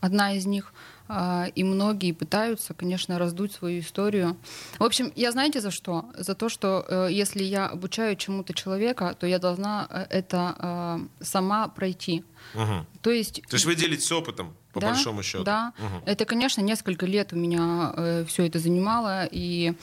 одна 0.00 0.34
из 0.34 0.46
них, 0.46 0.72
э, 1.08 1.50
и 1.54 1.64
многие 1.64 2.12
пытаются, 2.12 2.74
конечно, 2.74 3.18
раздуть 3.18 3.52
свою 3.52 3.80
историю. 3.80 4.36
В 4.78 4.84
общем, 4.84 5.12
я 5.16 5.32
знаете 5.32 5.60
за 5.60 5.70
что? 5.70 6.04
За 6.16 6.34
то, 6.34 6.48
что 6.48 6.84
э, 6.88 7.08
если 7.10 7.42
я 7.42 7.66
обучаю 7.66 8.16
чему-то 8.16 8.54
человека, 8.54 9.16
то 9.18 9.26
я 9.26 9.38
должна 9.38 9.86
э, 9.90 10.06
это 10.10 10.54
э, 10.58 11.24
сама 11.24 11.68
пройти. 11.68 12.24
Мгм. 12.54 12.86
То 13.02 13.10
есть 13.10 13.42
То 13.48 13.56
есть 13.56 13.66
вы 13.66 13.74
делитесь 13.74 14.12
опытом, 14.12 14.54
по 14.72 14.80
да, 14.80 14.88
большому 14.88 15.22
счету? 15.22 15.44
Да. 15.44 15.72
Мгм. 15.78 16.02
Это, 16.06 16.24
конечно, 16.24 16.60
несколько 16.60 17.06
лет 17.06 17.32
у 17.32 17.36
меня 17.36 18.24
все 18.26 18.46
это 18.46 18.58
занимало, 18.58 19.26
и 19.30 19.74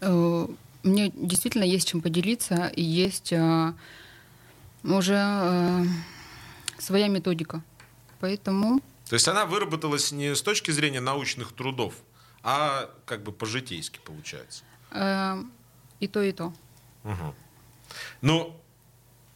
э, 0.00 0.46
мне 0.82 1.12
действительно 1.14 1.64
есть 1.64 1.88
чем 1.88 2.00
поделиться, 2.00 2.70
и 2.74 2.82
есть 2.82 3.32
э, 3.32 3.72
уже 4.84 5.16
э, 5.16 5.84
своя 6.78 7.08
методика. 7.08 7.62
Поэтому 8.20 8.80
То 9.08 9.14
есть 9.14 9.28
она 9.28 9.46
выработалась 9.46 10.12
не 10.12 10.34
с 10.34 10.42
точки 10.42 10.70
зрения 10.70 11.00
научных 11.00 11.52
трудов, 11.52 11.94
а 12.42 12.90
как 13.06 13.22
бы 13.22 13.32
по-житейски 13.32 14.00
получается. 14.04 14.64
э, 14.90 15.36
и 16.00 16.08
то, 16.08 16.22
и 16.22 16.32
то. 16.32 16.52
Мгм. 17.04 17.34
Но 18.20 18.60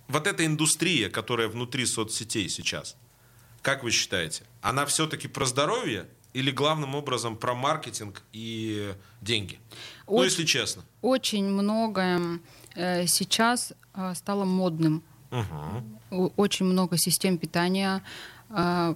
вот 0.08 0.26
эта 0.26 0.44
индустрия, 0.46 1.08
которая 1.10 1.48
внутри 1.48 1.86
соцсетей 1.86 2.48
сейчас, 2.48 2.96
как 3.62 3.82
вы 3.84 3.90
считаете, 3.90 4.44
она 4.60 4.84
все-таки 4.86 5.28
про 5.28 5.44
здоровье 5.46 6.08
или 6.32 6.50
главным 6.50 6.94
образом 6.94 7.36
про 7.36 7.54
маркетинг 7.54 8.22
и 8.32 8.94
деньги? 9.20 9.58
Ну, 10.06 10.14
Очень- 10.14 10.30
если 10.30 10.44
честно. 10.44 10.82
Очень 11.02 11.44
многое 11.46 12.40
э, 12.74 13.06
сейчас 13.06 13.72
э, 13.94 14.14
стало 14.14 14.44
модным. 14.44 15.02
О- 16.10 16.30
Очень 16.36 16.66
много 16.66 16.96
систем 16.98 17.38
питания. 17.38 18.02
Э, 18.56 18.94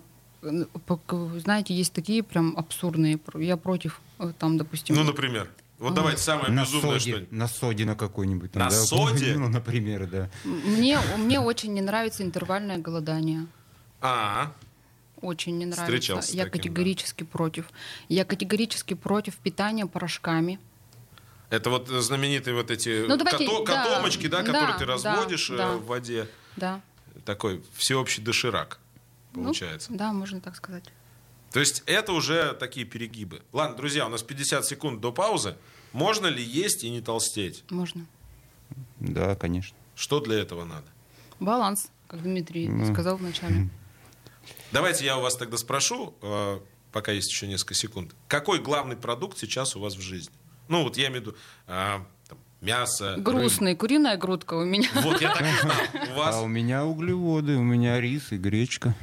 пок- 0.87 1.39
Знаете, 1.41 1.75
есть 1.75 1.93
такие 1.93 2.23
прям 2.23 2.55
абсурдные. 2.57 3.19
Я 3.35 3.57
против, 3.57 4.01
э, 4.19 4.33
там, 4.39 4.57
допустим, 4.59 4.95
Ну, 4.97 5.05
например. 5.05 5.49
Вот 5.79 5.93
давайте 5.93 6.23
самое 6.23 6.51
На 6.51 6.63
безумное, 6.63 6.99
соде, 6.99 7.17
что... 7.27 7.35
на 7.35 7.49
соде 7.49 7.85
на 7.85 7.95
какой-нибудь. 7.95 8.53
там, 8.53 8.63
На 8.63 8.71
да, 8.71 8.77
соде? 8.77 9.37
Ну, 9.37 9.49
например, 9.49 10.07
да. 10.07 10.31
Мне, 10.45 10.99
мне 11.19 11.39
очень 11.39 11.75
не 11.75 11.83
нравится 11.83 12.23
интервальное 12.23 12.79
голодание. 12.79 13.47
А, 14.01 14.53
Очень 15.21 15.59
не 15.59 15.67
нравится. 15.67 15.85
Встречался 15.85 16.35
Я 16.37 16.45
таким, 16.45 16.53
да. 16.53 16.59
категорически 16.59 17.25
против. 17.25 17.67
Я 18.09 18.25
категорически 18.25 18.95
против 18.95 19.37
питания 19.37 19.87
порошками. 19.87 20.59
это 21.51 21.69
вот 21.71 21.89
знаменитые 21.89 22.55
вот 22.55 22.71
эти 22.71 23.05
Ну, 23.07 23.17
давайте, 23.17 23.47
кото- 23.47 23.65
да, 23.67 23.85
котомочки, 23.85 24.27
да, 24.29 24.43
да, 24.43 24.45
которые 24.45 24.79
ты 24.79 24.87
да, 24.87 24.93
разводишь 24.93 25.51
э, 25.51 25.57
да. 25.57 25.73
в 25.77 25.85
воде. 25.87 26.27
Да. 26.57 26.81
Такой 27.25 27.63
всеобщий 27.75 28.23
доширак 28.23 28.79
Ну, 29.37 29.45
получается. 29.45 29.93
да, 29.93 30.13
можно 30.13 30.41
так 30.41 30.57
сказать. 30.57 30.85
То 31.53 31.61
есть 31.61 31.83
это 31.87 32.13
уже 32.13 32.55
такие 32.55 32.85
перегибы. 32.85 33.43
Ладно, 33.53 33.77
друзья, 33.77 34.07
у 34.07 34.09
нас 34.09 34.23
50 34.23 34.65
секунд 34.65 35.01
до 35.01 35.13
паузы. 35.13 35.57
Можно 35.93 36.27
ли 36.27 36.43
есть 36.43 36.85
и 36.85 36.91
не 36.91 37.01
толстеть? 37.01 37.65
Можно. 37.71 38.07
Да, 39.01 39.35
конечно. 39.37 39.77
Что 39.95 40.21
для 40.21 40.39
этого 40.39 40.65
надо? 40.65 40.87
Баланс, 41.41 41.89
как 42.09 42.23
Дмитрий 42.23 42.69
сказал 42.93 43.17
вначале. 43.17 43.69
Давайте 44.73 45.05
я 45.05 45.17
у 45.17 45.23
вас 45.23 45.37
тогда 45.37 45.57
спрошу, 45.57 46.15
э, 46.23 46.61
пока 46.93 47.13
есть 47.13 47.31
еще 47.31 47.47
несколько 47.47 47.75
секунд. 47.75 48.15
Какой 48.29 48.59
главный 48.61 48.97
продукт 48.97 49.39
сейчас 49.39 49.77
у 49.77 49.81
вас 49.81 49.95
в 49.95 50.01
жизни? 50.01 50.35
Ну, 50.69 50.83
вот 50.83 50.97
я 50.97 51.07
имею 51.09 51.23
в 51.23 51.27
виду 51.27 51.37
э, 51.69 51.99
там, 52.29 52.39
мясо. 52.61 53.15
рыба. 53.17 53.33
Грустный, 53.33 53.77
куриная 53.77 54.17
грудка 54.17 54.55
у 54.55 54.65
меня. 54.65 54.89
Вот, 54.95 55.21
я 55.21 55.33
так 55.33 55.43
и 55.43 55.61
знал. 55.63 55.77
У 56.13 56.19
вас 56.19 56.35
А 56.37 56.43
у 56.43 56.49
меня 56.49 56.85
углеводы, 56.85 57.57
у 57.57 57.63
меня 57.63 58.01
рис 58.01 58.33
и 58.33 58.37
гречка. 58.37 58.95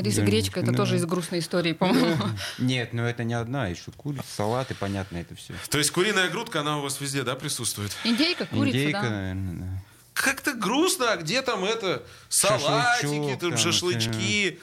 Рис 0.00 0.18
и 0.18 0.22
гречка 0.22 0.60
это 0.60 0.72
тоже 0.72 0.96
из 0.96 1.04
грустной 1.04 1.40
истории, 1.40 1.72
по-моему. 1.72 2.16
Нет, 2.58 2.92
ну 2.92 3.04
это 3.04 3.24
не 3.24 3.34
одна, 3.34 3.66
еще 3.66 3.90
курица, 3.96 4.24
салаты, 4.36 4.74
понятно, 4.74 5.18
это 5.18 5.34
все. 5.34 5.54
То 5.70 5.78
есть 5.78 5.90
куриная 5.90 6.28
грудка, 6.28 6.60
она 6.60 6.78
у 6.78 6.82
вас 6.82 7.00
везде, 7.00 7.22
да, 7.24 7.34
присутствует? 7.34 7.92
Индейка, 8.04 8.46
курица, 8.46 8.78
Индейка, 8.78 9.02
да. 9.02 9.10
наверное, 9.10 9.54
да. 9.54 9.82
Как-то 10.12 10.54
грустно, 10.54 11.12
а 11.12 11.16
где 11.16 11.42
там 11.42 11.64
это? 11.64 12.04
Салатики, 12.28 13.02
Шашлычок 13.02 13.40
там, 13.40 13.50
там, 13.50 13.58
шашлычки. 13.58 14.60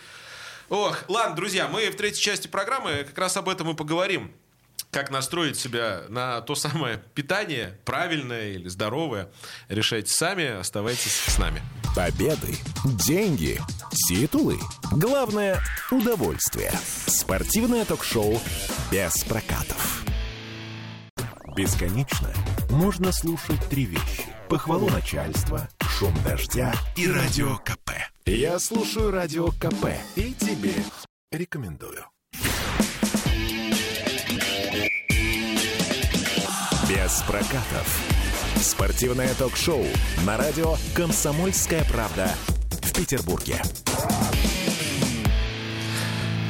Ох, 0.69 1.03
ладно, 1.07 1.35
друзья, 1.35 1.67
мы 1.67 1.89
в 1.89 1.95
третьей 1.95 2.21
части 2.21 2.47
программы 2.47 3.03
как 3.05 3.17
раз 3.17 3.37
об 3.37 3.47
этом 3.49 3.69
и 3.69 3.75
поговорим. 3.75 4.31
Как 4.95 5.11
настроить 5.11 5.59
себя 5.59 6.03
на 6.07 6.39
то 6.39 6.55
самое 6.55 7.03
питание, 7.13 7.77
правильное 7.83 8.51
или 8.53 8.69
здоровое, 8.69 9.29
решайте 9.67 10.13
сами, 10.13 10.45
оставайтесь 10.57 11.11
с 11.11 11.37
нами. 11.37 11.61
Победы, 11.97 12.55
деньги, 13.05 13.59
титулы. 14.07 14.57
Главное– 14.93 15.61
удовольствие. 15.91 16.71
Спортивное 17.07 17.83
ток-шоу 17.83 18.39
без 18.89 19.21
прокатов. 19.25 20.05
Бесконечно 21.57 22.31
можно 22.69 23.11
слушать 23.11 23.59
три 23.69 23.83
вещи. 23.83 24.23
Похвалу 24.47 24.89
начальства, 24.89 25.67
шум 25.81 26.13
дождя 26.23 26.73
и 26.95 27.11
радио 27.11 27.57
КП. 27.57 27.91
Я 28.25 28.59
слушаю 28.59 29.11
радио 29.11 29.49
КП 29.59 29.87
и 30.15 30.33
тебе 30.33 30.73
рекомендую. 31.33 32.05
Без 37.05 37.21
прокатов. 37.21 38.01
Спортивное 38.55 39.31
ток-шоу 39.35 39.85
на 40.25 40.37
радио 40.37 40.75
«Комсомольская 40.95 41.83
правда» 41.83 42.31
в 42.81 42.93
Петербурге. 42.93 43.61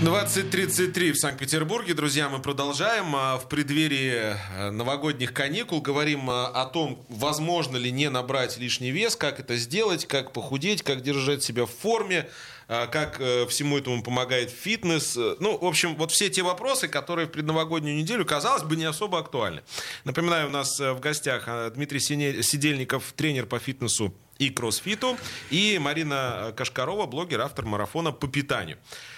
20.33 0.02 1.12
в 1.12 1.18
Санкт-Петербурге. 1.18 1.94
Друзья, 1.94 2.30
мы 2.30 2.40
продолжаем. 2.40 3.14
А, 3.18 3.38
В 3.38 3.50
преддверии 3.50 4.38
э, 4.58 4.70
новогодних 4.72 5.34
каникул 5.34 5.82
говорим 5.82 6.30
а, 6.30 6.48
о 6.48 6.66
том, 6.68 7.06
возможно 7.10 7.76
ли 7.76 7.92
не 7.92 8.10
набрать 8.10 8.58
лишний 8.58 8.92
вес, 8.92 9.18
как 9.18 9.42
это 9.42 9.58
сделать, 9.58 10.06
как 10.06 10.32
похудеть, 10.32 10.84
как 10.84 11.02
держать 11.02 11.44
себя 11.44 11.66
в 11.66 11.72
форме, 11.72 12.20
а, 12.20 12.32
как 12.68 13.20
э, 13.20 13.46
всему 13.48 13.78
этому 13.78 14.02
помогает 14.02 14.50
фитнес. 14.50 15.16
Э, 15.18 15.36
Ну, 15.40 15.58
в 15.58 15.66
общем, 15.66 15.96
вот 15.96 16.12
все 16.12 16.30
те 16.30 16.42
вопросы, 16.42 16.88
которые 16.88 17.28
в 17.28 17.32
предновогоднюю 17.32 17.96
неделю, 17.96 18.26
казалось 18.26 18.64
бы, 18.64 18.76
не 18.76 18.86
особо 18.86 19.20
актуальны. 19.20 19.62
Напоминаю, 20.04 20.48
у 20.48 20.52
нас 20.52 20.80
э, 20.80 20.94
в 20.94 21.00
гостях 21.00 21.44
а, 21.48 21.70
Дмитрий 21.70 22.00
Сидельников, 22.00 23.14
тренер 23.16 23.46
по 23.46 23.60
фитнесу 23.60 24.14
и 24.38 24.50
кроссфиту, 24.50 25.18
и 25.50 25.78
Марина 25.80 26.54
Кашкарова, 26.56 27.06
блогер, 27.06 27.42
автор 27.42 27.66
марафона 27.66 28.12
по 28.12 28.28
питанию. 28.28 28.78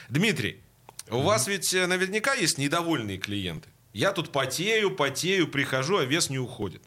Дмитрий, 0.09 0.61
у 1.09 1.21
вас 1.21 1.47
ведь 1.47 1.73
наверняка 1.73 2.33
есть 2.33 2.57
недовольные 2.57 3.17
клиенты. 3.17 3.69
Я 3.93 4.11
тут 4.11 4.31
потею, 4.31 4.91
потею, 4.91 5.47
прихожу, 5.47 5.97
а 5.97 6.05
вес 6.05 6.29
не 6.29 6.37
уходит. 6.37 6.83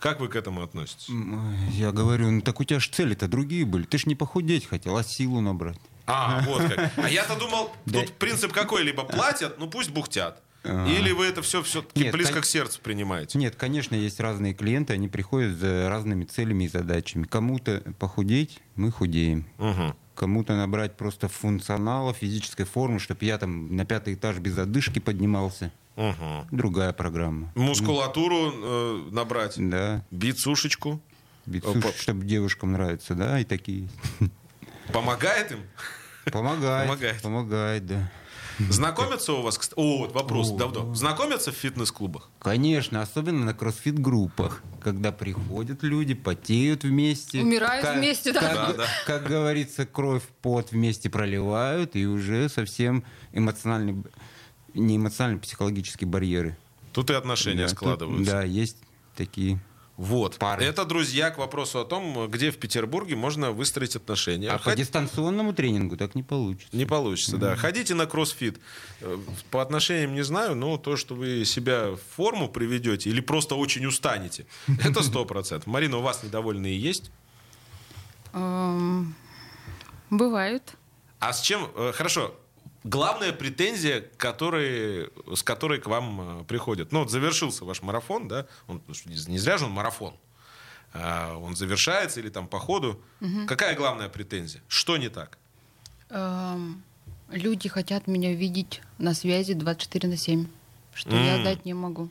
Как 0.00 0.20
вы 0.20 0.28
к 0.28 0.36
этому 0.36 0.62
относитесь? 0.62 1.08
М, 1.08 1.56
Я 1.70 1.90
говорю, 1.92 2.30
ну 2.30 2.40
так 2.40 2.60
у 2.60 2.64
тебя 2.64 2.80
же 2.80 2.90
цели-то 2.90 3.28
другие 3.28 3.64
были. 3.64 3.84
Ты 3.84 3.98
ж 3.98 4.06
не 4.06 4.14
похудеть 4.14 4.66
хотел, 4.66 4.96
а 4.96 5.02
силу 5.04 5.40
набрать. 5.40 5.78
А, 6.06 6.42
вот 6.46 6.62
как. 6.62 6.92
А 6.98 7.08
я-то 7.08 7.36
думал, 7.36 7.72
тут 7.92 8.12
принцип 8.14 8.52
какой? 8.52 8.82
Либо 8.82 9.04
платят, 9.04 9.58
ну 9.58 9.68
пусть 9.68 9.90
бухтят. 9.90 10.42
А. 10.68 10.86
Или 10.88 11.12
вы 11.12 11.26
это 11.26 11.42
все 11.42 11.62
все-таки 11.62 12.02
Нет, 12.04 12.12
близко 12.12 12.34
кон- 12.34 12.42
к 12.42 12.46
сердцу 12.46 12.80
принимаете? 12.82 13.38
Нет, 13.38 13.54
конечно, 13.56 13.94
есть 13.94 14.18
разные 14.18 14.52
клиенты, 14.52 14.94
они 14.94 15.06
приходят 15.08 15.56
за 15.56 15.88
разными 15.88 16.24
целями 16.24 16.64
и 16.64 16.68
задачами. 16.68 17.24
Кому-то 17.24 17.82
похудеть, 18.00 18.58
мы 18.74 18.90
худеем. 18.90 19.46
Мгм. 19.58 19.94
Кому-то 20.16 20.56
набрать 20.56 20.96
просто 20.96 21.28
функционала, 21.28 22.14
физической 22.14 22.64
формы, 22.64 22.98
чтобы 22.98 23.24
я 23.26 23.36
там 23.36 23.76
на 23.76 23.84
пятый 23.84 24.14
этаж 24.14 24.38
без 24.38 24.56
одышки 24.56 24.98
поднимался. 24.98 25.70
Мгм. 25.96 26.48
Другая 26.50 26.94
программа. 26.94 27.52
Мускулатуру 27.54 28.50
э, 28.52 29.08
набрать, 29.12 29.54
Да, 29.58 30.02
бицушечку. 30.10 31.00
бицуш, 31.44 31.76
Опа. 31.76 31.92
чтобы 31.98 32.24
девушкам 32.24 32.72
нравится, 32.72 33.14
да, 33.14 33.38
и 33.38 33.44
такие. 33.44 33.88
Помогает 34.90 35.52
им? 35.52 35.60
Помогает. 36.32 36.86
Помогает. 36.88 37.22
Помогает, 37.22 37.86
да. 37.86 38.10
Знакомятся 38.70 39.32
у 39.34 39.42
вас, 39.42 39.58
кстати, 39.58 39.78
о, 39.78 39.98
вот 39.98 40.12
вопрос 40.14 40.50
О, 40.50 40.56
давно. 40.56 40.94
Знакомятся 40.94 41.52
в 41.52 41.54
фитнес-клубах? 41.54 42.30
Конечно, 42.38 43.02
особенно 43.02 43.44
на 43.44 43.54
кроссфит-группах, 43.54 44.62
когда 44.82 45.12
приходят 45.12 45.82
люди, 45.82 46.14
потеют 46.14 46.84
вместе. 46.84 47.40
Умирают 47.42 47.86
вместе, 47.96 48.32
да. 48.32 48.40
Как, 48.40 48.54
Да, 48.54 48.72
да. 48.72 48.86
как 49.06 49.26
говорится, 49.26 49.84
кровь, 49.86 50.22
пот 50.42 50.72
вместе 50.72 51.10
проливают, 51.10 51.96
и 51.96 52.06
уже 52.06 52.48
совсем 52.48 53.04
эмоциональные, 53.32 54.02
не 54.74 54.96
эмоциональные, 54.96 55.40
психологические 55.40 56.08
барьеры. 56.08 56.56
Тут 56.92 57.10
и 57.10 57.14
отношения 57.14 57.62
Да, 57.64 57.68
тут- 57.68 57.76
складываются. 57.78 58.32
да, 58.32 58.42
есть 58.42 58.78
такие. 59.16 59.60
Вот. 59.96 60.36
Пары. 60.38 60.62
Это, 60.64 60.84
друзья, 60.84 61.30
к 61.30 61.38
вопросу 61.38 61.80
о 61.80 61.84
том, 61.86 62.28
где 62.28 62.50
в 62.50 62.58
Петербурге 62.58 63.16
можно 63.16 63.50
выстроить 63.52 63.96
отношения. 63.96 64.50
А 64.50 64.58
по 64.58 64.64
Ход- 64.64 64.76
дистанционному 64.76 65.54
тренингу 65.54 65.96
так 65.96 66.14
не 66.14 66.22
получится. 66.22 66.76
Не 66.76 66.84
получится, 66.84 67.38
да. 67.38 67.56
Ходите 67.56 67.94
на 67.94 68.04
кроссфит. 68.06 68.60
Э, 69.00 69.16
По 69.50 69.62
отношениям 69.62 70.14
не 70.14 70.22
знаю, 70.22 70.54
но 70.54 70.76
то, 70.76 70.96
что 70.96 71.14
вы 71.14 71.44
себя 71.46 71.92
в 71.92 71.98
форму 72.14 72.48
приведете 72.50 73.08
или 73.08 73.20
просто 73.22 73.54
очень 73.54 73.86
устанете, 73.86 74.44
это 74.84 75.02
сто 75.02 75.24
процентов. 75.24 75.66
Марина, 75.66 75.96
у 75.96 76.02
вас 76.02 76.22
недовольные 76.22 76.78
есть? 76.78 77.10
Эм, 78.34 79.14
Бывает. 80.10 80.74
А 81.20 81.32
с 81.32 81.40
чем? 81.40 81.68
э, 81.74 81.92
Хорошо. 81.94 82.34
Главная 82.88 83.32
претензия, 83.32 84.04
который, 84.16 85.10
с 85.34 85.42
которой 85.42 85.80
к 85.80 85.86
вам 85.88 86.40
э, 86.42 86.44
приходят. 86.44 86.92
Ну, 86.92 87.00
вот 87.00 87.10
завершился 87.10 87.64
ваш 87.64 87.82
марафон, 87.82 88.28
да? 88.28 88.46
Он, 88.68 88.80
ну, 88.86 88.94
не 89.06 89.38
зря 89.38 89.58
же 89.58 89.64
он 89.64 89.72
марафон. 89.72 90.14
А, 90.94 91.36
Он 91.36 91.56
завершается 91.56 92.20
или 92.20 92.28
там 92.30 92.46
по 92.46 92.58
ходу. 92.60 93.00
Какая 93.48 93.74
главная 93.74 94.08
претензия? 94.08 94.62
Что 94.68 94.96
не 94.96 95.08
так? 95.08 95.36
Эм, 96.10 96.82
Люди 97.32 97.68
хотят 97.68 98.06
меня 98.06 98.32
видеть 98.34 98.80
на 98.98 99.12
связи 99.12 99.54
24 99.54 100.08
на 100.08 100.16
7, 100.16 100.46
что 100.94 101.16
я 101.16 101.38
М. 101.38 101.44
дать 101.44 101.64
не 101.64 101.74
могу. 101.74 102.08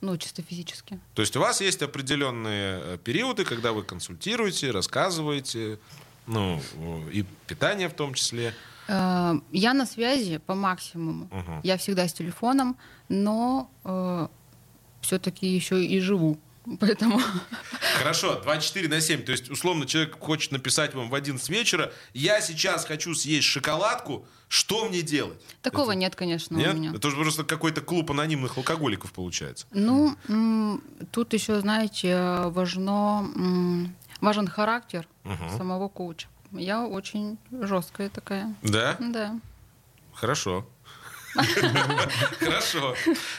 Ну, 0.00 0.16
чисто 0.16 0.42
физически. 0.42 0.98
То 1.14 1.22
есть 1.22 1.36
у 1.36 1.40
вас 1.40 1.60
есть 1.60 1.80
определенные 1.80 2.80
э, 2.82 2.98
периоды, 3.02 3.44
когда 3.44 3.72
вы 3.72 3.84
консультируете, 3.84 4.72
рассказываете, 4.72 5.78
ну, 6.26 6.60
и 7.12 7.24
питание 7.46 7.88
в 7.88 7.94
том 7.94 8.14
числе. 8.14 8.52
Э, 8.88 9.34
Я 9.52 9.74
на 9.74 9.86
связи 9.86 10.38
по 10.38 10.54
максимуму. 10.54 11.28
Мгм. 11.30 11.60
Я 11.62 11.76
всегда 11.76 12.08
с 12.08 12.12
телефоном, 12.12 12.76
но 13.08 13.70
все-таки 15.00 15.46
еще 15.46 15.84
и 15.84 16.00
живу. 16.00 16.38
Поэтому 16.80 17.20
Хорошо, 17.98 18.40
24 18.42 18.88
на 18.88 19.00
7. 19.00 19.22
То 19.22 19.32
есть, 19.32 19.48
условно, 19.50 19.86
человек 19.86 20.18
хочет 20.20 20.52
написать 20.52 20.94
вам 20.94 21.08
в 21.08 21.14
11 21.14 21.48
вечера, 21.48 21.92
я 22.12 22.40
сейчас 22.42 22.84
хочу 22.84 23.14
съесть 23.14 23.46
шоколадку, 23.46 24.26
что 24.48 24.86
мне 24.88 25.00
делать? 25.02 25.40
такого 25.62 25.92
Это- 25.92 25.98
нет, 26.00 26.14
конечно, 26.16 26.56
Нет? 26.56 26.74
у 26.74 26.76
меня. 26.76 26.92
Это 26.94 27.10
же 27.10 27.16
просто 27.16 27.44
какой-то 27.44 27.80
клуб 27.80 28.10
анонимных 28.10 28.58
алкоголиков 28.58 29.12
получается. 29.12 29.66
Ну, 29.72 30.14
тут 31.10 31.32
еще, 31.32 31.60
знаете, 31.60 32.42
важно, 32.48 33.30
важен 34.20 34.46
характер 34.48 35.06
самого 35.56 35.88
коуча. 35.88 36.28
Я 36.52 36.84
очень 36.86 37.38
жесткая 37.50 38.08
такая. 38.08 38.54
Да? 38.62 38.96
Да. 39.00 39.40
Хорошо. 40.12 40.68
Хорошо. 42.38 42.94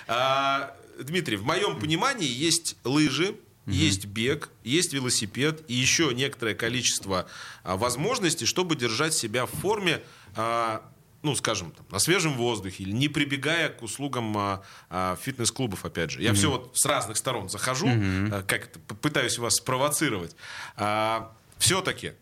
А, 0.08 0.76
Дмитрий, 1.00 1.38
в 1.38 1.44
моем 1.44 1.80
понимании 1.80 2.28
есть 2.28 2.78
лыжи, 2.84 3.36
есть 3.66 4.06
бег, 4.06 4.50
есть 4.64 4.94
велосипед 4.94 5.64
и 5.68 5.74
еще 5.74 6.14
некоторое 6.14 6.56
количество 6.56 7.28
а, 7.64 7.78
возможностей, 7.78 8.46
чтобы 8.46 8.76
держать 8.76 9.14
себя 9.14 9.46
в 9.46 9.52
форме, 9.52 10.02
а, 10.36 10.82
ну, 11.22 11.36
скажем, 11.36 11.72
там, 11.72 11.86
на 11.92 12.00
свежем 12.00 12.34
воздухе 12.34 12.84
или 12.84 12.92
не 12.92 13.10
прибегая 13.10 13.70
к 13.70 13.84
услугам 13.84 14.36
а, 14.38 14.64
а, 14.90 15.18
фитнес-клубов, 15.22 15.86
опять 15.86 16.12
же. 16.12 16.22
Я 16.22 16.34
все 16.34 16.50
вот 16.50 16.72
с 16.74 16.86
разных 16.86 17.18
сторон 17.18 17.50
захожу, 17.50 17.90
а, 17.90 18.44
как 18.44 18.72
пытаюсь 19.02 19.38
вас 19.38 19.56
спровоцировать. 19.56 20.36
все-таки 21.58 22.14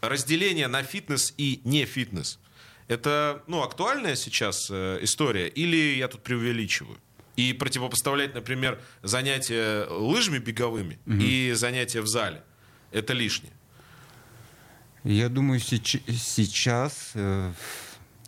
разделение 0.00 0.68
на 0.68 0.82
фитнес 0.82 1.34
и 1.36 1.60
не 1.64 1.84
фитнес 1.84 2.38
это 2.88 3.42
ну, 3.46 3.62
актуальная 3.62 4.16
сейчас 4.16 4.68
э, 4.70 4.98
история 5.02 5.46
или 5.46 5.96
я 5.96 6.08
тут 6.08 6.22
преувеличиваю? 6.22 6.98
И 7.36 7.52
противопоставлять, 7.52 8.34
например, 8.34 8.80
занятия 9.02 9.86
лыжами 9.86 10.38
беговыми 10.38 10.98
и 11.06 11.52
занятия 11.54 12.00
в 12.00 12.08
зале. 12.08 12.42
Это 12.90 13.12
лишнее. 13.12 13.52
Я 15.04 15.28
думаю, 15.28 15.60
сеч- 15.60 16.02
сейчас 16.08 17.12
э, 17.14 17.52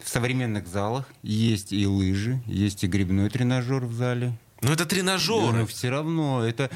в 0.01 0.09
современных 0.09 0.69
залах 0.69 1.09
есть 1.23 1.73
и 1.73 1.85
лыжи, 1.87 2.41
есть 2.47 2.85
и 2.85 2.87
грибной 2.87 3.31
тренажер 3.31 3.85
в 3.85 3.93
зале. 3.95 4.39
Но 4.63 4.73
это 4.73 4.87
тренажеры. 4.87 5.59
Но 5.59 5.67
все 5.67 5.89
равно 5.89 6.47
это, 6.47 6.71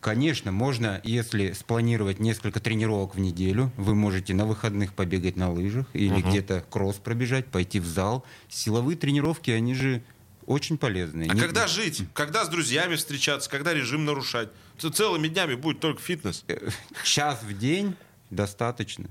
конечно, 0.00 0.52
можно, 0.52 1.00
если 1.04 1.52
спланировать 1.52 2.18
несколько 2.20 2.60
тренировок 2.60 3.14
в 3.14 3.20
неделю, 3.20 3.70
вы 3.76 3.94
можете 3.94 4.34
на 4.34 4.46
выходных 4.46 4.94
побегать 4.94 5.36
на 5.36 5.50
лыжах 5.52 5.86
или 5.92 6.20
где-то 6.20 6.64
кросс 6.70 6.96
пробежать, 6.96 7.46
пойти 7.46 7.80
в 7.80 7.86
зал. 7.86 8.24
Силовые 8.48 8.96
тренировки, 8.96 9.50
они 9.50 9.74
же 9.74 10.02
очень 10.46 10.78
полезные. 10.78 11.30
А 11.30 11.34
Не- 11.34 11.40
когда 11.40 11.66
жить? 11.68 12.02
Когда 12.14 12.44
с 12.44 12.48
друзьями 12.48 12.96
встречаться? 12.96 13.48
Когда 13.50 13.72
режим 13.74 14.04
нарушать? 14.04 14.48
Целыми 14.78 15.28
днями 15.28 15.54
будет 15.54 15.80
только 15.80 16.00
фитнес. 16.00 16.44
э, 16.48 16.58
Час 17.04 17.42
в 17.42 17.56
день 17.58 17.94
достаточно. 18.30 19.06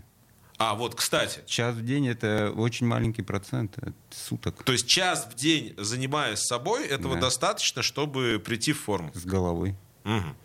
А, 0.58 0.74
вот, 0.76 0.96
кстати. 0.96 1.40
Час 1.46 1.76
в 1.76 1.86
день 1.86 2.08
это 2.10 2.52
очень 2.54 2.86
маленький 2.86 3.22
процент 3.22 3.78
от 3.78 3.94
суток 4.10 4.64
То 4.64 4.74
есть 4.74 4.88
час 4.88 5.26
в 5.32 5.36
день 5.36 5.74
занимаясь 5.78 6.40
собой, 6.40 6.86
этого 6.86 7.16
Да. 7.16 7.22
достаточно, 7.22 7.82
чтобы 7.82 8.42
прийти 8.44 8.74
в 8.74 8.82
форму. 8.82 9.12
с 9.14 9.24
головой. 9.24 9.76
Мгм. 10.04 10.36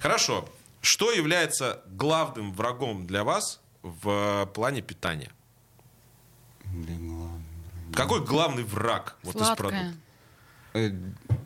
Хорошо. 0.00 0.48
Что 0.80 1.10
является 1.12 1.82
главным 1.86 2.52
врагом 2.52 3.06
для 3.06 3.24
вас 3.24 3.60
в 3.82 4.48
плане 4.54 4.80
питания? 4.82 5.30
Какой 7.94 8.24
главный 8.24 8.62
враг 8.64 9.16
вот 9.22 9.36
из 9.36 9.48
продуктов? 9.56 9.94
Э, 10.74 10.90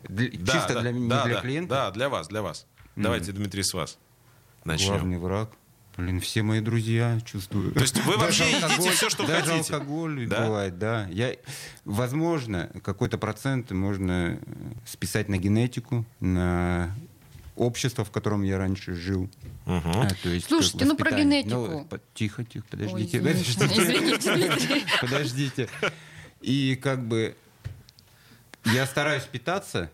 Да, 0.09 0.53
чисто 0.53 0.73
да, 0.75 0.81
для, 0.81 0.91
не 0.91 1.09
да, 1.09 1.23
для 1.25 1.35
да, 1.35 1.41
клиента. 1.41 1.69
Да, 1.75 1.91
для 1.91 2.09
вас, 2.09 2.27
для 2.27 2.41
вас. 2.41 2.67
Давайте, 2.95 3.31
Дмитрий, 3.31 3.63
с 3.63 3.73
вас 3.73 3.97
начнем. 4.65 4.89
Главный 4.89 5.17
враг. 5.17 5.49
Блин, 5.95 6.19
все 6.19 6.41
мои 6.41 6.59
друзья 6.59 7.19
чувствую. 7.23 7.71
То 7.71 7.81
есть 7.81 8.03
вы 8.03 8.17
вообще 8.17 8.49
едите 8.49 8.91
все, 8.91 9.09
что 9.09 9.27
даже 9.27 9.51
хотите? 9.51 9.73
алкоголь 9.73 10.27
Да? 10.27 10.41
бывает, 10.45 10.79
да. 10.79 11.07
Я, 11.09 11.35
возможно, 11.85 12.69
какой-то 12.83 13.17
процент 13.19 13.69
можно 13.71 14.39
э, 14.41 14.73
списать 14.85 15.29
на 15.29 15.37
генетику, 15.37 16.03
на 16.19 16.95
общество, 17.55 18.03
в 18.03 18.11
котором 18.11 18.43
я 18.43 18.57
раньше 18.57 18.93
жил. 18.93 19.29
Мгм. 19.65 19.81
А, 20.01 20.07
то 20.21 20.29
есть 20.29 20.47
Слушайте, 20.47 20.85
ну, 20.85 20.95
про 20.95 21.05
воспитание. 21.11 21.43
генетику. 21.43 21.67
Ну, 21.67 21.85
по- 21.85 21.99
тихо, 22.13 22.43
тихо, 22.43 22.65
Ой, 22.71 22.77
подождите. 22.77 23.17
извините, 23.19 23.65
извините, 23.65 24.35
Дмитрий. 24.35 24.83
Подождите. 25.01 25.69
И 26.41 26.75
как 26.81 27.05
бы 27.07 27.35
я 28.65 28.85
стараюсь 28.85 29.23
питаться 29.23 29.89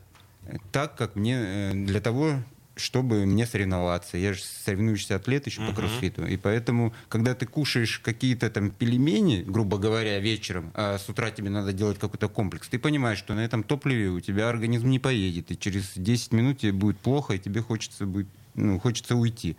так, 0.72 0.96
как 0.96 1.16
мне 1.16 1.36
э, 1.38 1.72
для 1.74 2.02
того, 2.02 2.42
чтобы 2.80 3.26
мне 3.26 3.46
соревноваться. 3.46 4.18
Я 4.18 4.34
же 4.34 4.42
соревнующийся 4.42 5.16
атлет 5.16 5.46
еще 5.46 5.66
по 5.66 5.74
кроссфиту. 5.74 6.26
И 6.26 6.38
поэтому, 6.38 6.94
когда 7.08 7.36
ты 7.36 7.46
кушаешь 7.46 8.00
какие-то 8.00 8.50
там 8.50 8.72
пельмени, 8.72 9.44
грубо 9.46 9.78
говоря, 9.78 10.20
вечером, 10.20 10.72
а 10.74 10.98
с 10.98 11.10
утра 11.10 11.32
тебе 11.32 11.50
надо 11.50 11.74
делать 11.74 12.00
какой-то 12.00 12.28
комплекс, 12.30 12.68
ты 12.68 12.80
понимаешь, 12.80 13.20
что 13.20 13.34
на 13.34 13.42
этом 13.42 13.64
топливе 13.64 14.10
у 14.10 14.20
тебя 14.20 14.50
организм 14.50 14.90
не 14.90 15.00
поедет. 15.00 15.52
И 15.52 15.60
через 15.60 15.92
10 15.96 16.32
минут 16.32 16.60
тебе 16.60 16.72
будет 16.72 16.98
плохо, 16.98 17.34
и 17.34 17.40
тебе 17.40 17.62
хочется, 17.62 18.06
будет, 18.06 18.28
ну, 18.56 18.80
хочется 18.80 19.16
уйти. 19.16 19.56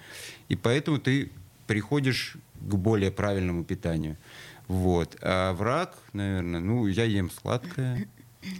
И 0.49 0.57
поэтому 0.57 0.99
ты 0.99 1.31
приходишь 1.67 2.37
к 2.61 2.75
более 2.75 3.11
правильному 3.11 3.65
питанию. 3.65 4.17
Вот. 4.69 5.17
А 5.21 5.53
враг, 5.55 5.97
наверное, 6.13 6.61
ну, 6.61 6.87
я 6.87 7.05
ем 7.05 7.31
сладкое. 7.31 8.09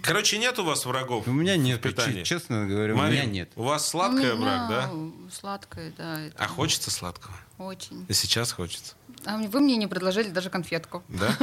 Короче, 0.03 0.37
нет 0.37 0.59
у 0.59 0.63
вас 0.63 0.85
врагов 0.85 1.27
У 1.27 1.31
меня 1.31 1.55
в 1.55 1.57
нет, 1.57 1.81
питании? 1.81 2.19
че- 2.19 2.35
честно 2.35 2.67
говоря, 2.67 2.93
у 2.93 2.97
Марин, 2.97 3.13
меня 3.13 3.25
нет. 3.25 3.51
У 3.55 3.63
вас 3.63 3.87
сладкое 3.89 4.35
У 4.35 4.37
меня 4.37 4.67
враг, 4.67 4.69
да? 4.69 4.91
Сладкое, 5.31 5.93
да. 5.97 6.21
это 6.27 6.35
А 6.43 6.47
хочется 6.47 6.91
сладкого? 6.91 7.33
Очень. 7.57 8.05
И 8.07 8.13
сейчас 8.13 8.51
хочется. 8.51 8.93
А 9.25 9.37
вы 9.37 9.59
мне 9.59 9.75
не 9.77 9.87
предложили 9.87 10.29
даже 10.29 10.49
конфетку. 10.49 11.03
Да? 11.07 11.35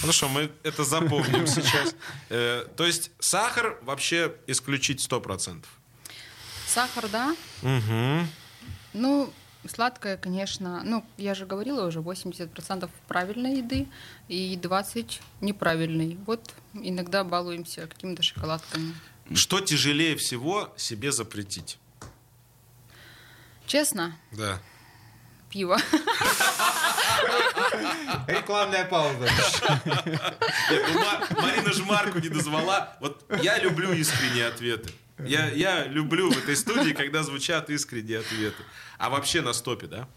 Хорошо, 0.00 0.28
мы 0.28 0.50
это 0.62 0.84
запомним 0.84 1.46
сейчас. 1.46 1.94
Э, 2.28 2.66
То 2.76 2.84
есть 2.86 3.10
сахар 3.20 3.78
вообще 3.82 4.34
исключить 4.46 5.00
100%. 5.08 5.64
Сахар, 6.66 7.08
да. 7.08 7.34
Угу. 7.62 8.26
Ну, 8.94 9.32
сладкое, 9.68 10.16
конечно. 10.16 10.82
Ну, 10.84 11.04
я 11.16 11.34
же 11.34 11.46
говорила 11.46 11.86
уже, 11.86 12.00
80% 12.00 12.88
правильной 13.08 13.58
еды 13.58 13.86
и 14.28 14.56
20% 14.60 15.20
неправильной. 15.40 16.18
Вот 16.26 16.52
иногда 16.74 17.24
балуемся 17.24 17.86
какими-то 17.86 18.22
шоколадками. 18.22 18.94
Что 19.34 19.60
тяжелее 19.60 20.16
всего 20.16 20.72
себе 20.76 21.12
запретить? 21.12 21.78
Честно, 23.66 24.16
Да. 24.32 24.58
пиво. 25.50 25.78
Рекламная 28.26 28.84
пауза. 28.84 29.28
Ну, 29.84 31.00
Ма- 31.00 31.26
Марина 31.42 31.72
же 31.72 31.84
Марку 31.84 32.18
не 32.18 32.28
дозвала. 32.28 32.96
Вот 33.00 33.24
я 33.42 33.58
люблю 33.58 33.92
искренние 33.92 34.46
ответы. 34.48 34.90
Я, 35.26 35.50
я 35.50 35.86
люблю 35.86 36.30
в 36.30 36.38
этой 36.38 36.56
студии, 36.56 36.92
когда 36.92 37.22
звучат 37.22 37.70
искренние 37.70 38.20
ответы. 38.20 38.62
А 38.98 39.10
вообще 39.10 39.40
на 39.42 39.52
стопе, 39.52 39.86
да? 39.86 40.08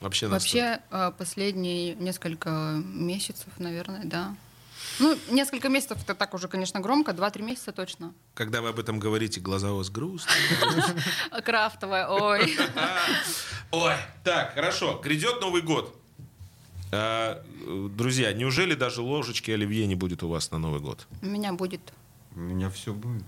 Вообще 0.00 0.28
на 0.28 0.40
стопе. 0.40 0.60
Вообще, 0.62 0.82
э, 0.90 1.12
последние 1.16 1.94
несколько 1.94 2.80
месяцев, 2.84 3.48
наверное, 3.58 4.02
да. 4.04 4.34
Ну, 4.98 5.18
несколько 5.30 5.68
месяцев 5.68 5.98
это 6.02 6.14
так 6.14 6.34
уже, 6.34 6.48
конечно, 6.48 6.80
громко, 6.80 7.12
два-три 7.12 7.42
месяца 7.42 7.72
точно. 7.72 8.14
Когда 8.34 8.62
вы 8.62 8.70
об 8.70 8.78
этом 8.78 8.98
говорите, 8.98 9.40
глаза 9.40 9.72
у 9.72 9.78
вас 9.78 9.90
грустные. 9.90 10.36
Крафтовая, 11.44 12.08
ой. 12.08 12.56
Ой, 13.72 13.94
так, 14.22 14.54
хорошо. 14.54 15.00
Грядет 15.02 15.40
Новый 15.40 15.60
год. 15.60 16.00
А, 16.92 17.42
Друзья, 17.66 18.32
неужели 18.32 18.74
даже 18.74 19.02
ложечки 19.02 19.50
оливье 19.50 19.86
не 19.86 19.96
будет 19.96 20.22
у 20.22 20.28
вас 20.28 20.52
на 20.52 20.58
Новый 20.58 20.80
год? 20.80 21.06
У 21.20 21.26
меня 21.26 21.52
будет. 21.52 21.80
У 22.34 22.38
меня 22.38 22.70
все 22.70 22.92
будет. 22.92 23.24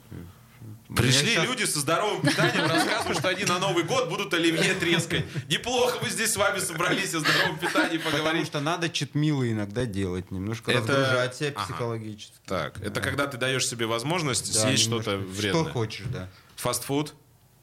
Пришли 0.96 1.34
щас- 1.34 1.44
люди 1.44 1.64
со 1.64 1.80
здоровым 1.80 2.22
питанием, 2.22 2.66
рассказывают, 2.66 3.18
что 3.18 3.28
они 3.28 3.44
на 3.44 3.58
Новый 3.58 3.84
год 3.84 4.08
будут 4.08 4.32
оливье 4.34 4.74
трескать. 4.74 5.24
Неплохо 5.48 5.98
вы 6.02 6.08
здесь 6.10 6.32
с 6.32 6.36
вами 6.36 6.58
собрались 6.58 7.14
о 7.14 7.20
здоровом 7.20 7.58
питании 7.58 7.98
Потому 7.98 8.16
поговорить. 8.16 8.46
что 8.46 8.60
надо 8.60 8.88
читмилы 8.88 9.52
иногда 9.52 9.84
делать, 9.84 10.30
немножко 10.30 10.70
Это- 10.72 10.80
разгружать 10.96 11.34
себя 11.36 11.52
Ага. 11.56 11.64
психологически. 11.64 12.34
Так, 12.46 12.80
это 12.80 13.00
когда 13.00 13.26
ты 13.26 13.36
даешь 13.36 13.66
себе 13.66 13.86
возможность 13.86 14.52
Да, 14.54 14.60
съесть 14.60 14.86
немножко. 14.86 15.10
что-то 15.10 15.24
вредное. 15.26 15.62
Что 15.64 15.72
хочешь, 15.72 16.06
да. 16.12 16.28
Фастфуд? 16.56 17.14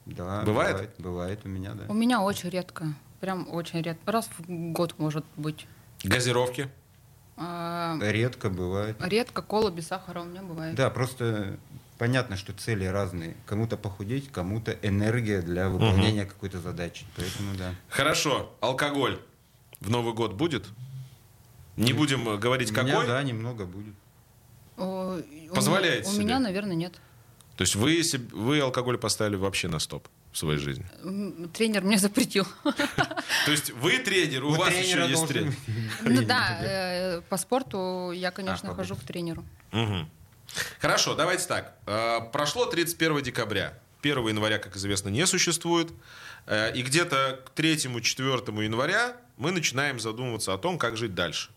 Да, 0.06 0.42
Бывает? 0.44 0.74
бывает? 0.76 0.90
Бывает 1.00 1.40
у 1.46 1.50
меня, 1.50 1.74
да. 1.74 1.86
У 1.90 1.94
меня 1.94 2.22
очень 2.22 2.50
редко. 2.50 2.94
Прям 3.22 3.48
очень 3.52 3.82
редко. 3.82 4.12
Раз 4.12 4.30
в 4.38 4.44
год 4.48 4.94
может 5.00 5.26
быть. 5.36 5.66
Газировки? 6.04 6.70
А, 7.38 7.98
Редко 8.02 8.50
бывает. 8.50 8.96
Редко 9.00 9.42
кола 9.42 9.70
без 9.72 9.88
сахара 9.88 10.22
у 10.22 10.26
меня 10.26 10.42
бывает. 10.42 10.76
Да, 10.76 10.90
просто 10.90 11.58
понятно, 11.98 12.38
что 12.38 12.54
цели 12.54 12.86
разные. 12.86 13.36
Кому-то 13.46 13.78
похудеть, 13.78 14.32
кому-то 14.32 14.72
энергия 14.82 15.42
для 15.42 15.70
выполнения 15.70 16.26
какой-то 16.26 16.60
задачи. 16.60 17.06
Поэтому 17.16 17.56
да. 17.56 17.74
Хорошо. 17.90 18.56
Алкоголь 18.62 19.20
в 19.80 19.90
Новый 19.90 20.14
год 20.14 20.34
будет? 20.34 20.66
Не 21.78 21.94
будем 21.94 22.28
э, 22.30 22.38
говорить 22.38 22.72
У 22.72 22.74
меня, 22.74 22.94
какой. 22.94 23.08
да, 23.08 23.22
немного 23.24 23.66
будет. 23.66 23.94
О, 24.78 25.18
у 25.52 25.54
Позволяете 25.54 26.02
меня- 26.04 26.10
У 26.10 26.14
себе? 26.14 26.24
меня, 26.26 26.40
наверное, 26.40 26.76
нет. 26.76 26.94
То 27.58 27.62
есть 27.64 27.76
вы, 27.76 28.02
вы 28.34 28.60
алкоголь 28.60 28.98
поставили 28.98 29.36
вообще 29.38 29.68
на 29.70 29.80
стоп 29.80 30.08
в 30.34 30.38
своей 30.38 30.58
жизни? 30.60 30.86
Тренер 31.54 31.84
мне 31.84 31.98
запретил. 31.98 32.46
То 33.46 33.52
есть 33.52 33.72
вы 33.72 33.98
тренер, 34.00 34.44
у 34.44 34.50
У 34.50 34.56
вас 34.56 34.74
еще 34.74 35.08
есть 35.08 35.28
тренер. 35.28 35.54
Ну 36.04 36.24
да, 36.26 36.58
э, 36.62 37.22
по 37.30 37.38
спорту 37.38 38.12
я, 38.14 38.32
конечно, 38.32 38.72
А, 38.72 38.76
хожу 38.76 38.96
к 38.96 39.04
тренеру. 39.04 39.46
Хорошо, 40.80 41.16
давайте 41.16 41.48
так. 41.48 41.76
Э, 41.86 42.20
Прошло 42.32 42.66
31 42.66 43.22
декабря. 43.22 43.78
1 44.02 44.28
января, 44.28 44.60
как 44.60 44.76
известно, 44.76 45.10
не 45.10 45.26
существует. 45.26 45.90
Э, 46.46 46.72
И 46.76 46.82
где-то 46.84 47.42
к 47.46 47.60
3-4 47.60 48.64
января 48.64 49.18
мы 49.38 49.52
начинаем 49.52 50.00
задумываться 50.00 50.54
о 50.54 50.58
том, 50.58 50.78
как 50.78 50.96
жить 50.98 51.16
дальше. 51.16 51.50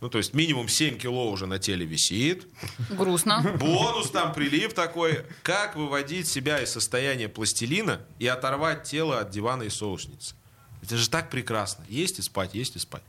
Ну, 0.00 0.08
то 0.08 0.18
есть 0.18 0.34
минимум 0.34 0.68
7 0.68 0.98
кило 0.98 1.30
уже 1.30 1.46
на 1.46 1.60
теле 1.60 1.86
висит. 1.86 2.48
Грустно. 2.90 3.56
Бонус 3.60 4.10
там 4.10 4.32
прилип 4.32 4.72
такой. 4.72 5.24
Как 5.44 5.76
выводить 5.76 6.26
себя 6.26 6.60
из 6.60 6.72
состояния 6.72 7.28
пластилина 7.28 8.00
и 8.18 8.26
оторвать 8.26 8.82
тело 8.82 9.20
от 9.20 9.30
дивана 9.30 9.62
и 9.62 9.70
соусницы? 9.70 10.34
Это 10.82 10.96
же 10.96 11.08
так 11.08 11.30
прекрасно. 11.30 11.84
Есть 11.88 12.18
и 12.18 12.22
спать, 12.22 12.52
есть 12.54 12.74
и 12.74 12.80
спать. 12.80 13.04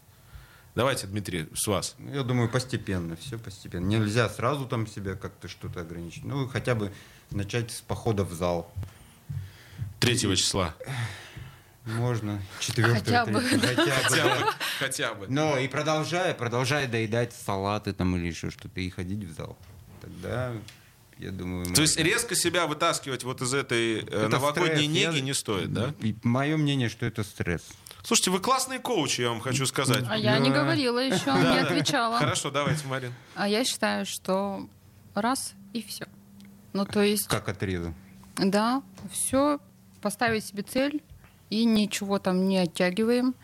Давайте, 0.76 1.06
Дмитрий, 1.08 1.48
с 1.54 1.68
вас. 1.68 1.96
Ну, 2.00 2.14
Я 2.14 2.24
думаю, 2.24 2.50
постепенно, 2.50 3.16
все 3.16 3.38
постепенно. 3.38 3.86
Нельзя 3.86 4.28
сразу 4.30 4.66
там 4.66 4.88
себя 4.88 5.16
как-то 5.16 5.48
что-то 5.48 5.82
ограничить. 5.82 6.24
Ну, 6.24 6.48
хотя 6.48 6.74
бы 6.74 6.92
начать 7.30 7.72
с 7.72 7.82
похода 7.82 8.24
в 8.24 8.34
зал. 8.34 8.72
3 10.00 10.18
числа. 10.20 10.76
Можно. 11.86 12.42
Четвертого, 12.60 12.96
Хотя 13.00 13.26
бы, 13.26 13.42
третьего, 13.42 13.92
хотя 13.92 14.24
бы. 14.24 14.30
Хотя 14.30 14.36
бы. 14.46 14.52
Хотя 14.80 15.14
бы. 15.14 15.28
Но 15.28 15.58
и 15.58 15.68
продолжая, 15.68 16.34
продолжая 16.34 16.88
доедать 16.88 17.34
салаты 17.34 17.94
там 17.94 18.16
или 18.16 18.28
еще 18.28 18.50
что-то 18.52 18.80
и 18.80 18.90
ходить 18.90 19.24
в 19.26 19.34
зал. 19.34 19.58
Тогда, 20.02 20.54
я 21.20 21.32
думаю... 21.32 21.66
То 21.74 21.82
есть 21.82 21.98
резко 22.00 22.36
себя 22.36 22.68
вытаскивать 22.68 23.24
вот 23.26 23.42
из 23.42 23.54
этой 23.54 24.00
э, 24.00 24.06
Это 24.06 24.30
новогодней 24.30 24.88
стресс. 24.88 24.88
неги 24.88 25.16
Я- 25.18 25.22
не 25.22 25.34
стоит, 25.34 25.74
да? 25.74 25.94
Мое 26.24 26.56
мнение, 26.56 26.88
что 26.88 27.06
это 27.06 27.24
стресс. 27.24 27.64
Слушайте, 28.04 28.32
вы 28.32 28.40
классные 28.42 28.80
коучи, 28.80 29.22
я 29.22 29.30
вам 29.30 29.40
хочу 29.40 29.66
сказать. 29.66 30.04
А 30.10 30.18
я 30.18 30.38
не 30.38 30.52
говорила 30.52 31.00
еще, 31.00 31.32
не 31.32 31.60
отвечала. 31.60 32.18
Хорошо, 32.20 32.52
давайте, 32.52 32.86
Марин. 32.88 33.14
А 33.34 33.48
я 33.48 33.64
считаю, 33.64 34.06
что 34.06 34.68
раз 35.16 35.54
и 35.72 35.82
все. 35.82 36.08
Ну, 36.74 36.86
то 36.86 37.02
есть, 37.02 37.28
Как 37.28 37.48
отрезу. 37.48 37.94
да, 38.36 38.84
все, 39.12 39.60
поставить 40.02 40.44
себе 40.46 40.64
цель 40.64 41.02
и 41.50 41.64
ничего 41.66 42.20
там 42.20 42.48
не 42.48 42.58
оттягиваем, 42.58 43.36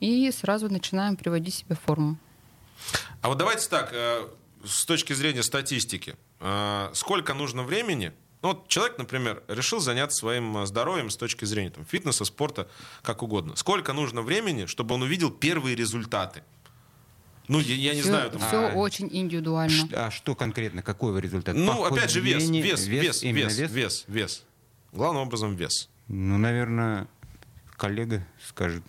и 0.00 0.30
сразу 0.30 0.70
начинаем 0.70 1.16
приводить 1.16 1.54
себя 1.56 1.76
в 1.76 1.80
форму. 1.80 2.16
А 3.20 3.28
вот 3.28 3.36
давайте 3.36 3.68
так, 3.68 3.90
э, 3.92 4.26
с 4.64 4.86
точки 4.86 5.12
зрения 5.12 5.42
статистики, 5.42 6.16
э, 6.40 6.90
сколько 6.94 7.34
нужно 7.34 7.62
времени? 7.62 8.12
Ну, 8.40 8.48
вот 8.50 8.68
человек, 8.68 8.98
например, 8.98 9.42
решил 9.48 9.80
заняться 9.80 10.18
своим 10.18 10.56
э, 10.58 10.66
здоровьем 10.66 11.10
с 11.10 11.16
точки 11.16 11.44
зрения 11.44 11.70
там, 11.70 11.84
фитнеса, 11.84 12.24
спорта, 12.24 12.68
как 13.02 13.22
угодно. 13.22 13.56
Сколько 13.56 13.92
нужно 13.92 14.22
времени, 14.22 14.66
чтобы 14.66 14.94
он 14.94 15.02
увидел 15.02 15.30
первые 15.30 15.74
результаты? 15.74 16.44
Ну, 17.48 17.58
я, 17.58 17.74
я 17.74 17.94
не 17.94 18.00
все, 18.02 18.10
знаю. 18.10 18.30
там, 18.30 18.40
А, 18.44 18.72
очень 18.74 19.08
индивидуально. 19.10 19.74
Ш- 19.74 20.06
А 20.06 20.10
что 20.10 20.34
конкретно? 20.34 20.82
Какой 20.82 21.12
вы 21.12 21.20
результат? 21.20 21.56
ну, 21.56 21.84
опять 21.84 22.10
же, 22.10 22.20
вес, 22.20 22.34
Похудение, 22.42 22.62
вес, 22.62 22.86
вес, 22.86 23.22
именно 23.22 23.48
вес, 23.48 23.70
вес, 23.70 24.04
вес. 24.06 24.44
Главным 24.92 25.22
образом 25.22 25.56
вес. 25.56 25.88
Ну, 26.06 26.38
наверное, 26.38 27.08
коллега 27.76 28.24
скажет. 28.46 28.84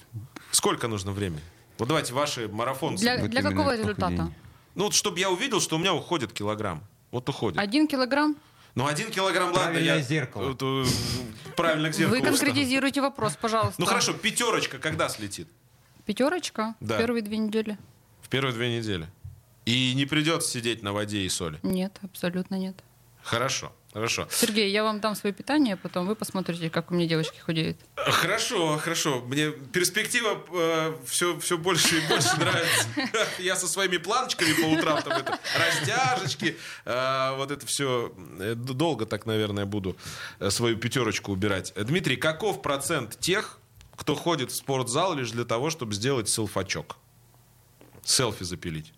Сколько 0.52 0.88
нужно 0.88 1.12
времени? 1.12 1.42
Вот 1.78 1.88
давайте 1.88 2.14
ваши 2.14 2.48
марафонцы. 2.50 3.02
Для, 3.02 3.18
вот 3.18 3.30
для 3.32 3.42
какого 3.42 3.72
результата? 3.76 4.02
похудение. 4.02 4.34
Ну, 4.76 4.84
вот 4.84 4.94
чтобы 4.94 5.20
я 5.20 5.32
увидел, 5.32 5.60
что 5.60 5.78
у 5.78 5.80
меня 5.80 5.94
уходит 5.94 6.34
килограмм. 6.34 6.84
Вот 7.12 7.28
уходит. 7.30 7.58
Один 7.60 7.88
килограмм? 7.88 8.36
Ну, 8.76 8.88
один 8.88 9.12
килограмм, 9.12 9.48
ладно, 9.52 9.72
Правильное 9.72 9.98
я... 9.98 10.02
зеркало. 10.02 10.56
Э, 10.60 10.86
Правильно 11.56 11.90
к 11.90 11.94
зеркалу 11.94 12.20
Вы 12.20 12.22
встану. 12.22 12.38
конкретизируете 12.38 13.02
вопрос, 13.02 13.36
пожалуйста. 13.36 13.76
Ну, 13.82 13.86
хорошо, 13.86 14.14
пятерочка 14.14 14.78
когда 14.78 15.10
слетит? 15.10 15.48
Пятерочка? 16.06 16.76
Да. 16.80 16.98
Первые 16.98 17.22
две 17.22 17.38
недели? 17.38 17.78
В 18.22 18.30
первые 18.30 18.54
две 18.54 18.78
недели. 18.78 19.08
И 19.66 19.94
не 19.96 20.06
придется 20.06 20.50
сидеть 20.50 20.82
на 20.82 20.94
воде 20.94 21.20
и 21.22 21.30
соли. 21.30 21.60
Нет, 21.64 21.98
абсолютно 22.02 22.56
нет. 22.56 22.76
Хорошо, 23.22 23.74
хорошо. 23.94 24.28
Сергей, 24.32 24.72
я 24.72 24.84
вам 24.84 25.00
дам 25.00 25.16
свое 25.16 25.34
питание, 25.34 25.76
потом 25.76 26.08
вы 26.08 26.16
посмотрите, 26.16 26.70
как 26.70 26.92
у 26.92 26.96
меня 26.96 27.08
девочки 27.08 27.40
худеют. 27.40 27.78
Хорошо, 27.96 28.78
хорошо. 28.78 29.22
Мне 29.22 29.52
перспектива 29.52 30.44
все, 31.06 31.40
все 31.40 31.58
больше 31.58 31.98
и 31.98 32.08
больше 32.08 32.36
нравится. 32.38 32.88
Я 33.40 33.56
со 33.56 33.68
своими 33.68 33.98
планочками 33.98 34.54
по 34.54 34.66
утрам, 34.68 35.02
там 35.02 35.20
это, 35.20 35.40
растяжечки, 35.58 36.58
э, 36.86 37.36
вот 37.38 37.52
это 37.52 37.66
все. 37.66 38.14
Долго 38.56 39.06
так, 39.06 39.26
наверное, 39.26 39.66
буду 39.66 39.98
э, 40.40 40.50
свою 40.50 40.78
пятерочку 40.78 41.32
убирать. 41.32 41.74
Э, 41.76 41.84
Дмитрий, 41.84 42.16
каков 42.16 42.62
процент 42.62 43.20
тех, 43.20 43.60
кто 43.96 44.16
ходит 44.16 44.52
в 44.52 44.56
спортзал 44.56 45.16
лишь 45.16 45.32
для 45.32 45.46
того, 45.46 45.70
чтобы 45.70 45.94
сделать 45.94 46.30
селфачок? 46.30 46.98
Селфи 48.04 48.44
запилить. 48.44 48.94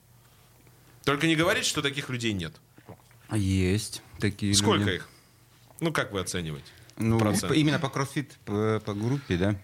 Только 1.03 1.27
не 1.27 1.35
говорите, 1.35 1.67
что 1.67 1.81
таких 1.81 2.09
людей 2.09 2.33
нет. 2.33 2.53
Есть 3.37 4.01
такие 4.19 4.53
Сколько 4.53 4.83
люди. 4.85 4.95
их? 4.97 5.09
Ну, 5.79 5.91
как 5.91 6.11
вы 6.11 6.19
оцениваете? 6.19 6.67
Ну, 6.97 7.17
Процент. 7.17 7.53
именно 7.53 7.79
по 7.79 7.89
кроссфит, 7.89 8.37
по, 8.45 8.81
по 8.85 8.93
группе, 8.93 9.37
да? 9.37 9.55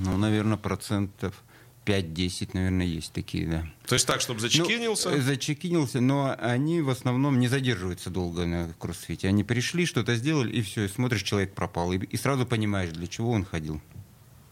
Ну, 0.00 0.16
наверное, 0.16 0.56
процентов 0.56 1.42
5-10, 1.84 2.50
наверное, 2.52 2.86
есть 2.86 3.12
такие, 3.12 3.46
да. 3.46 3.66
То 3.86 3.94
есть 3.94 4.06
так, 4.06 4.20
чтобы 4.20 4.40
зачекинился? 4.40 5.10
Ну, 5.10 5.20
зачекинился, 5.20 6.00
но 6.00 6.36
они 6.38 6.80
в 6.80 6.90
основном 6.90 7.40
не 7.40 7.48
задерживаются 7.48 8.10
долго 8.10 8.46
на 8.46 8.72
кроссфите. 8.78 9.26
Они 9.26 9.42
пришли, 9.42 9.84
что-то 9.84 10.14
сделали, 10.14 10.52
и 10.52 10.62
все, 10.62 10.84
и 10.84 10.88
смотришь, 10.88 11.22
человек 11.22 11.54
пропал. 11.54 11.92
И, 11.92 11.98
и 11.98 12.16
сразу 12.16 12.46
понимаешь, 12.46 12.90
для 12.90 13.08
чего 13.08 13.32
он 13.32 13.44
ходил. 13.44 13.80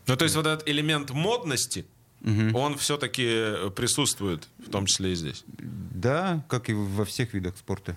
Ну, 0.07 0.17
то 0.17 0.25
есть 0.25 0.35
вот 0.35 0.47
этот 0.47 0.69
элемент 0.69 1.11
модности, 1.11 1.87
он 2.25 2.77
все-таки 2.79 3.71
присутствует, 3.75 4.49
в 4.67 4.71
том 4.71 4.87
числе 4.87 5.13
и 5.13 5.15
здесь. 5.15 5.45
Да, 5.47 6.45
как 6.49 6.69
и 6.69 6.75
во 6.75 7.05
всех 7.05 7.35
видах 7.35 7.57
спорта. 7.57 7.97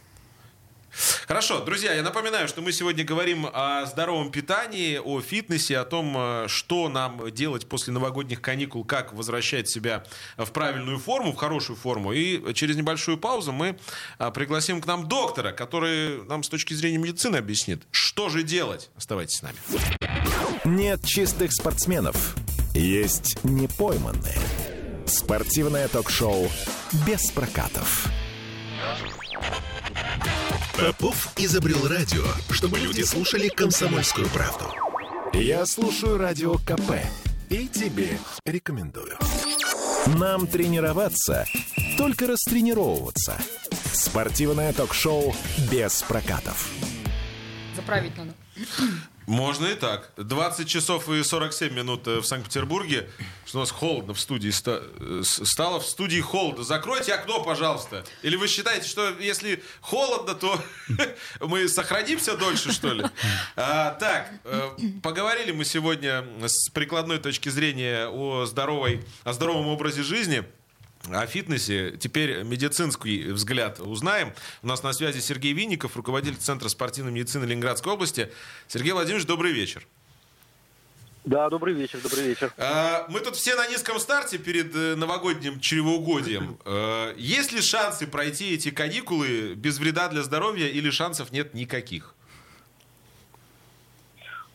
Хорошо, 1.27 1.61
друзья, 1.61 1.93
я 1.93 2.03
напоминаю, 2.03 2.47
что 2.47 2.61
мы 2.61 2.71
сегодня 2.71 3.03
говорим 3.03 3.47
о 3.51 3.85
здоровом 3.85 4.31
питании, 4.31 4.97
о 4.97 5.21
фитнесе, 5.21 5.79
о 5.79 5.85
том, 5.85 6.13
э, 6.15 6.45
что 6.47 6.87
нам 6.87 7.31
делать 7.31 7.67
после 7.67 7.93
новогодних 7.93 8.41
каникул, 8.41 8.83
как 8.83 9.13
возвращать 9.13 9.69
себя 9.69 10.03
в 10.37 10.51
правильную 10.51 10.99
форму, 10.99 11.31
в 11.31 11.35
хорошую 11.35 11.77
форму. 11.77 12.13
И 12.13 12.53
через 12.53 12.75
небольшую 12.75 13.17
паузу 13.17 13.51
мы 13.51 13.77
а, 14.19 14.29
пригласим 14.31 14.81
к 14.81 14.85
нам 14.85 15.07
доктора, 15.07 15.51
который 15.51 16.23
нам 16.25 16.43
с 16.43 16.49
точки 16.49 16.73
зрения 16.73 16.99
медицины 16.99 17.37
объяснит, 17.37 17.81
что 17.91 18.29
же 18.29 18.43
делать. 18.43 18.89
Оставайтесь 18.95 19.39
с 19.39 19.41
нами. 19.41 19.57
Нет 20.65 21.03
чистых 21.03 21.53
спортсменов. 21.53 22.35
Есть 22.73 23.43
непойманные. 23.43 24.39
Спортивное 25.05 25.87
ток-шоу 25.87 26.49
«Без 27.05 27.29
прокатов». 27.29 28.07
Попов 30.79 31.29
изобрел 31.37 31.87
радио, 31.87 32.23
чтобы 32.49 32.79
люди 32.79 33.03
слушали 33.03 33.47
комсомольскую 33.47 34.27
правду. 34.29 34.65
Я 35.33 35.67
слушаю 35.67 36.17
радио 36.17 36.55
КП 36.55 36.93
и 37.49 37.67
тебе 37.67 38.17
рекомендую. 38.45 39.17
Нам 40.17 40.47
тренироваться, 40.47 41.45
только 41.95 42.25
растренировываться. 42.25 43.37
Спортивное 43.93 44.73
ток-шоу 44.73 45.35
«Без 45.71 46.01
прокатов». 46.01 46.71
Заправить 47.75 48.17
надо. 48.17 48.33
Можно 49.25 49.67
и 49.67 49.75
так. 49.75 50.11
20 50.17 50.67
часов 50.67 51.09
и 51.09 51.23
47 51.23 51.73
минут 51.73 52.07
э, 52.07 52.19
в 52.19 52.25
Санкт-Петербурге. 52.25 53.09
Что 53.45 53.59
у 53.59 53.61
нас 53.61 53.71
холодно 53.71 54.13
в 54.13 54.19
студии 54.19 54.51
э, 54.51 55.23
стало. 55.23 55.79
В 55.79 55.85
студии 55.85 56.19
холодно. 56.19 56.63
Закройте 56.63 57.13
окно, 57.13 57.43
пожалуйста. 57.43 58.03
Или 58.21 58.35
вы 58.35 58.47
считаете, 58.47 58.87
что 58.87 59.09
если 59.19 59.63
холодно, 59.81 60.35
то 60.35 60.59
мы 61.39 61.67
сохранимся 61.67 62.37
дольше, 62.37 62.71
что 62.71 62.93
ли? 62.93 63.05
А, 63.55 63.91
так, 63.91 64.31
э, 64.43 64.69
поговорили 65.01 65.51
мы 65.51 65.65
сегодня 65.65 66.25
с 66.41 66.69
прикладной 66.69 67.19
точки 67.19 67.49
зрения 67.49 68.07
о, 68.07 68.45
здоровой, 68.45 69.03
о 69.23 69.33
здоровом 69.33 69.67
образе 69.67 70.03
жизни. 70.03 70.43
О 71.09 71.25
фитнесе 71.27 71.97
теперь 71.99 72.43
медицинский 72.43 73.23
взгляд 73.31 73.79
узнаем. 73.81 74.33
У 74.61 74.67
нас 74.67 74.83
на 74.83 74.93
связи 74.93 75.19
Сергей 75.19 75.51
Винников, 75.53 75.97
руководитель 75.97 76.37
Центра 76.37 76.69
спортивной 76.69 77.11
медицины 77.11 77.43
Ленинградской 77.43 77.91
области. 77.91 78.31
Сергей 78.67 78.93
Владимирович, 78.93 79.27
добрый 79.27 79.51
вечер. 79.51 79.85
Да, 81.25 81.49
добрый 81.49 81.73
вечер, 81.73 81.99
добрый 82.01 82.27
вечер. 82.27 82.53
А, 82.57 83.05
Мы 83.09 83.19
тут 83.21 83.35
все 83.35 83.55
на 83.55 83.67
низком 83.67 83.97
старте 83.99 84.37
перед 84.37 84.75
э, 84.75 84.95
новогодним 84.95 85.59
чревоугодием. 85.61 86.57
Э, 86.65 87.13
Есть 87.17 87.53
ли 87.53 87.61
шансы 87.61 88.07
пройти 88.07 88.53
эти 88.53 88.71
каникулы 88.71 89.53
без 89.55 89.79
вреда 89.79 90.09
для 90.09 90.21
здоровья 90.21 90.67
или 90.67 90.89
шансов 90.89 91.31
нет 91.31 91.53
никаких? 91.53 92.13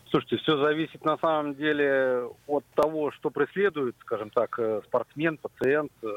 Слушайте, 0.09 0.37
все 0.37 0.57
зависит 0.57 1.05
на 1.05 1.17
самом 1.19 1.53
деле 1.53 2.29
от 2.47 2.65
того, 2.73 3.11
что 3.11 3.29
преследует, 3.29 3.95
скажем 4.01 4.31
так, 4.31 4.57
э, 4.57 4.81
спортсмен, 4.85 5.37
пациент, 5.37 5.91
э, 6.01 6.07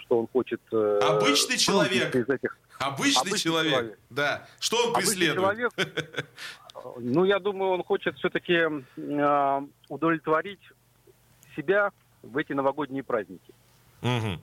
что 0.00 0.20
он 0.20 0.28
хочет. 0.28 0.60
э, 0.72 1.00
Обычный 1.02 1.58
человек. 1.58 2.14
Из 2.14 2.26
этих. 2.26 2.56
Обычный, 2.78 3.20
Обычный 3.20 3.38
человек. 3.38 3.72
человек. 3.72 3.98
Да. 4.08 4.46
Что 4.58 4.76
он 4.84 4.90
Обычный 4.94 5.10
преследует? 5.10 5.36
человек, 5.36 5.72
ну, 7.00 7.24
я 7.24 7.38
думаю, 7.38 7.72
он 7.72 7.84
хочет 7.84 8.16
все-таки 8.16 8.62
удовлетворить 9.88 10.60
себя 11.54 11.90
в 12.22 12.38
эти 12.38 12.52
новогодние 12.54 13.02
праздники. 13.02 13.52
Мгм. 14.00 14.40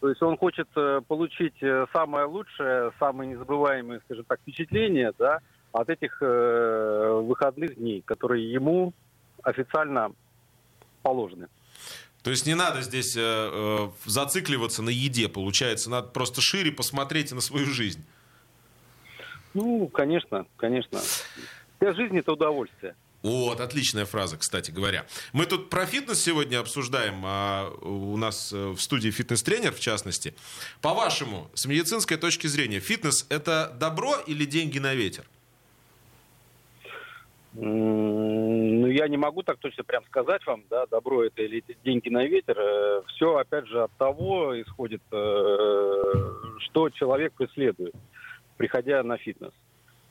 То 0.00 0.08
есть 0.08 0.22
он 0.22 0.36
хочет 0.36 0.68
получить 1.08 1.54
самое 1.92 2.26
лучшее, 2.26 2.92
самые 3.00 3.30
незабываемые, 3.32 4.00
скажем 4.04 4.24
так, 4.24 4.38
впечатления, 4.40 5.12
да, 5.18 5.40
от 5.74 5.90
этих 5.90 6.18
э, 6.22 7.20
выходных 7.24 7.74
дней, 7.74 8.00
которые 8.02 8.50
ему 8.50 8.94
официально 9.42 10.12
положены. 11.02 11.48
То 12.22 12.30
есть 12.30 12.46
не 12.46 12.54
надо 12.54 12.80
здесь 12.80 13.16
э, 13.16 13.20
э, 13.20 13.90
зацикливаться 14.06 14.82
на 14.82 14.90
еде, 14.90 15.28
получается. 15.28 15.90
Надо 15.90 16.08
просто 16.08 16.40
шире 16.40 16.70
посмотреть 16.70 17.32
на 17.32 17.40
свою 17.40 17.66
жизнь. 17.66 18.04
Ну, 19.52 19.88
конечно, 19.88 20.46
конечно. 20.56 21.00
Вся 21.00 21.92
жизнь 21.92 22.16
это 22.18 22.32
удовольствие. 22.32 22.94
Вот, 23.22 23.58
отличная 23.60 24.04
фраза, 24.04 24.36
кстати 24.36 24.70
говоря. 24.70 25.06
Мы 25.32 25.46
тут 25.46 25.70
про 25.70 25.86
фитнес 25.86 26.22
сегодня 26.22 26.60
обсуждаем, 26.60 27.22
а 27.24 27.68
у 27.82 28.16
нас 28.16 28.52
э, 28.52 28.68
в 28.68 28.78
студии 28.80 29.10
фитнес-тренер, 29.10 29.72
в 29.72 29.80
частности. 29.80 30.34
По-вашему, 30.80 31.50
с 31.54 31.66
медицинской 31.66 32.16
точки 32.16 32.46
зрения, 32.46 32.78
фитнес– 32.78 33.26
это 33.28 33.74
добро 33.80 34.16
или 34.26 34.44
деньги 34.44 34.78
на 34.78 34.94
ветер? 34.94 35.24
Ну, 37.56 38.86
я 38.88 39.06
не 39.06 39.16
могу 39.16 39.42
так 39.42 39.58
точно 39.58 39.84
прям 39.84 40.04
сказать 40.06 40.44
вам, 40.44 40.64
да, 40.70 40.86
добро 40.86 41.24
это 41.24 41.42
или 41.42 41.62
деньги 41.84 42.08
на 42.08 42.24
ветер. 42.24 42.58
Все, 43.08 43.36
опять 43.36 43.66
же, 43.68 43.82
от 43.82 43.92
того 43.92 44.60
исходит, 44.60 45.02
э, 45.12 46.02
что 46.58 46.90
человек 46.90 47.32
преследует, 47.34 47.94
приходя 48.56 49.02
на 49.04 49.18
фитнес. 49.18 49.52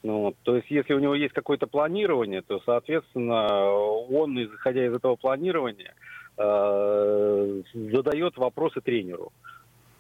Ну, 0.04 0.34
то 0.44 0.56
есть, 0.56 0.70
если 0.70 0.94
у 0.94 1.00
него 1.00 1.16
есть 1.16 1.34
какое-то 1.34 1.68
планирование, 1.68 2.42
то, 2.42 2.62
соответственно, 2.66 3.72
он, 3.72 4.42
исходя 4.42 4.86
из 4.86 4.94
этого 4.94 5.18
планирования, 5.18 5.96
э, 6.38 7.62
задает 7.74 8.38
вопросы 8.38 8.80
тренеру 8.80 9.34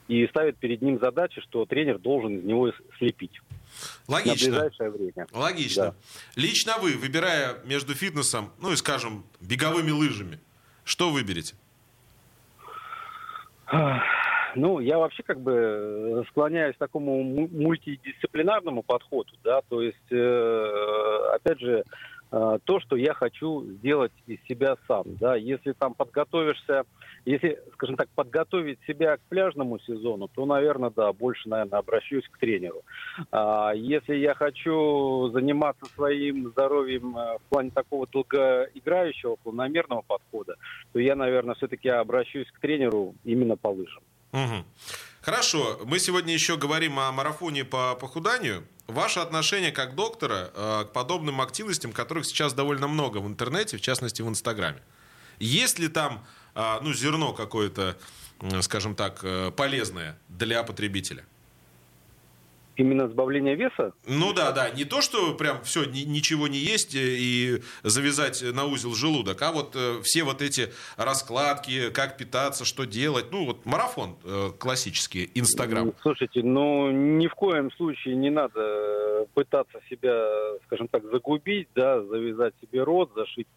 и 0.07 0.25
ставит 0.27 0.57
перед 0.57 0.81
ним 0.81 0.99
задачи, 0.99 1.41
что 1.41 1.65
тренер 1.65 1.99
должен 1.99 2.37
из 2.37 2.43
него 2.43 2.71
слепить 2.97 3.41
на 4.07 4.15
Логично. 4.15 4.49
ближайшее 4.51 4.89
время. 4.91 5.28
Логично. 5.32 5.84
Да. 5.84 5.95
Лично 6.36 6.74
вы, 6.82 6.93
выбирая 6.97 7.57
между 7.65 7.93
фитнесом, 7.93 8.51
ну 8.59 8.71
и, 8.71 8.76
скажем, 8.76 9.26
беговыми 9.39 9.91
лыжами, 9.91 10.39
что 10.84 11.09
выберете? 11.09 11.55
Ну, 14.55 14.80
я 14.80 14.99
вообще 14.99 15.24
как 15.24 15.39
бы 15.39 15.51
э, 15.51 16.24
склоняюсь 16.30 16.76
к 16.76 16.80
такому 16.80 17.24
му- 17.24 17.47
мультидисциплинарному 17.47 18.84
подходу, 18.84 19.32
да, 19.43 19.61
то 19.67 19.82
есть, 19.82 19.97
э, 20.11 21.30
опять 21.34 21.59
же, 21.59 21.84
то, 22.34 22.79
что 22.79 22.95
я 22.95 23.13
хочу 23.13 23.63
сделать 23.77 24.11
из 24.25 24.39
себя 24.47 24.75
сам, 24.88 25.03
да, 25.05 25.36
если 25.36 25.73
там 25.73 25.93
подготовишься, 25.93 26.84
если, 27.25 27.61
скажем 27.73 27.95
так, 27.95 28.09
подготовить 28.09 28.79
себя 28.88 29.17
к 29.17 29.21
пляжному 29.29 29.79
сезону, 29.79 30.27
то, 30.27 30.45
наверное, 30.45 30.89
да, 30.89 31.13
больше, 31.13 31.47
наверное, 31.47 31.79
обращусь 31.79 32.27
к 32.29 32.39
тренеру. 32.39 32.81
А 33.31 33.73
если 33.75 34.15
я 34.15 34.34
хочу 34.34 35.29
заниматься 35.31 35.86
своим 35.93 36.49
здоровьем 36.49 37.15
э, 37.15 37.38
в 37.38 37.41
плане 37.49 37.69
такого 37.69 38.07
долгоиграющего, 38.07 39.36
планомерного 39.36 40.01
подхода, 40.01 40.55
то 40.91 40.99
я, 40.99 41.15
наверное, 41.15 41.53
все-таки 41.55 41.89
обращусь 41.89 42.49
к 42.51 42.59
тренеру 42.59 43.13
именно 43.23 43.57
по 43.57 43.67
лыжам. 43.67 44.01
Мгм. 44.31 44.65
Хорошо, 45.21 45.79
мы 45.86 45.99
сегодня 45.99 46.34
еще 46.34 46.57
говорим 46.57 46.99
о 46.99 47.11
марафоне 47.11 47.63
по 47.63 47.95
похуданию. 47.95 48.63
Ваше 48.88 49.19
отношение 49.21 49.71
как 49.71 49.95
доктора 49.95 50.51
э, 50.53 50.86
к 50.86 50.91
подобным 50.91 51.39
активностям, 51.39 51.93
которых 51.93 52.25
сейчас 52.25 52.53
довольно 52.53 52.88
много 52.88 53.19
в 53.19 53.27
интернете, 53.27 53.77
в 53.77 53.81
частности 53.81 54.21
в 54.21 54.27
Инстаграме. 54.27 54.81
Есть 55.39 55.79
ли 55.79 55.88
там 55.88 56.25
э, 56.55 56.79
ну, 56.81 56.93
зерно 56.93 57.34
какое-то, 57.34 57.97
скажем 58.61 58.95
так, 58.95 59.19
э, 59.23 59.51
полезное 59.51 60.19
для 60.27 60.63
потребителя? 60.63 61.25
Именно 62.76 63.07
сбавление 63.07 63.55
веса? 63.55 63.93
Ну 64.07 64.34
да, 64.34 64.51
да, 64.51 64.69
не 64.71 64.84
то, 64.84 65.01
что 65.01 65.36
прям 65.36 65.61
все, 65.63 65.86
ничего 65.86 66.47
не 66.47 66.57
есть 66.57 66.95
э, 66.95 66.99
и 66.99 67.61
завязать 67.84 68.43
на 68.53 68.65
узел 68.65 68.95
желудок, 68.95 69.41
а 69.41 69.51
вот 69.51 69.76
э, 69.76 70.01
все 70.03 70.24
вот 70.24 70.41
эти 70.41 70.69
раскладки, 70.97 71.91
как 71.91 72.17
питаться, 72.17 72.65
что 72.65 72.86
делать, 72.86 73.26
ну 73.32 73.45
вот 73.45 73.65
марафон 73.65 74.15
э, 74.24 74.49
классический, 74.57 75.30
Инстаграм. 75.36 75.89
М, 75.89 75.93
Слушайте, 76.01 76.41
ну 76.41 76.89
ни 76.89 77.28
в 77.28 77.36
коем 77.36 77.71
случае 77.74 78.15
не 78.15 78.32
надо 78.32 79.28
пытаться 79.36 79.80
себя, 79.89 80.28
скажем 80.65 80.88
так, 80.88 81.03
загубить, 81.11 81.67
да, 81.76 82.01
завязать 82.01 82.53
себе 82.59 82.84
рот, 82.84 83.11
зашить 83.15 83.47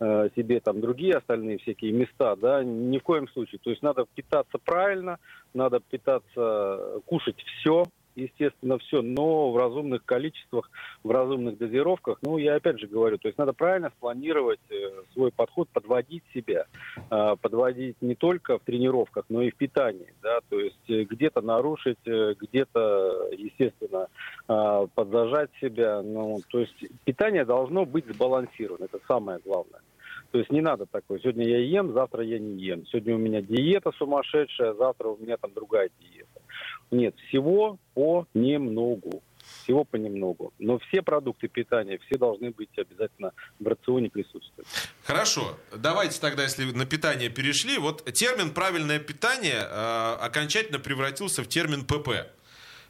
э, 0.00 0.30
себе 0.34 0.58
там 0.58 0.80
другие 0.80 1.14
остальные 1.14 1.58
всякие 1.58 1.92
места, 1.92 2.34
да, 2.36 2.64
ни 2.64 2.98
в 2.98 3.02
коем 3.02 3.28
случае. 3.28 3.60
То 3.62 3.70
есть 3.70 3.82
надо 3.82 4.06
питаться 4.14 4.58
правильно, 4.58 5.18
надо 5.54 5.78
питаться, 5.78 7.00
кушать 7.06 7.36
все, 7.60 7.84
естественно, 8.16 8.78
все, 8.78 9.02
но 9.02 9.50
в 9.50 9.56
разумных 9.56 10.04
количествах, 10.04 10.70
в 11.02 11.10
разумных 11.10 11.58
дозировках. 11.58 12.18
Ну, 12.22 12.38
я 12.38 12.56
опять 12.56 12.78
же 12.78 12.86
говорю, 12.86 13.18
то 13.18 13.28
есть 13.28 13.38
надо 13.38 13.52
правильно 13.52 13.90
спланировать 13.96 14.60
э, 14.70 14.74
свой 15.12 15.30
подход, 15.30 15.68
подводить 15.70 16.24
себя, 16.32 16.66
э, 17.10 17.36
подводить 17.40 17.96
не 18.00 18.14
только 18.14 18.58
в 18.58 18.62
тренировках, 18.62 19.24
но 19.28 19.42
и 19.42 19.50
в 19.50 19.56
питании, 19.56 20.12
да, 20.22 20.40
то 20.48 20.58
есть 20.58 20.88
э, 20.88 21.04
где-то 21.04 21.40
нарушить, 21.40 21.98
э, 22.06 22.34
где-то, 22.40 23.28
естественно, 23.32 24.08
э, 24.48 24.86
подзажать 24.94 25.50
себя, 25.60 26.02
ну, 26.02 26.40
то 26.50 26.60
есть 26.60 26.74
питание 27.04 27.44
должно 27.44 27.84
быть 27.84 28.06
сбалансировано, 28.06 28.84
это 28.84 29.00
самое 29.06 29.40
главное. 29.44 29.80
То 30.30 30.38
есть 30.38 30.50
не 30.50 30.60
надо 30.60 30.86
такое, 30.86 31.20
сегодня 31.20 31.46
я 31.46 31.58
ем, 31.58 31.92
завтра 31.92 32.24
я 32.24 32.38
не 32.38 32.60
ем, 32.60 32.86
сегодня 32.86 33.14
у 33.14 33.18
меня 33.18 33.40
диета 33.40 33.92
сумасшедшая, 33.92 34.74
завтра 34.74 35.08
у 35.08 35.16
меня 35.16 35.36
там 35.36 35.52
другая 35.54 35.90
диета. 36.00 36.33
Нет, 36.94 37.16
всего 37.28 37.78
понемногу. 37.94 39.22
Всего 39.62 39.84
понемногу. 39.84 40.54
Но 40.58 40.78
все 40.78 41.02
продукты 41.02 41.48
питания, 41.48 41.98
все 42.06 42.16
должны 42.16 42.50
быть 42.50 42.70
обязательно 42.78 43.32
в 43.58 43.66
рационе 43.66 44.08
присутствовать. 44.08 44.66
Хорошо, 45.02 45.58
давайте 45.76 46.20
тогда, 46.20 46.44
если 46.44 46.64
на 46.64 46.86
питание 46.86 47.28
перешли, 47.28 47.78
вот 47.78 48.04
термин 48.12 48.52
правильное 48.54 48.98
питание 49.00 49.60
э, 49.60 50.16
окончательно 50.20 50.78
превратился 50.78 51.42
в 51.42 51.48
термин 51.48 51.84
ПП. 51.84 52.26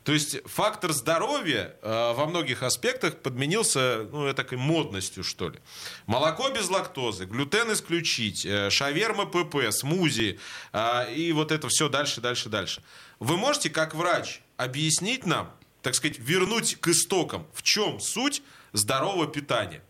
То 0.04 0.12
есть 0.12 0.36
фактор 0.44 0.92
здоровья 0.92 1.76
э, 1.80 2.12
во 2.14 2.26
многих 2.26 2.62
аспектах 2.62 3.16
подменился, 3.16 4.06
ну, 4.12 4.32
такой 4.34 4.58
модностью, 4.58 5.24
что 5.24 5.48
ли. 5.48 5.58
Молоко 6.06 6.50
без 6.50 6.68
лактозы, 6.68 7.24
глютен 7.24 7.72
исключить, 7.72 8.44
э, 8.44 8.68
шаверма 8.68 9.24
ПП, 9.24 9.72
смузи 9.72 10.38
э, 10.74 11.14
и 11.14 11.32
вот 11.32 11.50
это 11.50 11.68
все 11.68 11.88
дальше, 11.88 12.20
дальше, 12.20 12.50
дальше. 12.50 12.82
Вы 13.18 13.38
можете, 13.38 13.70
как 13.70 13.94
врач, 13.94 14.42
объяснить 14.58 15.24
нам, 15.24 15.50
так 15.80 15.94
сказать, 15.94 16.18
вернуть 16.18 16.76
к 16.80 16.88
истокам, 16.88 17.46
в 17.54 17.62
чем 17.62 17.98
суть 17.98 18.42
здорового 18.74 19.26
питания? 19.26 19.82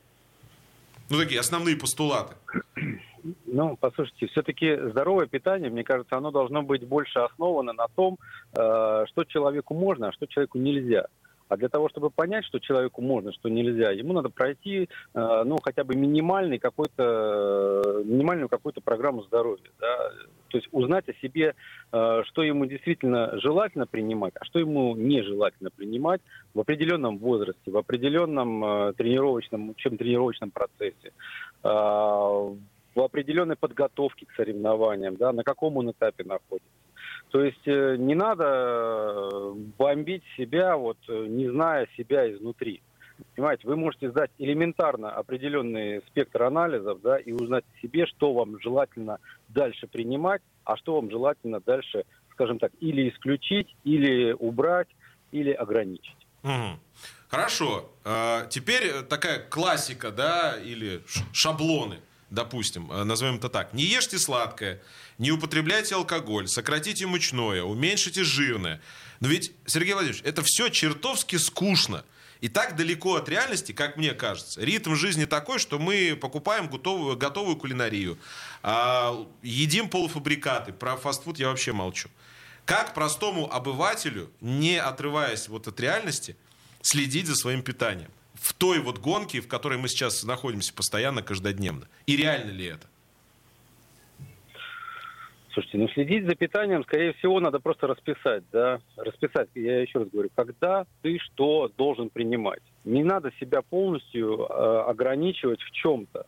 Ну, 1.09 1.19
такие 1.19 1.41
основные 1.41 1.77
постулаты. 1.77 2.37
Ну, 3.47 3.77
послушайте, 3.81 4.27
все-таки 4.27 4.77
здоровое 4.77 5.27
питание, 5.27 5.71
мне 5.71 5.85
кажется, 5.85 6.17
оно 6.17 6.31
должно 6.31 6.63
быть 6.63 6.87
больше 6.87 7.21
основано 7.21 7.73
на 7.73 7.89
том, 7.89 8.19
э, 8.53 9.05
что 9.09 9.25
человеку 9.25 9.75
можно, 9.75 10.09
а 10.09 10.13
что 10.13 10.27
человеку 10.27 10.59
нельзя. 10.59 11.07
А 11.49 11.57
для 11.57 11.69
того, 11.69 11.89
чтобы 11.89 12.11
понять, 12.11 12.45
что 12.47 12.59
человеку 12.59 13.03
можно, 13.03 13.33
что 13.33 13.49
нельзя, 13.49 13.91
ему 13.93 14.13
надо 14.13 14.29
пройти, 14.29 14.89
э, 15.15 15.43
ну, 15.47 15.59
хотя 15.63 15.85
бы 15.85 15.95
минимальный 15.95 16.59
какой-то, 16.59 18.03
минимальную 18.05 18.49
какую-то 18.49 18.81
программу 18.81 19.23
здоровья. 19.23 19.71
Да? 19.81 20.11
То 20.49 20.59
есть 20.59 20.69
узнать 20.73 21.09
о 21.09 21.15
себе, 21.15 21.55
э, 21.93 22.23
что 22.27 22.43
ему 22.43 22.67
действительно 22.67 23.39
желательно 23.41 23.87
принимать, 23.87 24.35
а 24.39 24.45
что 24.45 24.59
ему 24.59 24.95
нежелательно 24.97 25.71
принимать 25.71 26.21
в 26.53 26.61
определенном 26.61 27.19
возрасте, 27.19 27.71
в 27.71 27.77
определенном 27.77 28.95
тренировочном, 28.95 29.71
учебно-тренировочном 29.71 30.51
процессе 30.51 31.13
в 32.95 33.01
определенной 33.01 33.57
подготовке 33.57 34.27
к 34.27 34.33
соревнованиям, 34.35 35.17
да, 35.17 35.33
на 35.33 35.43
каком 35.43 35.77
он 35.77 35.91
этапе 35.91 36.25
находится. 36.25 36.71
То 37.31 37.43
есть 37.43 37.67
э, 37.67 37.97
не 37.99 38.15
надо 38.15 38.45
э, 38.45 39.53
бомбить 39.77 40.23
себя, 40.37 40.77
вот, 40.77 40.99
э, 41.09 41.27
не 41.29 41.49
зная 41.51 41.89
себя 41.97 42.33
изнутри. 42.33 42.81
Понимаете, 43.35 43.67
вы 43.67 43.77
можете 43.77 44.11
сдать 44.11 44.31
элементарно 44.39 45.11
определенный 45.11 46.03
спектр 46.09 46.45
анализов, 46.45 47.01
да, 47.03 47.19
и 47.19 47.33
узнать 47.33 47.65
себе, 47.83 48.07
что 48.07 48.33
вам 48.33 48.61
желательно 48.61 49.19
дальше 49.49 49.87
принимать, 49.87 50.43
а 50.65 50.77
что 50.77 50.95
вам 50.95 51.11
желательно 51.11 51.61
дальше, 51.61 52.05
скажем 52.33 52.59
так, 52.59 52.73
или 52.81 53.09
исключить, 53.11 53.75
или 53.85 54.33
убрать, 54.33 54.89
или 55.33 55.51
ограничить. 55.51 56.27
Угу. 56.45 56.79
Хорошо. 57.29 57.91
А, 58.05 58.47
теперь 58.47 59.03
такая 59.09 59.41
классика, 59.41 60.13
да, 60.13 60.57
или 60.63 61.01
шаблоны 61.33 61.97
допустим, 62.31 62.91
э, 62.91 63.05
назовем 63.05 63.37
это 63.37 63.49
так, 63.49 63.73
не 63.75 63.85
ешьте 63.85 64.19
сладкое, 64.19 64.81
не 65.19 65.31
употребляйте 65.31 65.95
алкоголь, 65.95 66.49
сократите 66.49 67.07
мучное, 67.07 67.63
уменьшите 67.63 68.25
жирное. 68.25 68.81
Но 69.21 69.29
ведь, 69.29 69.53
Сергей 69.67 69.95
Владимирович, 69.95 70.23
это 70.25 70.43
все 70.43 70.69
чертовски 70.69 71.37
скучно. 71.37 72.05
И 72.41 72.49
так 72.49 72.77
далеко 72.77 73.15
от 73.17 73.29
реальности, 73.29 73.73
как 73.73 73.97
мне 73.97 74.13
кажется. 74.13 74.61
Ритм 74.61 74.97
жизни 74.97 75.25
такой, 75.25 75.59
что 75.59 75.79
мы 75.79 76.15
покупаем 76.21 76.69
готовую, 76.69 77.17
готовую 77.17 77.57
кулинарию, 77.57 78.19
а, 78.63 79.27
едим 79.43 79.89
полуфабрикаты. 79.89 80.75
Про 80.75 80.97
фастфуд 80.99 81.39
я 81.39 81.49
вообще 81.49 81.73
молчу. 81.73 82.11
Как 82.67 82.93
простому 82.93 83.51
обывателю, 83.51 84.31
не 84.43 84.77
отрываясь 84.77 85.49
вот 85.49 85.69
от 85.69 85.81
реальности, 85.81 86.37
следить 86.83 87.29
за 87.29 87.35
своим 87.35 87.63
питанием? 87.63 88.11
В 88.45 88.53
той 88.53 88.79
вот 88.79 88.99
гонке, 88.99 89.41
в 89.41 89.49
которой 89.49 89.79
мы 89.79 89.89
сейчас 89.89 90.23
находимся 90.23 90.75
постоянно, 90.75 91.23
каждодневно? 91.23 91.89
И 92.07 92.15
реально 92.15 92.51
ли 92.51 92.67
это? 92.67 92.87
Слушайте, 95.55 95.79
ну 95.79 95.89
следить 95.89 96.27
за 96.27 96.35
питанием, 96.35 96.83
скорее 96.83 97.15
всего, 97.15 97.41
надо 97.41 97.59
просто 97.59 97.87
расписать, 97.87 98.43
да, 98.53 98.81
расписать, 98.97 99.49
я 99.55 99.81
еще 99.81 100.01
раз 100.01 100.09
говорю, 100.09 100.29
когда 100.35 100.85
ты 101.01 101.19
что 101.21 101.71
должен 101.79 102.11
принимать. 102.11 102.61
Не 102.85 103.03
надо 103.03 103.33
себя 103.41 103.63
полностью 103.63 104.41
э, 104.41 104.83
ограничивать 104.89 105.63
в 105.63 105.71
чем-то. 105.71 106.27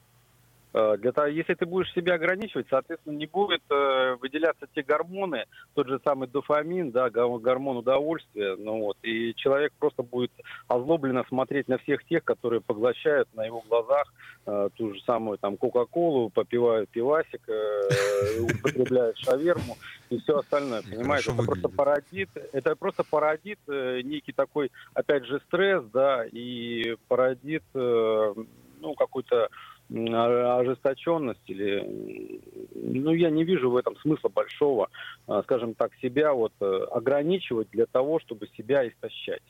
Э, 0.73 0.97
для 0.99 1.13
того, 1.13 1.29
если 1.29 1.55
ты 1.55 1.67
будешь 1.67 1.93
себя 1.93 2.15
ограничивать, 2.15 2.67
соответственно, 2.69 3.17
не 3.17 3.27
будет 3.27 3.63
э, 3.71 4.17
выделяться 4.21 4.67
те 4.75 4.83
гормоны, 4.83 5.45
тот 5.75 5.89
же 5.89 6.01
самый 6.05 6.29
дофамин, 6.29 6.91
да, 6.91 7.09
гормон 7.11 7.79
удовольствия, 7.79 8.57
ну 8.57 8.81
вот, 8.81 8.99
и 9.03 9.35
человек 9.37 9.73
просто 9.79 10.03
будет 10.03 10.33
озлобленно 10.69 11.25
смотреть 11.29 11.69
на 11.69 11.79
всех 11.79 12.05
тех, 12.05 12.25
которые 12.25 12.61
поглощают 12.61 13.29
на 13.35 13.45
его 13.45 13.63
глазах 13.69 14.13
э, 14.47 14.69
ту 14.77 14.95
же 14.95 15.01
самую 15.03 15.39
там 15.39 15.57
Кока-Колу, 15.57 16.31
попивают 16.31 16.91
пивасик, 16.91 17.49
э, 17.49 18.41
употребляют 18.41 19.17
шаверму 19.19 19.77
и 20.11 20.19
все 20.19 20.39
остальное, 20.39 20.83
понимаете? 20.83 21.33
Это 21.33 21.43
просто 21.43 21.69
породит, 21.69 22.29
это 22.53 22.77
просто 22.77 23.05
породит 23.05 23.59
э, 23.69 24.01
некий 24.03 24.33
такой, 24.33 24.71
опять 24.95 25.25
же, 25.25 25.41
стресс, 25.47 25.85
да, 25.93 26.25
и 26.25 26.97
породит, 27.09 27.65
э, 27.75 28.35
ну, 28.81 28.95
какой-то 28.95 29.49
ожесточенность 29.89 31.41
или 31.47 32.41
ну 32.75 33.13
я 33.13 33.31
не 33.31 33.45
вижу 33.45 33.71
в 33.71 33.77
этом 33.77 33.97
смысла 33.99 34.29
большого 34.29 34.89
а, 35.29 35.43
скажем 35.43 35.75
так 35.75 35.93
себя 36.03 36.33
вот 36.33 36.53
э, 36.61 36.87
ограничивать 36.91 37.71
для 37.71 37.87
того 37.87 38.19
чтобы 38.19 38.49
себя 38.57 38.89
истощать 38.89 39.43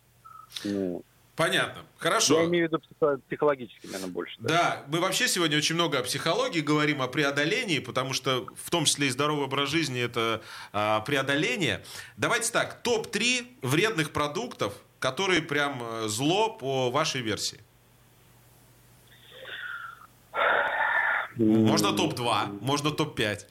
ну, 0.64 1.03
Понятно. 1.37 1.82
Хорошо. 1.99 2.41
Я 2.41 2.47
имею 2.47 2.68
в 2.68 2.72
виду 2.72 3.20
психологически, 3.28 3.87
наверное, 3.87 4.09
больше. 4.09 4.37
Да. 4.39 4.49
да, 4.49 4.82
мы 4.89 5.01
вообще 5.01 5.28
сегодня 5.28 5.59
очень 5.59 5.74
много 5.74 5.99
о 5.99 6.03
психологии 6.03 6.61
говорим, 6.61 7.03
о 7.03 7.09
преодолении, 7.09 7.78
потому 7.78 8.14
что 8.14 8.47
в 8.57 8.70
том 8.70 8.87
числе 8.87 9.09
и 9.09 9.11
здоровый 9.11 9.45
образ 9.45 9.68
жизни 9.68 10.01
это 10.01 10.41
а, 10.72 11.01
преодоление. 11.01 11.84
Давайте 12.16 12.51
так, 12.51 12.80
топ-3 12.82 13.59
вредных 13.61 14.12
продуктов, 14.12 14.72
которые 14.99 15.43
прям 15.43 15.82
э, 15.82 16.09
зло 16.09 16.49
по 16.49 16.91
вашей 16.91 17.20
версии. 17.20 17.61
Можно 21.37 21.93
топ-2, 21.93 22.59
можно 22.61 22.91
топ-5. 22.91 23.47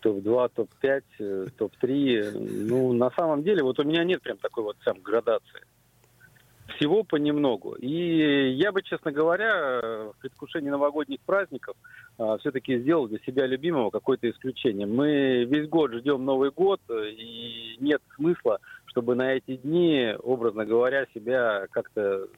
Топ-2, 0.00 0.50
топ-5, 0.54 1.50
топ-3. 1.58 2.38
Ну, 2.68 2.92
на 2.92 3.10
самом 3.10 3.42
деле, 3.42 3.62
вот 3.62 3.78
у 3.78 3.84
меня 3.84 4.02
нет 4.04 4.22
прям 4.22 4.36
такой 4.38 4.64
вот 4.64 4.76
сам 4.84 5.00
градации. 5.00 5.60
Всего 6.76 7.04
понемногу. 7.04 7.74
И 7.74 8.50
я 8.54 8.72
бы, 8.72 8.82
честно 8.82 9.12
говоря, 9.12 9.80
в 9.80 10.14
предвкушении 10.20 10.70
новогодних 10.70 11.20
праздников 11.20 11.76
а, 12.18 12.38
все-таки 12.38 12.78
сделал 12.78 13.06
для 13.06 13.18
себя 13.20 13.46
любимого 13.46 13.90
какое-то 13.90 14.28
исключение. 14.30 14.86
Мы 14.86 15.44
весь 15.44 15.68
год 15.68 15.92
ждем 15.92 16.24
Новый 16.24 16.50
год, 16.50 16.80
и 16.90 17.76
нет 17.78 18.00
смысла, 18.16 18.58
чтобы 18.86 19.14
на 19.14 19.34
эти 19.34 19.56
дни, 19.56 20.14
образно 20.22 20.64
говоря, 20.64 21.06
себя 21.14 21.66
как-то 21.70 22.28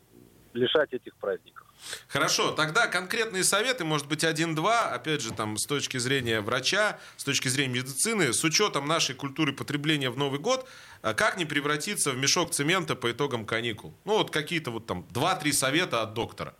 лишать 0.52 0.92
этих 0.92 1.16
праздников. 1.16 1.63
Хорошо, 2.08 2.52
тогда 2.52 2.86
конкретные 2.86 3.44
советы, 3.44 3.84
может 3.84 4.08
быть, 4.08 4.24
один-два, 4.24 4.90
опять 4.90 5.20
же, 5.20 5.32
там, 5.32 5.56
с 5.56 5.66
точки 5.66 5.98
зрения 5.98 6.40
врача, 6.40 6.98
с 7.16 7.24
точки 7.24 7.48
зрения 7.48 7.74
медицины, 7.74 8.32
с 8.32 8.42
учетом 8.44 8.86
нашей 8.86 9.14
культуры 9.14 9.52
потребления 9.52 10.10
в 10.10 10.18
Новый 10.18 10.40
год, 10.40 10.68
а 11.02 11.14
как 11.14 11.36
не 11.36 11.44
превратиться 11.44 12.12
в 12.12 12.16
мешок 12.16 12.50
цемента 12.50 12.96
по 12.96 13.10
итогам 13.10 13.44
каникул? 13.44 13.94
Ну, 14.04 14.18
вот 14.18 14.30
какие-то 14.30 14.70
вот 14.70 14.86
там 14.86 15.06
два-три 15.10 15.52
совета 15.52 16.02
от 16.02 16.14
доктора. 16.14 16.54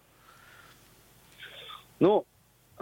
Ну, 2.01 2.27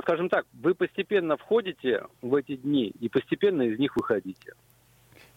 скажем 0.01 0.29
так, 0.29 0.47
вы 0.53 0.75
постепенно 0.75 1.37
входите 1.37 2.07
в 2.23 2.35
эти 2.35 2.57
дни 2.57 2.93
и 3.01 3.09
постепенно 3.09 3.63
из 3.63 3.79
них 3.79 3.97
выходите. 3.97 4.55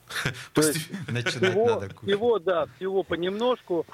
То 0.53 0.61
есть 0.61 0.87
всего, 1.25 1.81
всего, 2.03 2.39
да, 2.39 2.67
всего 2.75 3.03
понемножку 3.03 3.85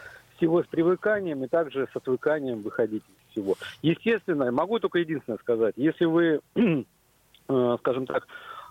всего 0.41 0.63
с 0.63 0.67
привыканием 0.67 1.43
и 1.43 1.47
также 1.47 1.87
с 1.93 1.95
отвыканием 1.95 2.61
выходить 2.61 3.03
из 3.03 3.31
всего. 3.31 3.55
Естественно, 3.83 4.51
могу 4.51 4.79
только 4.79 4.97
единственное 4.97 5.37
сказать, 5.37 5.75
если 5.77 6.05
вы, 6.05 6.41
э, 6.55 7.77
скажем 7.79 8.07
так, 8.07 8.25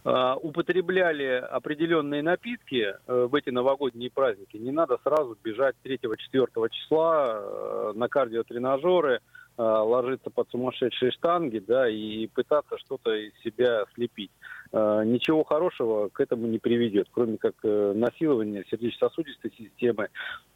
э, 0.04 0.34
употребляли 0.42 1.44
определенные 1.48 2.22
напитки 2.22 2.94
э, 3.06 3.26
в 3.30 3.34
эти 3.36 3.50
новогодние 3.50 4.10
праздники, 4.10 4.56
не 4.56 4.72
надо 4.72 4.98
сразу 5.04 5.38
бежать 5.44 5.76
3-4 5.84 6.68
числа 6.70 7.92
на 7.94 8.08
кардиотренажеры, 8.08 9.20
ложиться 9.56 10.30
под 10.30 10.48
сумасшедшие 10.48 11.12
штанги, 11.12 11.58
да, 11.58 11.86
и 11.86 12.26
пытаться 12.28 12.78
что-то 12.78 13.12
из 13.12 13.32
себя 13.44 13.84
слепить. 13.94 14.30
Э, 14.72 15.02
ничего 15.04 15.42
хорошего 15.42 16.10
к 16.10 16.20
этому 16.20 16.46
не 16.46 16.58
приведет, 16.58 17.08
кроме 17.10 17.38
как 17.38 17.54
э, 17.64 17.92
насилования 17.96 18.64
сердечно-сосудистой 18.70 19.52
системы, 19.58 20.04
э, 20.04 20.08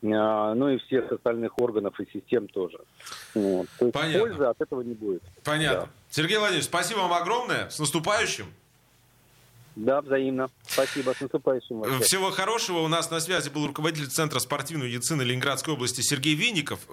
ну 0.02 0.68
и 0.68 0.78
всех 0.78 1.10
остальных 1.10 1.58
органов 1.58 1.98
и 1.98 2.08
систем 2.12 2.46
тоже. 2.46 2.78
Вот. 3.34 3.66
То 3.76 3.86
есть 3.86 3.94
Понятно. 3.94 4.20
пользы 4.20 4.44
от 4.44 4.60
этого 4.60 4.82
не 4.82 4.94
будет. 4.94 5.22
Понятно. 5.42 5.86
Да. 5.86 5.88
Сергей 6.10 6.38
Владимирович, 6.38 6.66
спасибо 6.66 7.00
вам 7.00 7.12
огромное. 7.14 7.68
С 7.70 7.80
наступающим. 7.80 8.46
Да, 9.74 10.00
взаимно. 10.00 10.48
Спасибо, 10.64 11.12
с 11.12 11.20
наступающим. 11.20 11.80
Вообще. 11.80 11.98
Всего 12.04 12.30
хорошего. 12.30 12.78
У 12.78 12.88
нас 12.88 13.10
на 13.10 13.18
связи 13.18 13.50
был 13.50 13.66
руководитель 13.66 14.06
Центра 14.06 14.38
спортивной 14.38 14.86
медицины 14.86 15.22
Ленинградской 15.22 15.74
области 15.74 16.00
Сергей 16.02 16.36
Винников. 16.36 16.86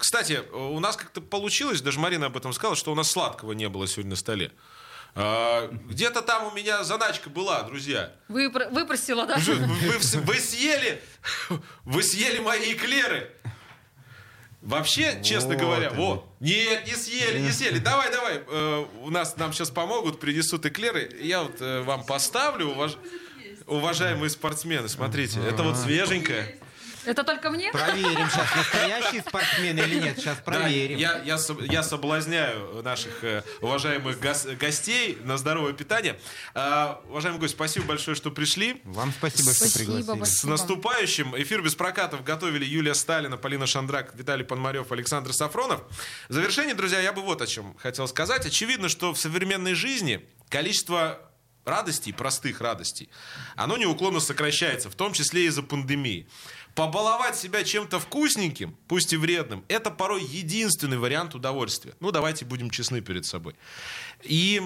Кстати, 0.00 0.40
у 0.52 0.80
нас 0.80 0.96
как-то 0.96 1.20
получилось, 1.20 1.80
даже 1.80 2.00
Марина 2.00 2.26
об 2.26 2.36
этом 2.36 2.52
сказала, 2.52 2.74
что 2.74 2.90
у 2.90 2.96
нас 2.96 3.12
сладкого 3.12 3.52
не 3.52 3.68
было 3.68 3.86
сегодня 3.86 4.10
на 4.10 4.16
столе. 4.16 4.50
А, 5.16 5.68
где-то 5.68 6.22
там 6.22 6.46
у 6.48 6.56
меня 6.56 6.82
заначка 6.82 7.30
была, 7.30 7.62
друзья. 7.62 8.12
Вы, 8.28 8.48
выпросила, 8.48 9.26
да? 9.26 9.36
Вы, 9.38 9.54
вы, 9.54 9.98
вы 9.98 10.34
съели, 10.40 11.00
вы 11.84 12.02
съели 12.02 12.40
мои 12.40 12.72
эклеры. 12.74 13.30
Вообще, 14.60 15.20
честно 15.22 15.50
Вот 15.50 15.58
говоря, 15.58 15.88
они. 15.88 15.96
вот. 15.98 16.26
Нет, 16.40 16.86
не 16.86 16.94
съели, 16.94 17.38
не 17.38 17.50
съели. 17.50 17.78
Давай, 17.78 18.10
давай. 18.10 18.42
э, 18.46 18.86
у 19.02 19.10
нас 19.10 19.36
нам 19.36 19.52
сейчас 19.52 19.70
помогут, 19.70 20.18
принесут 20.18 20.64
эклеры. 20.64 21.10
Я 21.20 21.42
вот 21.42 21.60
э, 21.60 21.82
вам 21.82 22.04
поставлю, 22.04 22.68
уваж- 22.68 22.96
уважаемые 23.66 24.30
спортсмены. 24.30 24.88
Смотрите, 24.88 25.38
это 25.46 25.62
вот 25.62 25.76
свеженькое. 25.76 26.58
Это 27.04 27.24
только 27.24 27.50
мне? 27.50 27.70
Проверим 27.72 28.28
сейчас, 28.30 28.54
настоящий 28.56 29.20
спортсмен 29.20 29.78
или 29.78 30.00
нет. 30.00 30.16
Сейчас 30.18 30.36
Да, 30.38 30.42
проверим. 30.42 30.98
я, 30.98 31.18
я, 31.22 31.36
соб- 31.36 31.64
я 31.70 31.82
соблазняю 31.82 32.82
наших 32.82 33.22
э, 33.22 33.42
уважаемых 33.60 34.18
гос- 34.18 34.56
гостей 34.56 35.18
на 35.22 35.36
здоровое 35.36 35.72
питание. 35.72 36.18
А, 36.54 37.02
уважаемый 37.08 37.38
гость, 37.38 37.54
спасибо 37.54 37.86
большое, 37.86 38.14
что 38.16 38.30
пришли. 38.30 38.80
Вам 38.84 39.12
спасибо, 39.16 39.52
что 39.52 39.66
Спасибо 39.66 39.78
пригласили. 39.84 40.18
большое. 40.18 40.26
С 40.36 40.44
наступающим! 40.44 41.34
Эфир 41.42 41.62
без 41.62 41.74
прокатов 41.74 42.24
готовили 42.24 42.64
Юлия 42.64 42.94
Сталина, 42.94 43.36
Полина 43.36 43.66
Шандрак, 43.66 44.14
Виталий 44.14 44.44
Пономарев, 44.44 44.90
Александр 44.92 45.32
Сафронов. 45.32 45.82
В 46.28 46.32
завершение, 46.32 46.74
друзья, 46.74 47.00
я 47.00 47.12
бы 47.12 47.22
вот 47.22 47.42
о 47.42 47.46
чем 47.46 47.76
хотел 47.78 48.08
сказать. 48.08 48.46
Очевидно, 48.46 48.88
что 48.88 49.12
в 49.12 49.18
современной 49.18 49.74
жизни 49.74 50.24
количество 50.48 51.20
радостей, 51.64 52.12
простых 52.12 52.60
радостей, 52.60 53.08
оно 53.56 53.76
неуклонно 53.76 54.20
сокращается, 54.20 54.90
в 54.90 54.94
том 54.94 55.12
числе 55.14 55.46
из-за 55.46 55.62
пандемии. 55.62 56.28
Побаловать 56.74 57.36
себя 57.36 57.62
чем-то 57.62 58.00
вкусненьким, 58.00 58.76
пусть 58.88 59.12
и 59.12 59.16
вредным, 59.16 59.64
это 59.68 59.90
порой 59.90 60.24
единственный 60.24 60.98
вариант 60.98 61.34
удовольствия. 61.34 61.94
Ну, 62.00 62.10
давайте 62.10 62.44
будем 62.44 62.70
честны 62.70 63.00
перед 63.00 63.24
собой. 63.24 63.54
И 64.22 64.60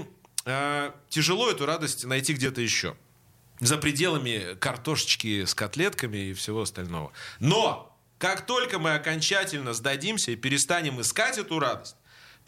э, 0.47 0.93
тяжело 1.11 1.51
эту 1.51 1.67
радость 1.67 2.05
найти 2.07 2.33
где-то 2.33 2.63
еще 2.63 2.97
за 3.61 3.77
пределами 3.77 4.55
картошечки 4.55 5.45
с 5.45 5.55
котлетками 5.55 6.31
и 6.31 6.33
всего 6.33 6.63
остального. 6.63 7.13
Но 7.41 7.95
как 8.19 8.47
только 8.47 8.79
мы 8.79 8.95
окончательно 8.95 9.75
сдадимся 9.75 10.33
и 10.33 10.37
перестанем 10.37 11.01
искать 11.01 11.39
эту 11.39 11.59
радость, 11.59 11.97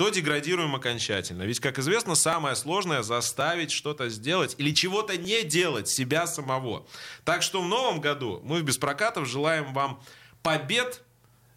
то 0.00 0.08
деградируем 0.08 0.74
окончательно. 0.74 1.42
Ведь, 1.42 1.60
как 1.60 1.78
известно, 1.78 2.14
самое 2.14 2.56
сложное 2.56 3.02
заставить 3.02 3.70
что-то 3.70 4.08
сделать 4.08 4.54
или 4.56 4.70
чего-то 4.72 5.18
не 5.18 5.42
делать 5.42 5.88
себя 5.88 6.26
самого. 6.26 6.86
Так 7.26 7.42
что 7.42 7.60
в 7.60 7.68
новом 7.68 8.00
году 8.00 8.40
мы 8.42 8.60
в 8.60 8.62
Беспрокатов 8.62 9.28
желаем 9.28 9.74
вам 9.74 10.02
побед 10.42 11.02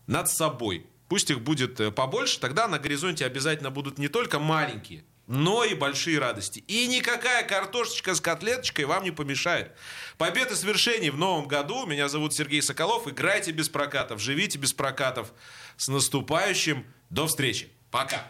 над 0.07 0.29
собой. 0.29 0.85
Пусть 1.07 1.29
их 1.29 1.39
будет 1.39 1.79
э, 1.79 1.89
побольше, 1.89 2.37
тогда 2.37 2.67
на 2.67 2.79
горизонте 2.79 3.25
обязательно 3.25 3.71
будут 3.71 3.97
не 3.97 4.09
только 4.09 4.39
маленькие, 4.39 5.05
но 5.25 5.63
и 5.63 5.73
большие 5.73 6.19
радости. 6.19 6.65
И 6.67 6.85
никакая 6.87 7.47
картошечка 7.47 8.13
с 8.13 8.19
котлеточкой 8.19 8.83
вам 8.83 9.05
не 9.05 9.11
помешает. 9.11 9.71
Побед 10.17 10.51
и 10.51 10.55
свершений 10.55 11.11
в 11.11 11.17
новом 11.17 11.47
году. 11.47 11.85
Меня 11.85 12.09
зовут 12.09 12.33
Сергей 12.33 12.61
Соколов. 12.61 13.07
Играйте 13.07 13.51
без 13.51 13.69
прокатов, 13.69 14.19
живите 14.19 14.57
без 14.57 14.73
прокатов. 14.73 15.31
С 15.77 15.87
наступающим. 15.87 16.85
До 17.09 17.25
встречи. 17.25 17.71
Пока. 17.93 18.23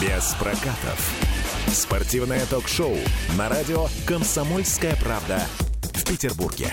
Без 0.00 0.34
прокатов. 0.38 1.10
Спортивное 1.66 2.46
ток-шоу 2.46 2.96
на 3.36 3.48
радио 3.48 3.88
«Комсомольская 4.06 4.94
правда» 5.02 5.44
в 5.82 6.04
Петербурге. 6.04 6.72